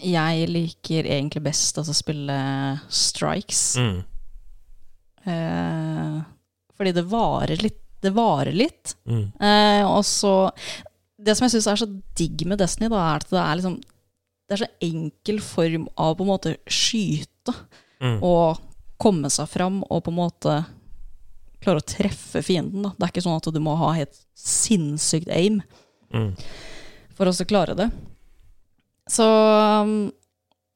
Jeg 0.06 0.46
liker 0.48 1.08
egentlig 1.08 1.42
best 1.48 1.80
altså, 1.80 1.96
å 1.96 1.98
spille 1.98 2.36
strikes. 2.88 3.64
Mm. 3.80 3.98
Eh, 5.26 6.20
fordi 6.76 6.94
det 6.96 7.08
varer 7.10 7.64
litt. 7.64 7.82
Det 8.00 8.12
varer 8.14 8.54
litt. 8.54 8.92
Mm. 9.08 9.32
Eh, 9.40 9.82
og 9.88 10.04
så 10.06 10.34
Det 11.18 11.34
som 11.36 11.46
jeg 11.46 11.54
syns 11.56 11.66
er 11.72 11.80
så 11.80 11.86
digg 12.18 12.42
med 12.46 12.58
Destiny, 12.60 12.90
da, 12.92 12.98
er 13.14 13.22
at 13.22 13.30
det 13.30 13.38
er 13.40 13.56
liksom 13.60 13.76
Det 14.46 14.54
er 14.54 14.60
så 14.62 14.68
enkel 14.86 15.38
form 15.42 15.88
av 15.98 16.16
på 16.18 16.22
en 16.26 16.28
måte 16.30 16.56
skyte 16.70 17.54
Mm. 18.02 18.18
og 18.22 18.58
komme 19.00 19.30
seg 19.32 19.48
fram 19.48 19.78
og 19.88 20.02
på 20.04 20.10
en 20.12 20.16
måte 20.18 20.54
klare 21.64 21.80
å 21.80 21.86
treffe 21.86 22.42
fienden. 22.44 22.82
Da. 22.82 22.90
Det 22.92 23.02
er 23.06 23.12
ikke 23.14 23.22
sånn 23.24 23.36
at 23.40 23.48
du 23.54 23.60
må 23.64 23.72
ha 23.80 23.92
helt 23.96 24.18
sinnssykt 24.36 25.30
aim 25.32 25.62
Mm. 26.12 26.34
for 27.16 27.26
å 27.26 27.32
så 27.32 27.46
klare 27.48 27.74
det. 27.74 27.90
Så 29.08 29.24
um, 29.82 30.12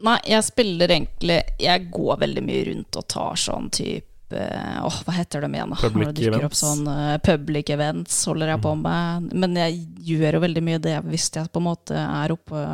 Nei, 0.02 0.16
jeg 0.24 0.42
spiller 0.46 0.88
egentlig 0.88 1.42
Jeg 1.60 1.90
går 1.92 2.16
veldig 2.22 2.42
mye 2.46 2.64
rundt 2.70 2.96
og 2.96 3.06
tar 3.12 3.34
sånn 3.36 3.68
type 3.70 4.06
Åh, 4.36 5.00
hva 5.06 5.14
heter 5.16 5.42
de 5.42 5.50
igjen? 5.54 5.72
da? 5.74 5.80
Public 5.80 6.20
events. 6.28 6.60
sånn 6.62 6.86
eh, 6.90 7.16
public 7.24 7.72
events 7.74 8.22
holder 8.30 8.54
jeg 8.54 8.62
på 8.62 8.76
med. 8.78 9.32
Men 9.34 9.58
jeg 9.58 9.82
gjør 10.12 10.38
jo 10.38 10.44
veldig 10.46 10.62
mye 10.68 10.82
det 10.82 10.96
hvis 11.08 11.30
jeg 11.34 11.50
på 11.50 11.62
en 11.62 11.68
måte 11.70 11.98
er 11.98 12.34
oppe 12.34 12.64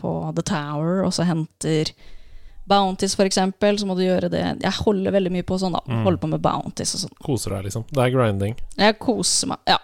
på 0.00 0.16
The 0.38 0.46
Tower 0.54 1.04
og 1.06 1.14
så 1.14 1.28
henter 1.28 1.92
Bounties, 2.64 3.16
eksempel, 3.18 3.78
så 3.78 3.86
må 3.86 3.96
du 3.98 4.04
gjøre 4.04 4.28
det. 4.30 4.42
Jeg 4.62 4.72
holder 4.84 5.12
veldig 5.16 5.32
mye 5.34 5.46
på 5.46 5.56
sånn, 5.58 5.74
da. 5.74 5.82
Mm. 5.88 6.04
Holder 6.06 6.20
på 6.22 6.30
med 6.30 6.42
Bounties 6.44 6.94
og 6.94 7.02
sånn. 7.04 7.16
Koser 7.26 7.56
deg, 7.56 7.66
liksom. 7.66 7.84
Det 7.90 8.04
er 8.04 8.12
grinding. 8.14 8.54
Jeg 8.78 8.98
koser 9.02 9.50
meg. 9.50 9.64
Ja. 9.66 9.80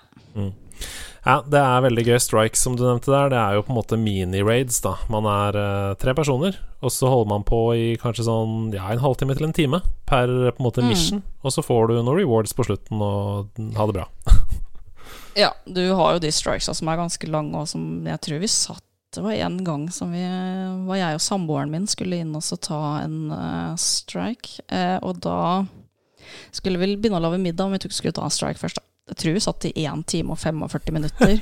Ja, 1.28 1.42
det 1.44 1.60
er 1.60 1.82
veldig 1.84 2.06
gøy. 2.06 2.16
Strikes, 2.24 2.62
som 2.64 2.76
du 2.78 2.86
nevnte 2.86 3.10
der, 3.12 3.28
det 3.34 3.36
er 3.36 3.56
jo 3.58 3.64
på 3.66 3.74
en 3.74 3.76
måte 3.76 3.98
mini-raids, 4.00 4.78
da. 4.80 4.94
Man 5.12 5.26
er 5.28 5.58
uh, 5.60 5.94
tre 6.00 6.14
personer, 6.16 6.56
og 6.80 6.88
så 6.94 7.10
holder 7.12 7.28
man 7.34 7.44
på 7.44 7.58
i 7.76 7.88
kanskje 8.00 8.24
sånn 8.24 8.70
ja, 8.72 8.86
en 8.94 9.02
halvtime 9.02 9.36
til 9.36 9.44
en 9.50 9.52
time 9.52 9.82
per 10.08 10.32
på 10.54 10.56
en 10.62 10.64
måte 10.64 10.80
Mm. 10.80 10.88
mission, 10.88 11.20
og 11.44 11.52
så 11.52 11.60
får 11.66 11.90
du 11.90 11.98
noen 11.98 12.16
rewards 12.16 12.56
på 12.56 12.64
slutten, 12.64 13.02
og 13.04 13.60
ha 13.76 13.86
det 13.90 13.98
bra. 14.00 14.08
Ja, 15.38 15.52
du 15.70 15.92
har 15.94 16.16
jo 16.16 16.18
de 16.24 16.32
strikesa 16.34 16.72
som 16.74 16.88
er 16.90 16.96
ganske 16.98 17.28
lange, 17.30 17.54
og 17.60 17.68
som 17.70 18.02
jeg 18.08 18.18
tror 18.24 18.40
vi 18.42 18.48
satt 18.50 18.82
Det 19.14 19.22
var 19.22 19.36
en 19.38 19.60
gang 19.64 19.84
som 19.94 20.10
vi 20.12 20.24
var 20.88 20.98
jeg 20.98 21.14
og 21.14 21.22
samboeren 21.22 21.70
min 21.70 21.86
skulle 21.88 22.18
inn 22.20 22.34
og 22.36 22.42
ta 22.60 22.80
en 23.04 23.30
uh, 23.30 23.76
strike. 23.78 24.58
eh, 24.68 24.98
og 25.00 25.20
da 25.24 25.64
skulle 26.52 26.80
vi 26.82 26.96
begynne 26.96 27.16
å 27.20 27.22
lage 27.24 27.38
middag, 27.40 27.68
men 27.70 27.78
vi 27.78 27.84
tok 27.86 27.94
skulle 27.96 28.12
ta 28.18 28.26
en 28.26 28.34
strike 28.34 28.58
først. 28.60 28.82
Jeg 29.08 29.20
tror 29.22 29.36
vi 29.36 29.42
satt 29.44 29.66
i 29.68 29.72
1 29.84 30.06
time 30.10 30.34
og 30.34 30.40
45 30.40 30.94
minutter. 30.94 31.38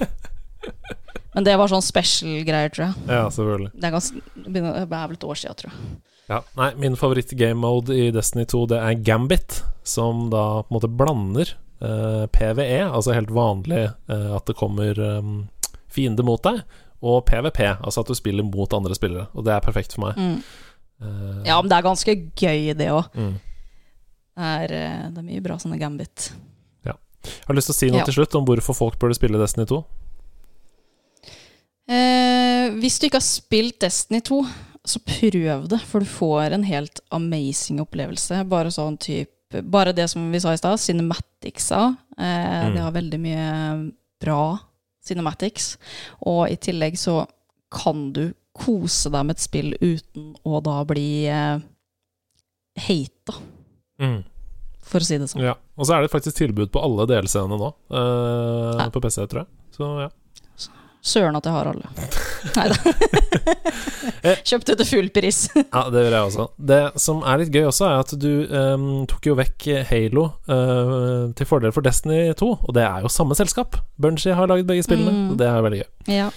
men 1.34 1.46
det 1.46 1.56
var 1.58 1.70
sånn 1.70 1.84
special-greier, 1.84 2.72
tror 2.74 2.88
jeg. 2.88 3.06
Ja, 3.10 3.24
selvfølgelig. 3.32 3.70
Det 3.74 3.88
er, 3.88 3.94
ganske, 3.94 4.22
det 4.46 4.62
er 4.64 4.90
vel 4.92 5.16
et 5.18 5.26
år 5.26 5.40
siden, 5.42 5.58
tror 5.60 5.72
jeg. 5.72 5.96
Ja, 6.26 6.40
nei, 6.58 6.72
min 6.82 6.96
favoritt-game 6.98 7.60
mode 7.62 7.94
i 7.94 8.08
Destiny 8.14 8.46
2, 8.50 8.64
det 8.72 8.80
er 8.82 9.02
Gambit, 9.06 9.60
som 9.86 10.26
da 10.32 10.62
på 10.64 10.72
en 10.72 10.76
måte 10.78 10.90
blander 10.90 11.52
eh, 11.78 12.24
PVE, 12.34 12.80
altså 12.88 13.14
helt 13.14 13.30
vanlig 13.30 13.84
eh, 13.84 14.30
at 14.34 14.48
det 14.48 14.56
kommer 14.58 14.98
um, 14.98 15.36
fiende 15.92 16.26
mot 16.26 16.42
deg, 16.42 16.64
og 17.06 17.20
PVP, 17.28 17.60
altså 17.76 18.02
at 18.02 18.10
du 18.10 18.18
spiller 18.18 18.46
mot 18.46 18.74
andre 18.74 18.96
spillere. 18.98 19.28
Og 19.38 19.46
det 19.46 19.54
er 19.54 19.62
perfekt 19.62 19.94
for 19.94 20.08
meg. 20.08 20.18
Mm. 20.18 20.38
Uh, 20.96 21.42
Ja, 21.44 21.60
men 21.60 21.70
det 21.70 21.76
er 21.76 21.84
ganske 21.86 22.16
gøy, 22.34 22.72
det 22.74 22.90
òg. 22.90 23.12
mm. 23.14 23.34
Det, 24.36 24.76
eh, 24.76 25.06
det 25.14 25.22
er 25.22 25.24
mye 25.24 25.40
bra 25.44 25.54
sånne 25.62 25.78
gambit. 25.80 26.30
Jeg 27.26 27.46
har 27.50 27.54
lyst 27.58 27.70
til 27.70 27.74
å 27.74 27.78
si 27.80 27.90
noe 27.90 27.98
Ja. 27.98 28.04
til 28.08 28.14
slutt 28.14 28.34
om 28.38 28.44
hvorfor 28.46 28.74
folk 28.76 28.98
burde 28.98 29.14
spille 29.18 29.38
Destiny 29.38 29.66
2. 29.66 29.84
Eh, 31.88 32.72
hvis 32.80 32.98
du 32.98 33.06
ikke 33.06 33.20
har 33.20 33.26
spilt 33.26 33.78
Destiny 33.84 34.20
2, 34.26 34.40
så 34.86 35.00
prøv 35.02 35.68
det, 35.70 35.80
for 35.86 36.02
du 36.02 36.06
får 36.06 36.54
en 36.54 36.64
helt 36.66 37.00
amazing 37.14 37.80
opplevelse. 37.82 38.42
Bare 38.48 38.72
sånn 38.74 38.98
type 38.98 39.32
Bare 39.62 39.92
det 39.94 40.08
som 40.10 40.24
vi 40.32 40.40
sa 40.42 40.50
i 40.52 40.58
stad, 40.58 40.76
cinematicsa. 40.82 41.96
Eh, 42.18 42.66
Mm. 42.66 42.74
Det 42.74 42.80
har 42.82 42.90
veldig 42.92 43.20
mye 43.20 43.92
bra 44.20 44.58
cinematics. 45.06 45.76
Og 46.26 46.50
i 46.50 46.56
tillegg 46.56 46.94
så 46.98 47.26
kan 47.70 48.12
du 48.12 48.34
kose 48.52 49.08
deg 49.08 49.24
med 49.24 49.36
et 49.36 49.40
spill 49.40 49.72
uten 49.80 50.34
å 50.44 50.60
da 50.62 50.84
bli 50.84 51.26
eh, 51.26 51.60
hata, 52.76 53.38
Mm. 54.00 54.24
For 54.86 55.02
å 55.02 55.06
si 55.08 55.18
det 55.18 55.26
sånn. 55.30 55.42
Ja. 55.44 55.56
Og 55.76 55.86
så 55.88 55.96
er 55.96 56.06
det 56.06 56.12
faktisk 56.12 56.38
tilbud 56.38 56.70
på 56.74 56.82
alle 56.82 57.06
delscenene 57.10 57.58
nå, 57.60 57.72
eh, 57.90 58.84
Ja. 58.84 58.88
på 58.94 59.02
PC, 59.02 59.26
tror 59.26 59.44
jeg. 59.44 59.50
Så 59.76 59.90
ja. 60.06 60.10
Søren 61.06 61.36
at 61.38 61.44
jeg 61.46 61.54
har 61.54 61.68
alle. 61.70 61.86
Nei 62.56 62.64
da. 62.72 64.34
Kjøpte 64.48 64.74
til 64.80 64.88
full 64.88 65.08
pris. 65.14 65.44
Ja, 65.76 65.84
det 65.92 66.02
gjør 66.06 66.14
jeg 66.16 66.26
også. 66.30 66.46
Det 66.70 66.80
som 67.02 67.20
er 67.22 67.38
litt 67.42 67.52
gøy 67.54 67.66
også, 67.68 67.86
er 67.86 68.00
at 68.02 68.14
du 68.18 68.30
ehm, 68.48 68.86
tok 69.10 69.28
jo 69.30 69.36
vekk 69.38 69.66
Halo 69.90 70.24
eh, 70.50 71.32
til 71.38 71.46
fordel 71.48 71.74
for 71.74 71.86
Destiny 71.86 72.32
2, 72.38 72.48
og 72.66 72.74
det 72.74 72.82
er 72.88 73.04
jo 73.06 73.12
samme 73.12 73.36
selskap. 73.38 73.78
Bunji 74.02 74.34
har 74.34 74.50
lagd 74.50 74.66
begge 74.66 74.86
spillene, 74.86 75.12
Mm. 75.16 75.30
og 75.30 75.38
det 75.40 75.46
er 75.46 75.62
veldig 75.66 75.82
gøy. 75.82 75.90
ja, 76.16 76.30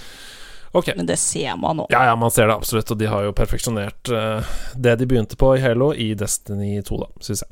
Okay. 0.72 0.94
men 0.96 1.08
det 1.10 1.18
ser 1.18 1.56
man 1.58 1.80
nå. 1.82 1.88
Ja, 1.90 2.04
ja, 2.06 2.16
man 2.16 2.30
ser 2.30 2.46
det 2.46 2.54
absolutt, 2.60 2.92
og 2.94 3.00
de 3.00 3.08
har 3.10 3.24
jo 3.26 3.32
perfeksjonert 3.34 4.12
uh, 4.14 4.46
det 4.78 5.00
de 5.00 5.08
begynte 5.10 5.34
på 5.40 5.56
i 5.58 5.62
Halo, 5.64 5.88
i 5.98 6.12
Destiny 6.14 6.84
2, 6.86 7.00
da, 7.02 7.08
syns 7.26 7.42
jeg. 7.42 7.50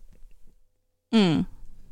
Mm. 1.16 1.45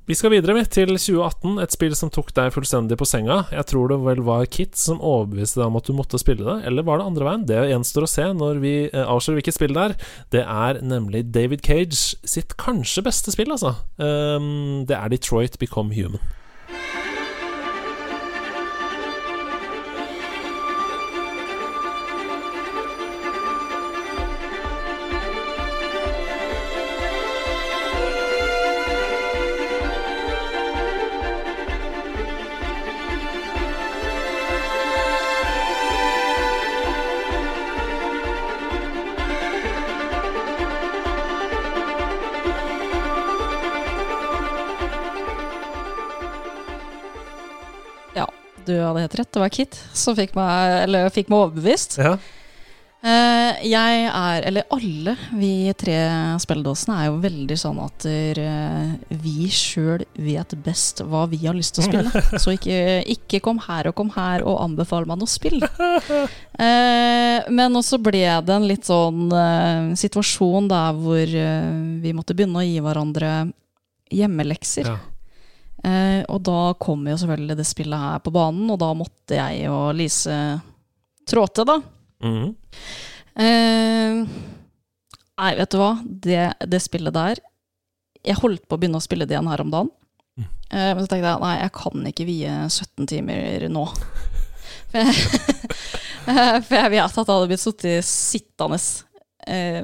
Vi 0.06 0.14
skal 0.14 0.36
videre 0.36 0.54
vi, 0.54 0.62
til 0.70 0.92
2018, 0.94 1.56
et 1.64 1.74
spill 1.74 1.96
som 1.98 2.12
tok 2.14 2.28
deg 2.38 2.52
fullstendig 2.54 2.94
på 3.00 3.08
senga. 3.10 3.40
Jeg 3.50 3.66
tror 3.72 3.90
det 3.90 3.98
vel 4.06 4.22
var 4.28 4.46
Kit 4.54 4.78
som 4.78 5.02
overbeviste 5.02 5.58
deg 5.58 5.72
om 5.72 5.80
at 5.80 5.90
du 5.90 5.96
måtte 5.98 6.20
spille 6.22 6.46
det, 6.46 6.60
eller 6.70 6.86
var 6.86 7.02
det 7.02 7.08
andre 7.10 7.26
veien? 7.26 7.46
Det 7.50 7.64
gjenstår 7.72 8.06
å 8.06 8.12
se 8.12 8.28
når 8.38 8.62
vi 8.62 8.76
eh, 8.86 9.02
avslører 9.02 9.40
hvilket 9.40 9.58
spill 9.58 9.74
det 9.74 9.88
er. 9.88 9.96
Det 10.36 10.44
er 10.46 10.82
nemlig 10.86 11.24
David 11.34 11.66
Cage 11.66 12.20
sitt 12.22 12.54
kanskje 12.62 13.02
beste 13.08 13.34
spill, 13.34 13.50
altså. 13.56 13.74
Um, 13.98 14.86
det 14.86 14.94
er 15.00 15.10
Detroit 15.10 15.58
Become 15.58 15.98
Human. 15.98 16.22
Du 48.76 48.82
hadde 48.84 49.06
helt 49.06 49.20
rett. 49.22 49.32
Det 49.32 49.44
var 49.44 49.54
Kit 49.54 49.78
som 49.96 50.18
fikk 50.18 50.36
meg, 50.38 50.82
eller 50.86 51.14
fikk 51.14 51.32
meg 51.32 51.46
overbevist. 51.46 52.00
Ja. 52.02 52.18
Eh, 53.06 53.60
jeg 53.70 54.06
er, 54.08 54.46
eller 54.50 54.66
alle 54.74 55.14
vi 55.38 55.70
tre 55.78 55.98
spilledåsene 56.42 56.96
er 57.04 57.10
jo 57.12 57.20
veldig 57.22 57.58
sånn 57.62 57.78
at 57.84 58.06
eh, 58.10 58.96
vi 59.22 59.46
sjøl 59.54 60.02
vet 60.18 60.56
best 60.66 61.04
hva 61.06 61.28
vi 61.30 61.44
har 61.44 61.54
lyst 61.54 61.78
til 61.78 61.86
å 61.86 61.90
spille. 61.92 62.24
Så 62.42 62.56
ikke, 62.56 62.80
ikke 63.14 63.44
kom 63.46 63.62
her 63.68 63.92
og 63.92 63.98
kom 64.00 64.10
her 64.16 64.42
og 64.42 64.58
anbefal 64.64 65.06
meg 65.10 65.22
noe 65.22 65.30
spill. 65.30 65.62
Eh, 66.56 67.44
men 67.52 67.76
også 67.76 67.98
ble 68.00 68.24
det 68.48 68.54
en 68.56 68.66
litt 68.70 68.88
sånn 68.88 69.28
situasjon 70.00 70.70
der 70.72 70.96
hvor 70.96 71.34
vi 72.00 72.14
måtte 72.16 72.32
begynne 72.32 72.62
å 72.62 72.64
gi 72.64 72.78
hverandre 72.80 73.32
hjemmelekser. 74.16 74.88
ja. 74.88 75.15
Eh, 75.86 76.22
og 76.32 76.42
da 76.48 76.74
kom 76.82 77.04
jo 77.10 77.18
selvfølgelig 77.20 77.58
det 77.60 77.68
spillet 77.70 78.02
her 78.02 78.24
på 78.26 78.34
banen, 78.34 78.70
og 78.74 78.80
da 78.82 78.90
måtte 78.98 79.38
jeg 79.38 79.70
og 79.70 79.94
Lise 79.98 80.38
trå 81.30 81.46
til, 81.54 81.68
da. 81.70 81.78
Mm. 82.26 82.56
Eh, 83.46 84.22
nei, 85.36 85.52
vet 85.60 85.74
du 85.74 85.82
hva? 85.82 85.92
Det, 86.06 86.40
det 86.72 86.80
spillet 86.80 87.12
der 87.14 87.42
Jeg 88.24 88.38
holdt 88.40 88.64
på 88.64 88.78
å 88.78 88.80
begynne 88.80 89.02
å 89.02 89.04
spille 89.04 89.28
det 89.28 89.36
igjen 89.36 89.50
her 89.52 89.62
om 89.62 89.74
dagen. 89.74 89.92
Mm. 90.40 90.48
Eh, 90.48 90.92
men 90.96 91.04
så 91.04 91.12
tenkte 91.12 91.34
jeg 91.34 91.44
nei, 91.44 91.56
jeg 91.60 91.76
kan 91.82 92.08
ikke 92.12 92.30
vie 92.30 92.56
17 92.70 93.12
timer 93.12 93.68
nå. 93.74 93.86
For 94.96 95.02
jeg, 95.02 95.16
for 96.66 96.78
jeg 96.78 96.92
vet 96.94 97.04
at 97.04 97.18
jeg 97.18 97.28
hadde 97.28 97.48
blitt 97.50 97.62
sittet 97.62 98.06
sittende 98.08 98.78
eh, 99.52 99.82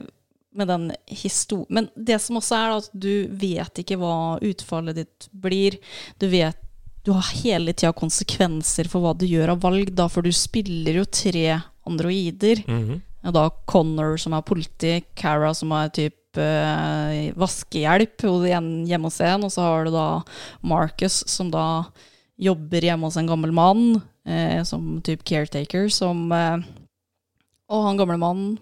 med 0.51 0.67
den 0.67 0.91
historien 1.07 1.67
Men 1.69 1.89
det 1.95 2.19
som 2.21 2.39
også 2.39 2.57
er, 2.57 2.73
at 2.81 2.89
du 2.93 3.27
vet 3.39 3.83
ikke 3.83 3.97
hva 4.01 4.39
utfallet 4.43 5.01
ditt 5.01 5.29
blir. 5.31 5.77
Du 6.19 6.27
vet 6.31 6.59
Du 7.01 7.15
har 7.15 7.31
hele 7.41 7.73
tida 7.73 7.89
konsekvenser 7.97 8.85
for 8.85 9.01
hva 9.01 9.15
du 9.17 9.25
gjør 9.25 9.55
av 9.55 9.63
valg, 9.63 9.89
da, 9.97 10.05
for 10.05 10.21
du 10.21 10.29
spiller 10.29 10.99
jo 10.99 11.05
tre 11.05 11.61
androider. 11.87 12.61
Mm 12.67 12.83
-hmm. 12.87 13.01
Og 13.25 13.33
da 13.33 13.49
Connor 13.65 14.17
som 14.17 14.33
er 14.33 14.41
politi, 14.41 15.03
Cara 15.15 15.53
som 15.53 15.71
er 15.71 15.89
typ 15.89 16.37
eh, 16.37 17.33
vaskehjelp 17.33 18.21
hjemme 18.21 19.03
hos 19.03 19.19
en, 19.21 19.43
og 19.43 19.51
så 19.51 19.61
har 19.61 19.85
du 19.85 19.91
da 19.91 20.21
Marcus 20.61 21.23
som 21.27 21.51
da 21.51 21.85
jobber 22.37 22.81
hjemme 22.81 23.05
hos 23.05 23.17
en 23.17 23.27
gammel 23.27 23.51
mann, 23.51 24.01
eh, 24.25 24.63
som 24.63 25.01
typ 25.01 25.23
caretaker, 25.23 25.89
som 25.89 26.31
eh, 26.31 26.57
Og 27.69 27.83
han 27.83 27.97
gamle 27.97 28.17
mannen 28.17 28.59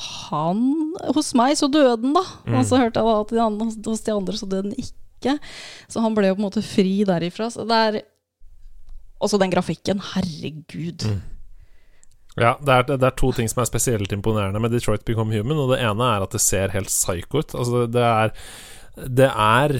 han 0.00 0.79
Hos 1.14 1.32
meg 1.38 1.56
så 1.58 1.68
døde 1.70 1.98
den, 2.02 2.14
da. 2.16 2.24
Mm. 2.46 2.56
Og 2.58 2.68
så 2.68 2.80
hørte 2.80 3.00
jeg 3.00 3.08
da 3.08 3.18
at 3.20 3.34
de 3.34 3.42
andre, 3.44 3.68
hos 3.86 4.06
de 4.06 4.14
andre 4.14 4.40
så 4.40 4.48
døde 4.48 4.70
den 4.70 4.78
ikke. 4.80 5.36
Så 5.90 6.02
han 6.04 6.16
ble 6.16 6.30
jo 6.30 6.38
på 6.38 6.42
en 6.42 6.48
måte 6.48 6.64
fri 6.64 7.02
derifra. 7.08 7.50
Så 7.52 7.66
det 7.68 7.82
er 7.88 8.00
Også 9.20 9.36
den 9.36 9.52
grafikken. 9.52 10.00
Herregud. 10.14 11.04
Mm. 11.04 11.20
Ja, 12.40 12.54
det 12.62 12.72
er, 12.72 12.84
det 12.96 13.04
er 13.04 13.16
to 13.18 13.32
ting 13.36 13.50
som 13.50 13.60
er 13.60 13.68
spesielt 13.68 14.12
imponerende 14.14 14.60
med 14.62 14.72
Detroit 14.72 15.04
Become 15.04 15.34
Human. 15.34 15.58
Og 15.58 15.74
det 15.74 15.82
ene 15.84 16.06
er 16.14 16.24
at 16.24 16.32
det 16.32 16.40
ser 16.40 16.72
helt 16.72 16.88
psycho 16.88 17.42
ut. 17.42 17.54
Altså, 17.54 17.86
det 17.86 18.04
er 18.06 18.32
Det 18.96 19.28
er 19.30 19.76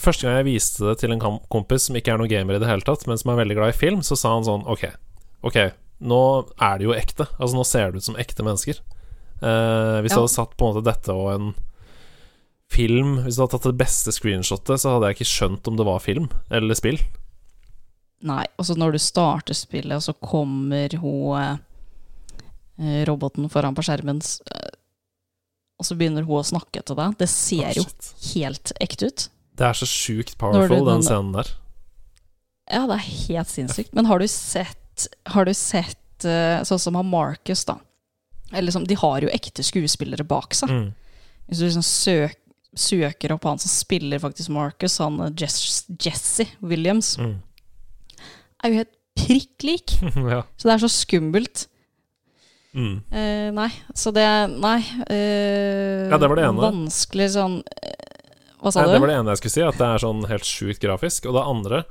Første 0.00 0.24
gang 0.24 0.38
jeg 0.40 0.48
viste 0.54 0.86
det 0.86 0.98
til 1.02 1.12
en 1.12 1.20
kompis 1.52 1.84
som 1.86 1.96
ikke 1.98 2.14
er 2.14 2.16
noen 2.16 2.30
gamer 2.30 2.56
i 2.56 2.60
det 2.62 2.68
hele 2.68 2.80
tatt, 2.80 3.02
men 3.04 3.18
som 3.20 3.28
er 3.28 3.42
veldig 3.42 3.58
glad 3.58 3.74
i 3.74 3.76
film, 3.76 4.00
så 4.00 4.16
sa 4.16 4.30
han 4.32 4.46
sånn 4.46 4.62
Ok, 4.64 4.86
ok, 5.44 5.58
nå 6.00 6.20
er 6.56 6.78
det 6.80 6.86
jo 6.86 6.94
ekte. 6.96 7.26
Altså, 7.36 7.58
nå 7.58 7.64
ser 7.68 7.92
det 7.92 8.00
ut 8.00 8.06
som 8.06 8.16
ekte 8.16 8.46
mennesker. 8.46 8.80
Eh, 9.42 9.98
hvis 10.02 10.12
du 10.12 10.16
Ja. 10.16 10.20
hadde 10.22 10.30
satt 10.36 10.56
på 10.56 10.68
en 10.68 10.74
måte 10.76 10.84
dette 10.86 11.12
og 11.12 11.32
en 11.34 11.54
film 12.72 13.18
Hvis 13.24 13.36
du 13.36 13.42
hadde 13.42 13.52
tatt 13.58 13.66
det 13.68 13.76
beste 13.80 14.12
screenshotet, 14.14 14.80
så 14.80 14.94
hadde 14.94 15.10
jeg 15.10 15.16
ikke 15.18 15.28
skjønt 15.32 15.68
om 15.68 15.76
det 15.76 15.84
var 15.84 15.98
film 16.00 16.28
eller 16.50 16.74
spill. 16.78 16.98
Nei, 18.22 18.44
og 18.56 18.64
så 18.64 18.76
når 18.78 18.92
du 18.94 18.98
starter 19.02 19.52
spillet, 19.58 19.92
og 19.98 20.00
så 20.06 20.14
kommer 20.22 20.94
hun 21.02 21.58
eh, 22.78 23.04
roboten 23.08 23.50
foran 23.50 23.74
på 23.76 23.82
skjermen, 23.84 24.22
eh, 24.54 24.70
og 25.78 25.84
så 25.88 25.96
begynner 25.98 26.24
hun 26.24 26.38
å 26.40 26.46
snakke 26.46 26.84
til 26.86 26.96
deg. 26.96 27.18
Det 27.18 27.28
ser 27.28 27.72
Å, 27.74 27.74
jo 27.82 27.84
helt 28.38 28.72
ekte 28.80 29.10
ut. 29.10 29.28
Det 29.58 29.66
er 29.66 29.74
så 29.76 29.88
sjukt 29.90 30.38
powerful, 30.38 30.78
den 30.86 30.86
den- 30.86 31.02
scenen 31.02 31.32
der. 31.34 31.50
Ja, 32.70 32.86
det 32.86 32.94
er 33.00 33.08
helt 33.34 33.48
sinnssykt. 33.50 33.92
Men 33.92 34.06
har 34.06 34.18
du 34.22 34.26
sett, 34.30 35.08
har 35.26 35.44
du 35.44 35.52
sett 35.52 36.24
eh, 36.24 36.62
sånn 36.64 36.78
som 36.80 36.94
han 36.94 37.10
Marcus, 37.10 37.64
da? 37.68 37.76
Eller 38.54 38.74
som, 38.74 38.84
de 38.86 38.94
har 38.98 39.24
jo 39.24 39.30
ekte 39.32 39.64
skuespillere 39.66 40.24
bak 40.28 40.54
seg. 40.54 40.70
Mm. 40.70 40.88
Hvis 41.48 41.58
du 41.62 41.66
liksom 41.66 41.84
søk, 41.86 42.38
søker 42.78 43.34
opp 43.34 43.44
han 43.44 43.58
som 43.60 43.68
spiller 43.72 44.20
faktisk 44.22 44.48
Marcus, 44.54 44.98
han 45.02 45.18
eh, 45.26 45.32
Jess, 45.36 45.84
Jesse 46.00 46.46
Williams, 46.60 47.16
Mm. 47.20 47.34
er 48.64 48.70
jo 48.72 48.80
helt 48.82 48.94
prikk 49.18 49.66
lik. 49.66 49.92
ja. 50.34 50.42
Så 50.56 50.68
det 50.68 50.74
er 50.76 50.82
så 50.86 50.88
skummelt. 50.92 51.66
Mm. 52.72 53.02
Uh, 53.12 53.50
nei, 53.52 53.68
så 53.92 54.08
det 54.16 54.24
Nei. 54.56 54.78
Uh, 55.04 56.08
Ja, 56.08 56.16
det 56.16 56.28
var 56.30 56.38
det 56.40 56.46
ene. 56.48 56.62
Vanskelig 56.62 57.26
sånn 57.34 57.58
uh, 57.60 58.06
Hva 58.62 58.72
sa 58.72 58.80
Nei, 58.80 58.86
du? 58.88 58.94
det 58.94 59.00
var 59.02 59.10
det 59.10 59.16
ene 59.18 59.34
jeg 59.34 59.40
skulle 59.42 59.52
si, 59.58 59.64
at 59.66 59.76
det 59.76 59.88
er 59.90 60.00
sånn 60.06 60.22
helt 60.30 60.48
sjukt 60.48 60.80
grafisk. 60.80 61.26
Og 61.28 61.36
det 61.36 61.42
andre 61.50 61.82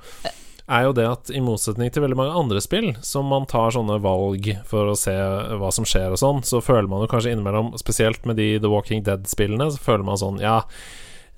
er 0.69 0.83
jo 0.85 0.93
det 0.93 1.05
at 1.09 1.29
i 1.33 1.39
motsetning 1.43 1.91
til 1.91 2.03
veldig 2.03 2.17
mange 2.17 2.35
andre 2.37 2.61
spill, 2.61 2.91
som 3.01 3.25
man 3.25 3.45
tar 3.45 3.71
sånne 3.71 3.99
valg 4.03 4.47
for 4.65 4.91
å 4.91 4.97
se 4.97 5.13
hva 5.57 5.71
som 5.73 5.85
skjer 5.85 6.11
og 6.11 6.19
sånn, 6.21 6.43
så 6.43 6.61
føler 6.63 6.87
man 6.91 7.01
jo 7.01 7.07
kanskje 7.11 7.31
innimellom, 7.35 7.73
spesielt 7.81 8.25
med 8.25 8.37
de 8.37 8.59
The 8.59 8.69
Walking 8.71 9.03
Dead-spillene, 9.03 9.71
så 9.71 9.79
føler 9.81 10.03
man 10.07 10.17
sånn 10.21 10.39
Ja, 10.41 10.61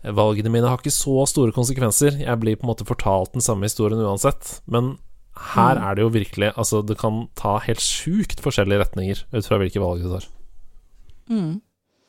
valgene 0.03 0.51
mine 0.51 0.67
har 0.67 0.77
ikke 0.81 0.91
så 0.91 1.23
store 1.29 1.53
konsekvenser. 1.55 2.19
Jeg 2.19 2.39
blir 2.41 2.57
på 2.59 2.67
en 2.67 2.73
måte 2.73 2.85
fortalt 2.85 3.31
den 3.33 3.41
samme 3.41 3.63
historien 3.69 4.01
uansett. 4.03 4.59
Men 4.67 4.97
her 5.53 5.75
Mm. 5.79 5.83
er 5.83 5.95
det 5.95 6.01
jo 6.03 6.09
virkelig 6.09 6.53
Altså, 6.55 6.85
det 6.85 6.97
kan 6.97 7.27
ta 7.35 7.57
helt 7.59 7.79
sjukt 7.79 8.39
forskjellige 8.43 8.79
retninger 8.83 9.23
ut 9.33 9.45
fra 9.45 9.57
hvilke 9.57 9.79
valg 9.81 10.03
du 10.03 10.09
tar. 10.09 10.27
Mm. 11.29 11.61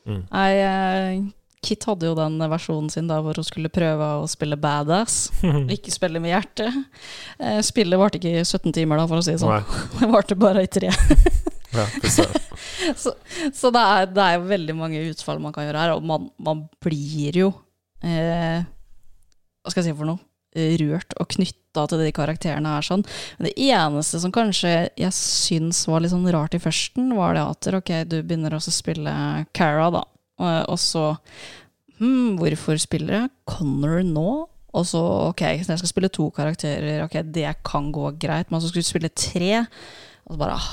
Mm. 0.05 0.23
I, 0.31 0.51
eh, 0.59 1.23
Kit 1.65 1.85
hadde 1.89 2.09
jo 2.09 2.15
den 2.17 2.37
versjonen 2.51 2.91
sin 2.93 3.09
da 3.09 3.17
hvor 3.25 3.37
hun 3.39 3.47
skulle 3.47 3.71
prøve 3.73 4.09
å 4.21 4.27
spille 4.29 4.57
badass. 4.59 5.31
Ikke 5.75 5.93
spille 5.93 6.21
med 6.21 6.35
hjertet. 6.35 6.77
Eh, 7.39 7.61
spillet 7.65 7.99
varte 7.99 8.21
ikke 8.21 8.35
i 8.39 8.45
17 8.45 8.69
timer, 8.75 9.01
da, 9.01 9.07
for 9.09 9.21
å 9.21 9.25
si 9.25 9.33
det 9.33 9.41
sånn. 9.41 9.55
Nei. 9.55 9.83
Det 9.99 10.11
varte 10.13 10.37
bare 10.39 10.65
i 10.65 10.71
tre. 10.71 10.91
Ja, 11.75 11.85
så 13.01 13.15
så 13.53 13.71
det, 13.73 13.81
er, 13.81 14.07
det 14.15 14.23
er 14.23 14.45
veldig 14.47 14.75
mange 14.77 15.01
utfall 15.09 15.41
man 15.43 15.53
kan 15.55 15.65
gjøre 15.67 15.81
her, 15.81 15.93
og 15.97 16.05
man, 16.07 16.29
man 16.41 16.63
blir 16.83 17.35
jo 17.35 17.49
eh, 18.05 18.63
Hva 18.63 19.73
skal 19.73 19.81
jeg 19.83 19.91
si 19.91 19.97
for 19.97 20.07
noe? 20.09 20.21
Rørt 20.55 21.11
og 21.19 21.27
knytta 21.33 21.83
til 21.91 21.99
de 21.99 22.11
karakterene 22.15 22.77
her. 22.77 22.85
sånn. 22.85 23.01
Men 23.35 23.49
det 23.49 23.55
eneste 23.67 24.21
som 24.23 24.31
kanskje 24.31 24.69
jeg 24.95 25.11
syns 25.17 25.81
var 25.89 25.99
litt 25.99 26.13
sånn 26.13 26.29
rart 26.31 26.55
i 26.55 26.61
førsten, 26.63 27.09
var 27.17 27.35
det 27.35 27.43
at 27.43 27.67
ok, 27.81 27.91
du 28.07 28.21
begynner 28.21 28.55
også 28.55 28.71
å 28.71 28.77
spille 28.77 29.15
Cara, 29.57 29.89
da. 29.91 30.05
Og, 30.41 30.69
og 30.73 30.79
så 30.81 31.05
hm, 31.99 32.35
Hvorfor 32.41 32.79
spiller 32.81 33.19
jeg 33.19 33.33
Connor 33.49 34.03
nå? 34.07 34.29
Og 34.75 34.83
så, 34.83 34.99
ok, 35.29 35.43
så 35.63 35.71
jeg 35.71 35.81
skal 35.81 35.91
spille 35.91 36.11
to 36.11 36.27
karakterer, 36.35 37.05
ok, 37.05 37.21
det 37.31 37.47
kan 37.63 37.87
gå 37.95 38.09
greit. 38.19 38.49
Men 38.51 38.59
så 38.59 38.67
skulle 38.67 38.83
du 38.83 38.89
spille 38.89 39.11
tre, 39.15 39.61
og 40.25 40.35
så 40.35 40.41
bare 40.41 40.57
ah, 40.59 40.67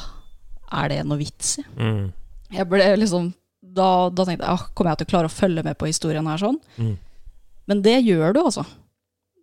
Er 0.83 0.91
det 0.91 1.01
noe 1.07 1.21
vits 1.21 1.61
i? 1.63 1.67
Mm. 1.79 2.11
Jeg 2.53 2.69
ble 2.69 2.89
liksom 2.99 3.31
Da, 3.63 4.11
da 4.11 4.27
tenkte 4.27 4.45
jeg 4.45 4.51
ah, 4.51 4.67
kommer 4.75 4.93
jeg 4.93 5.03
til 5.03 5.09
å 5.09 5.13
klare 5.15 5.31
å 5.31 5.33
følge 5.33 5.63
med 5.65 5.79
på 5.79 5.89
historien 5.89 6.27
her 6.27 6.41
sånn? 6.43 6.59
Mm. 6.77 6.97
Men 7.71 7.83
det 7.85 8.01
gjør 8.03 8.35
du, 8.35 8.41
altså. 8.43 8.65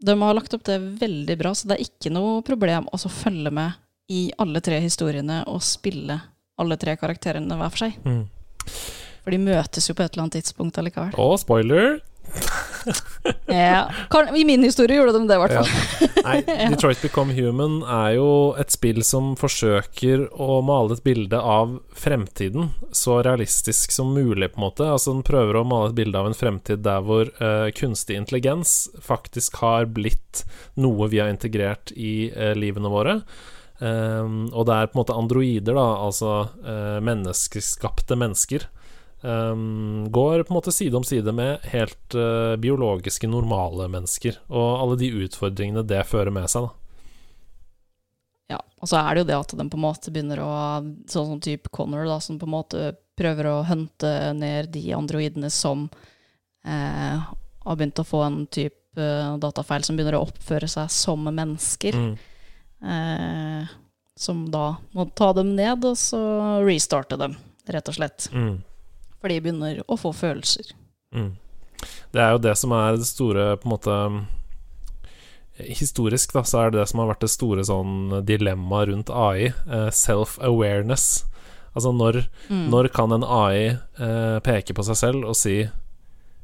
De 0.03 0.15
har 0.19 0.35
lagt 0.35 0.53
opp 0.55 0.65
det 0.67 0.75
veldig 0.99 1.37
bra, 1.39 1.53
så 1.55 1.69
det 1.69 1.77
er 1.77 1.87
ikke 1.87 2.11
noe 2.11 2.41
problem 2.45 2.89
å 2.91 2.99
følge 2.99 3.51
med 3.55 3.79
i 4.11 4.25
alle 4.41 4.59
tre 4.65 4.79
historiene 4.83 5.43
og 5.47 5.63
spille 5.63 6.17
alle 6.59 6.77
tre 6.81 6.95
karakterene 6.99 7.55
hver 7.55 7.71
for 7.71 7.85
seg. 7.85 7.95
Mm. 8.03 8.25
For 9.29 9.37
de 9.37 9.45
møtes 9.45 9.85
jo 9.85 9.93
på 9.93 10.01
et 10.01 10.15
eller 10.15 10.25
annet 10.25 10.39
tidspunkt 10.39 10.77
allikevel. 10.81 11.11
Å, 11.21 11.25
spoiler 11.37 11.99
Ja. 13.45 13.91
I 14.33 14.41
min 14.45 14.63
historie 14.65 14.97
gjorde 14.97 15.19
de 15.19 15.27
det, 15.29 15.35
i 15.37 15.41
hvert 15.43 15.53
Ja. 15.53 16.07
Nei, 16.25 16.39
Detroit 16.71 17.03
Become 17.03 17.35
Human 17.37 17.83
er 17.85 18.15
jo 18.15 18.29
et 18.57 18.73
spill 18.73 19.03
som 19.05 19.35
forsøker 19.37 20.23
å 20.33 20.63
male 20.65 20.97
et 20.97 21.03
bilde 21.05 21.37
av 21.37 21.75
fremtiden 21.93 22.71
så 22.89 23.19
realistisk 23.25 23.93
som 23.93 24.15
mulig, 24.17 24.49
på 24.55 24.63
en 24.63 24.65
måte. 24.65 24.89
Altså 24.89 25.13
Den 25.13 25.21
prøver 25.29 25.61
å 25.61 25.63
male 25.67 25.91
et 25.91 25.99
bilde 26.01 26.17
av 26.17 26.31
en 26.31 26.37
fremtid 26.37 26.81
der 26.87 27.05
hvor 27.05 27.29
uh, 27.37 27.69
kunstig 27.77 28.17
intelligens 28.17 28.89
faktisk 29.05 29.61
har 29.61 29.85
blitt 29.93 30.41
noe 30.81 31.11
vi 31.13 31.21
har 31.21 31.29
integrert 31.29 31.93
i 31.93 32.31
uh, 32.33 32.55
livene 32.57 32.89
våre. 32.89 33.19
Um, 33.77 34.49
og 34.49 34.65
det 34.67 34.75
er 34.75 34.89
på 34.89 34.97
en 34.97 35.03
måte 35.03 35.21
androider, 35.21 35.77
da, 35.77 35.87
altså 36.09 36.33
uh, 36.65 36.97
menneskeskapte 37.05 38.17
mennesker. 38.17 38.65
Um, 39.21 40.07
går 40.11 40.45
på 40.47 40.53
en 40.53 40.57
måte 40.61 40.71
side 40.71 40.95
om 40.95 41.03
side 41.03 41.31
med 41.35 41.65
helt 41.73 42.15
uh, 42.15 42.55
biologiske, 42.55 43.27
normale 43.27 43.89
mennesker. 43.91 44.37
Og 44.47 44.67
alle 44.79 44.99
de 45.01 45.11
utfordringene 45.25 45.83
det 45.87 46.05
fører 46.07 46.31
med 46.31 46.47
seg, 46.51 46.69
da. 46.69 46.75
Ja, 48.49 48.61
og 48.81 48.89
så 48.89 48.97
er 48.97 49.13
det 49.13 49.23
jo 49.23 49.27
det 49.29 49.37
at 49.37 49.51
den 49.59 49.69
på 49.69 49.77
en 49.77 49.83
måte 49.83 50.09
begynner 50.13 50.39
å 50.41 50.53
Sånn 51.11 51.27
som 51.27 51.41
type 51.43 51.69
Connor, 51.75 52.07
da, 52.09 52.17
som 52.23 52.39
på 52.41 52.47
en 52.47 52.55
måte 52.55 52.93
prøver 53.19 53.49
å 53.51 53.59
hunte 53.67 54.09
ned 54.33 54.71
de 54.73 54.87
androidene 54.95 55.51
som 55.53 55.85
eh, 56.65 57.27
har 57.65 57.77
begynt 57.77 57.99
å 57.99 58.07
få 58.07 58.23
en 58.25 58.39
type 58.47 58.97
eh, 58.97 59.35
datafeil 59.43 59.83
som 59.85 59.99
begynner 59.99 60.17
å 60.17 60.23
oppføre 60.29 60.69
seg 60.71 60.89
som 60.93 61.27
mennesker. 61.27 61.99
Mm. 61.99 62.15
Eh, 62.79 63.75
som 64.19 64.41
da 64.51 64.71
må 64.95 65.05
ta 65.15 65.29
dem 65.35 65.53
ned, 65.55 65.85
og 65.85 65.99
så 65.99 66.19
restarte 66.65 67.19
dem, 67.19 67.37
rett 67.69 67.91
og 67.91 67.99
slett. 67.99 68.31
Mm. 68.33 68.57
For 69.19 69.27
de 69.31 69.39
begynner 69.43 69.81
å 69.87 69.97
få 69.99 70.13
følelser. 70.15 70.71
Mm. 71.15 71.33
Det 72.13 72.21
er 72.21 72.31
jo 72.35 72.41
det 72.43 72.57
som 72.57 72.71
er 72.75 72.97
det 72.99 73.05
store 73.07 73.57
på 73.57 73.67
en 73.67 73.73
måte 73.77 73.95
Historisk 75.59 76.31
da, 76.33 76.43
så 76.47 76.61
er 76.61 76.69
det 76.71 76.79
det 76.79 76.85
som 76.87 77.01
har 77.01 77.09
vært 77.09 77.25
det 77.25 77.31
store 77.33 77.65
sånn 77.67 78.21
dilemmaet 78.23 78.87
rundt 78.93 79.09
AI. 79.11 79.49
eh, 79.67 79.89
Self-awareness. 79.91 81.25
Altså 81.75 81.91
når, 81.91 82.21
Mm. 82.49 82.69
når 82.71 82.87
kan 82.93 83.11
en 83.11 83.23
AI 83.23 83.75
eh, 83.99 84.39
peke 84.39 84.73
på 84.73 84.83
seg 84.87 84.95
selv 84.95 85.25
og 85.25 85.35
si 85.35 85.69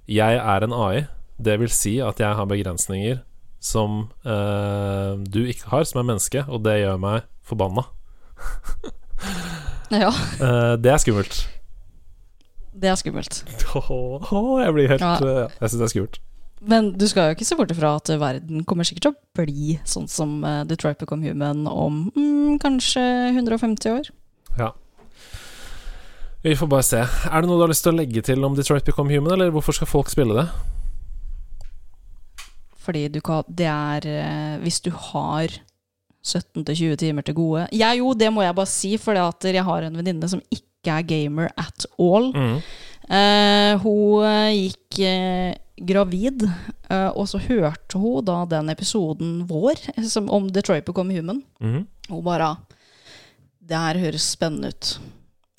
'jeg 0.07 0.35
er 0.35 0.63
en 0.63 0.73
AI', 0.73 1.07
det 1.41 1.59
vil 1.59 1.69
si 1.69 1.99
at 2.01 2.17
jeg 2.19 2.35
har 2.35 2.45
begrensninger 2.45 3.21
som 3.59 4.09
eh, 4.25 5.15
du 5.23 5.45
ikke 5.47 5.69
har, 5.69 5.83
som 5.85 5.99
er 5.99 6.13
menneske, 6.13 6.45
og 6.49 6.63
det 6.63 6.83
gjør 6.83 6.99
meg 6.99 7.23
forbanna. 7.43 7.85
Ja, 9.91 10.09
Eh, 10.41 10.75
det 10.75 10.91
er 10.91 10.97
skummelt. 10.97 11.47
Det 12.75 12.91
er 12.91 12.99
skummelt. 12.99 13.41
Åh, 13.79 14.61
jeg 14.61 14.75
blir 14.75 14.89
helt 14.91 15.03
Ja. 15.03 15.15
uh, 15.23 15.51
Jeg 15.61 15.69
syns 15.71 15.79
det 15.79 15.87
er 15.87 15.93
skummelt. 15.93 16.19
Men 16.65 16.93
du 16.97 17.05
skal 17.07 17.29
jo 17.29 17.35
ikke 17.35 17.45
se 17.45 17.55
bort 17.59 17.71
ifra 17.73 17.95
at 17.99 18.09
verden 18.19 18.63
kommer 18.65 18.87
sikkert 18.87 19.05
til 19.05 19.13
å 19.13 19.43
bli 19.45 19.75
sånn 19.85 20.07
som 20.09 20.37
eh, 20.47 20.63
Detroit 20.65 20.97
Become 20.97 21.27
Human 21.27 21.67
om 21.69 22.07
mm, 22.15 22.55
kanskje 22.63 23.03
150 23.35 23.91
år. 23.91 24.09
Ja. 24.57 24.71
Vi 26.45 26.55
får 26.57 26.71
bare 26.71 26.87
se. 26.87 27.03
Er 27.03 27.43
det 27.43 27.49
noe 27.51 27.59
du 27.59 27.65
har 27.67 27.73
lyst 27.73 27.85
til 27.85 27.93
å 27.93 27.99
legge 27.99 28.23
til 28.25 28.41
om 28.47 28.55
Detroit 28.57 28.87
Become 28.87 29.13
Human, 29.13 29.35
eller 29.35 29.53
hvorfor 29.53 29.77
skal 29.77 29.91
folk 29.91 30.09
spille 30.13 30.37
det? 30.39 30.47
Fordi 32.85 33.07
du 33.09 33.19
kan 33.25 33.43
Det 33.49 33.65
er 33.65 34.05
eh, 34.05 34.57
Hvis 34.61 34.77
du 34.85 34.91
har 34.93 35.49
17-20 36.25 36.95
timer 37.01 37.25
til 37.25 37.37
gode 37.37 37.67
Ja, 37.73 37.91
jo, 37.97 38.13
det 38.13 38.31
må 38.33 38.45
jeg 38.45 38.57
bare 38.57 38.69
si, 38.69 38.95
for 39.01 39.17
jeg 39.17 39.65
har 39.65 39.87
en 39.87 39.97
venninne 39.97 40.29
som 40.29 40.41
ikke 40.49 40.63
er 40.91 41.07
gamer 41.07 41.51
at 41.59 41.87
all. 41.99 42.31
Mm. 42.35 42.59
Uh, 43.05 43.77
hun 43.83 44.25
eh, 44.25 44.51
gikk 44.57 44.99
uh, 45.05 45.51
gravid, 45.85 46.47
uh, 46.89 47.11
og 47.13 47.27
så 47.29 47.37
hørte 47.43 47.99
hun 48.01 48.25
da 48.25 48.39
den 48.49 48.71
episoden 48.73 49.43
vår 49.49 49.77
som, 50.09 50.29
om 50.33 50.47
Detroit 50.49 50.87
Become 50.87 51.13
Human. 51.13 51.43
Mm. 51.61 51.83
Hun 52.09 52.23
bare 52.25 52.55
Det 53.59 53.77
her 53.77 53.97
høres 53.97 54.25
spennende 54.31 54.73
ut. 54.73 54.95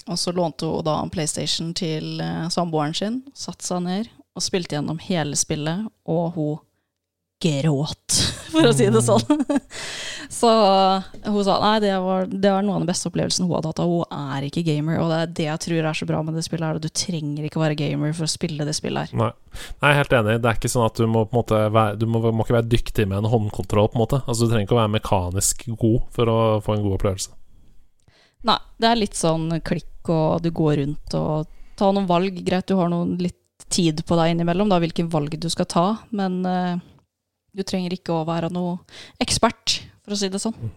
Og 0.06 0.18
så 0.18 0.32
lånte 0.32 0.66
hun 0.66 0.84
da 0.86 1.00
en 1.02 1.10
PlayStation 1.10 1.72
til 1.74 2.20
samboeren 2.54 2.94
sin, 2.94 3.22
satte 3.34 3.66
seg 3.66 3.82
ned 3.82 4.10
og 4.36 4.44
spilte 4.44 4.76
gjennom 4.76 5.00
hele 5.02 5.34
spillet, 5.34 5.88
og 6.06 6.36
hun 6.36 6.58
gråt, 7.43 8.16
for 8.53 8.68
å 8.68 8.72
si 8.74 8.87
det 8.93 9.03
sånn. 9.05 9.43
så 10.39 10.51
hun 11.26 11.41
sa 11.45 11.57
nei, 11.62 11.74
det 11.84 11.93
var, 12.03 12.26
det 12.30 12.53
var 12.53 12.64
noe 12.64 12.78
av 12.78 12.84
den 12.84 12.91
beste 12.91 13.11
opplevelsen 13.11 13.47
hun 13.47 13.55
hadde 13.59 13.72
hatt. 13.72 13.82
Og 13.84 13.93
hun 13.93 14.34
er 14.37 14.47
ikke 14.49 14.64
gamer, 14.66 15.01
og 15.03 15.12
det 15.12 15.18
er 15.18 15.32
det 15.39 15.49
jeg 15.49 15.62
tror 15.66 15.91
er 15.91 16.01
så 16.01 16.09
bra 16.09 16.22
med 16.26 16.39
det 16.39 16.45
spillet. 16.47 16.66
her, 16.66 16.80
og 16.80 16.84
Du 16.84 16.91
trenger 16.91 17.49
ikke 17.49 17.62
være 17.62 17.78
gamer 17.78 18.14
for 18.16 18.28
å 18.28 18.32
spille 18.32 18.66
det 18.68 18.76
spillet 18.78 19.11
her. 19.11 19.20
Nei. 19.20 19.32
Jeg 19.57 19.89
er 19.89 19.99
helt 20.01 20.16
enig. 20.18 20.39
Det 20.45 20.51
er 20.51 20.61
ikke 20.61 20.72
sånn 20.72 20.89
at 20.89 21.01
du 21.01 21.09
må 21.09 21.24
på 21.24 21.32
en 21.32 21.41
måte 21.41 21.61
være 21.72 21.97
Du 22.01 22.05
må, 22.11 22.20
må 22.28 22.45
ikke 22.45 22.59
være 22.59 22.72
dyktig 22.74 23.09
med 23.09 23.22
en 23.22 23.30
håndkontroll, 23.32 23.91
på 23.93 23.99
en 24.01 24.05
måte. 24.05 24.22
Altså 24.26 24.45
Du 24.45 24.53
trenger 24.53 24.68
ikke 24.68 24.78
å 24.78 24.82
være 24.82 24.95
mekanisk 24.99 25.66
god 25.76 25.99
for 26.16 26.32
å 26.32 26.39
få 26.64 26.76
en 26.76 26.87
god 26.87 26.99
opplevelse. 26.99 27.37
Nei, 28.47 28.59
det 28.78 28.89
er 28.89 29.01
litt 29.01 29.16
sånn 29.18 29.49
klikk, 29.66 30.07
og 30.12 30.43
du 30.45 30.53
går 30.55 30.76
rundt 30.82 31.16
og 31.18 31.49
tar 31.76 31.95
noen 31.97 32.09
valg. 32.09 32.37
Greit, 32.47 32.68
du 32.68 32.76
har 32.78 32.91
noen 32.93 33.16
litt 33.18 33.41
tid 33.72 34.05
på 34.07 34.18
deg 34.18 34.34
innimellom, 34.34 34.68
da, 34.70 34.78
hvilke 34.82 35.07
valg 35.11 35.34
du 35.41 35.49
skal 35.51 35.66
ta, 35.66 35.87
men 36.14 36.39
eh, 36.47 36.76
du 37.57 37.64
trenger 37.66 37.96
ikke 37.96 38.14
å 38.14 38.26
være 38.28 38.52
noe 38.52 38.78
ekspert, 39.22 39.80
for 40.04 40.14
å 40.14 40.20
si 40.20 40.28
det 40.32 40.42
sånn. 40.42 40.74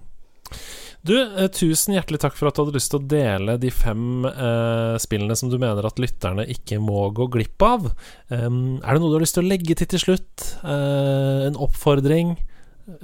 Du, 1.01 1.13
eh, 1.15 1.47
tusen 1.55 1.95
hjertelig 1.95 2.19
takk 2.19 2.35
for 2.35 2.49
at 2.49 2.57
du 2.57 2.65
hadde 2.65 2.75
lyst 2.75 2.91
til 2.91 2.99
å 2.99 3.07
dele 3.07 3.55
de 3.61 3.69
fem 3.71 4.25
eh, 4.27 4.95
spillene 4.99 5.37
som 5.39 5.51
du 5.51 5.55
mener 5.61 5.85
at 5.87 5.99
lytterne 6.01 6.43
ikke 6.51 6.81
må 6.83 7.05
gå 7.15 7.29
glipp 7.31 7.63
av. 7.63 7.87
Um, 8.27 8.79
er 8.83 8.97
det 8.97 8.99
noe 8.99 9.13
du 9.13 9.15
har 9.15 9.23
lyst 9.23 9.37
til 9.37 9.45
å 9.45 9.51
legge 9.51 9.77
til 9.79 9.87
til 9.93 10.03
slutt? 10.03 10.49
Uh, 10.59 11.47
en 11.47 11.59
oppfordring? 11.59 12.35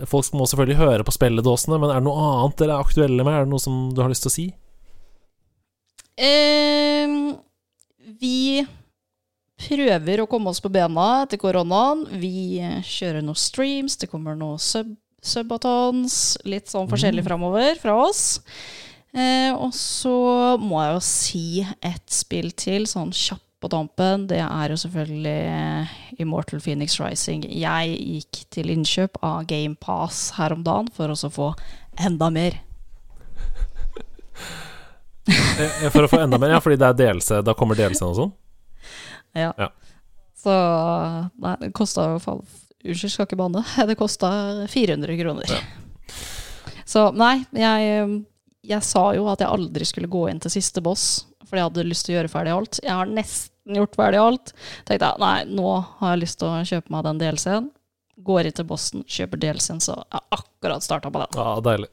Folk 0.09 0.27
må 0.35 0.47
selvfølgelig 0.49 0.79
høre 0.81 1.05
på 1.07 1.13
spilledåsene, 1.15 1.79
men 1.79 1.93
er 1.93 2.01
det 2.01 2.07
noe 2.09 2.27
annet 2.33 2.59
dere 2.59 2.75
er 2.75 2.83
aktuelle 2.83 3.23
med? 3.23 3.31
Er 3.37 3.45
det 3.45 3.53
noe 3.53 3.63
som 3.63 3.79
du 3.95 4.01
har 4.03 4.11
lyst 4.11 4.25
til 4.25 4.33
å 4.33 4.35
si? 4.35 4.47
Um, 6.19 7.35
vi 8.19 8.65
prøver 9.59 10.21
å 10.21 10.27
komme 10.29 10.51
oss 10.51 10.61
på 10.63 10.71
bena 10.73 11.23
etter 11.23 11.39
koronaen. 11.41 12.05
Vi 12.19 12.59
eh, 12.59 12.81
kjører 12.83 13.23
noen 13.23 13.39
streams, 13.39 13.97
det 14.01 14.11
kommer 14.11 14.37
noen 14.39 14.61
sub 14.61 14.93
subatons, 15.25 16.35
litt 16.45 16.69
sånn 16.69 16.85
forskjellig 16.85 17.23
framover 17.25 17.79
fra 17.81 17.95
oss. 17.97 18.41
Eh, 19.15 19.49
og 19.55 19.71
så 19.73 20.13
må 20.61 20.83
jeg 20.83 20.91
jo 20.93 21.01
si 21.07 21.47
et 21.81 22.03
spill 22.13 22.51
til, 22.53 22.85
sånn 22.85 23.09
kjapt 23.15 23.41
på 23.63 23.71
tampen. 23.71 24.27
Det 24.29 24.41
er 24.43 24.69
jo 24.69 24.77
selvfølgelig 24.83 25.35
eh, 25.55 25.95
Immortal 26.21 26.61
Phoenix 26.61 26.99
Rising. 27.01 27.47
Jeg 27.49 27.95
gikk 27.95 28.43
til 28.53 28.69
innkjøp 28.75 29.17
av 29.25 29.47
GamePass 29.49 30.35
her 30.37 30.53
om 30.53 30.61
dagen 30.67 30.91
for 30.93 31.09
å 31.09 31.33
få 31.39 31.51
enda 32.05 32.29
mer. 32.33 32.61
Eh, 35.25 35.87
For 35.89 36.05
å 36.05 36.09
få 36.11 36.19
enda 36.21 36.37
mer, 36.37 36.51
ja, 36.53 36.59
fordi 36.61 36.75
det 36.77 36.85
er 36.85 36.97
DLC, 36.99 37.39
da 37.41 37.55
kommer 37.57 37.73
DLC-en 37.79 38.11
og 38.11 38.17
sånn? 38.19 38.33
Ja. 39.35 39.51
Ja. 39.59 39.69
Så 40.35 40.53
Nei, 41.41 41.55
det 41.61 41.73
kosta 41.75 42.09
jo 42.13 42.21
faen 42.23 42.43
Unnskyld, 42.85 43.11
skal 43.15 43.25
ikke 43.25 43.39
banne. 43.39 43.63
Det 43.89 43.95
kosta 43.97 44.29
400 44.69 45.15
kroner. 45.17 45.53
Så 46.85 47.07
nei, 47.17 47.39
jeg, 47.57 48.03
jeg 48.61 48.85
sa 48.85 49.07
jo 49.17 49.23
at 49.31 49.41
jeg 49.41 49.49
aldri 49.49 49.87
skulle 49.89 50.11
gå 50.11 50.27
inn 50.29 50.41
til 50.43 50.53
siste 50.53 50.83
boss, 50.85 51.23
fordi 51.47 51.63
jeg 51.63 51.69
hadde 51.71 51.85
lyst 51.89 52.05
til 52.05 52.13
å 52.13 52.17
gjøre 52.19 52.29
ferdig 52.29 52.53
alt. 52.53 52.77
Jeg 52.85 52.93
har 52.93 53.09
nesten 53.09 53.79
gjort 53.79 53.97
ferdig 53.97 54.21
alt. 54.21 54.53
Tenkte 54.85 55.09
jeg 55.09 55.23
nei, 55.23 55.39
nå 55.57 55.71
har 55.97 56.13
jeg 56.13 56.21
lyst 56.27 56.37
til 56.43 56.51
å 56.51 56.61
kjøpe 56.61 56.93
meg 56.93 57.07
den 57.09 57.23
DLC-en. 57.23 57.71
Går 58.15 58.47
inn 58.47 58.55
til 58.55 58.63
Boston, 58.63 59.01
kjøper 59.11 59.39
DLC-en, 59.41 59.81
så 59.83 59.97
jeg 59.97 60.05
har 60.15 60.37
akkurat 60.37 60.83
starta 60.85 61.09
på 61.11 61.19
den. 61.19 61.35
Ja, 61.35 61.57
deilig. 61.59 61.89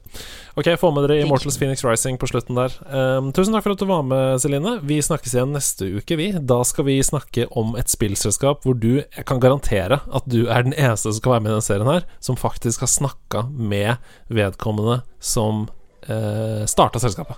Ok, 0.55 0.69
få 0.79 0.93
med 0.95 1.03
dere 1.03 1.19
Immortals 1.19 1.57
Phoenix 1.59 1.83
Rising 1.83 2.15
på 2.21 2.29
slutten 2.31 2.55
der. 2.55 2.77
Um, 2.87 3.33
tusen 3.35 3.51
takk 3.51 3.65
for 3.65 3.75
at 3.75 3.83
du 3.83 3.89
var 3.89 4.05
med, 4.07 4.39
Celine. 4.39 4.77
Vi 4.87 5.01
snakkes 5.03 5.35
igjen 5.35 5.51
neste 5.51 5.89
uke, 5.99 6.15
vi. 6.19 6.29
Da 6.39 6.61
skal 6.63 6.87
vi 6.87 6.95
snakke 7.03 7.49
om 7.59 7.75
et 7.75 7.91
spillselskap 7.91 8.63
hvor 8.63 8.79
du 8.79 9.01
Jeg 9.03 9.27
kan 9.27 9.43
garantere 9.43 9.99
at 10.07 10.31
du 10.31 10.45
er 10.47 10.63
den 10.63 10.77
eneste 10.77 11.11
som 11.11 11.19
skal 11.19 11.35
være 11.35 11.43
med 11.43 11.51
i 11.51 11.55
denne 11.57 11.67
serien 11.67 11.91
her, 11.91 12.07
som 12.23 12.39
faktisk 12.39 12.87
har 12.87 12.93
snakka 12.95 13.47
med 13.51 13.99
vedkommende 14.31 15.01
som 15.19 15.65
uh, 16.07 16.63
starta 16.71 17.03
selskapet. 17.03 17.35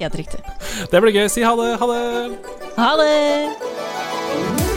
Helt 0.00 0.16
riktig. 0.16 0.40
Det 0.90 1.02
blir 1.02 1.12
gøy. 1.12 1.28
Si 1.28 1.44
ha 1.44 1.52
det. 1.60 1.74
Ha 1.82 1.92
det. 1.92 2.38
Ha 2.80 2.94
det! 3.02 4.73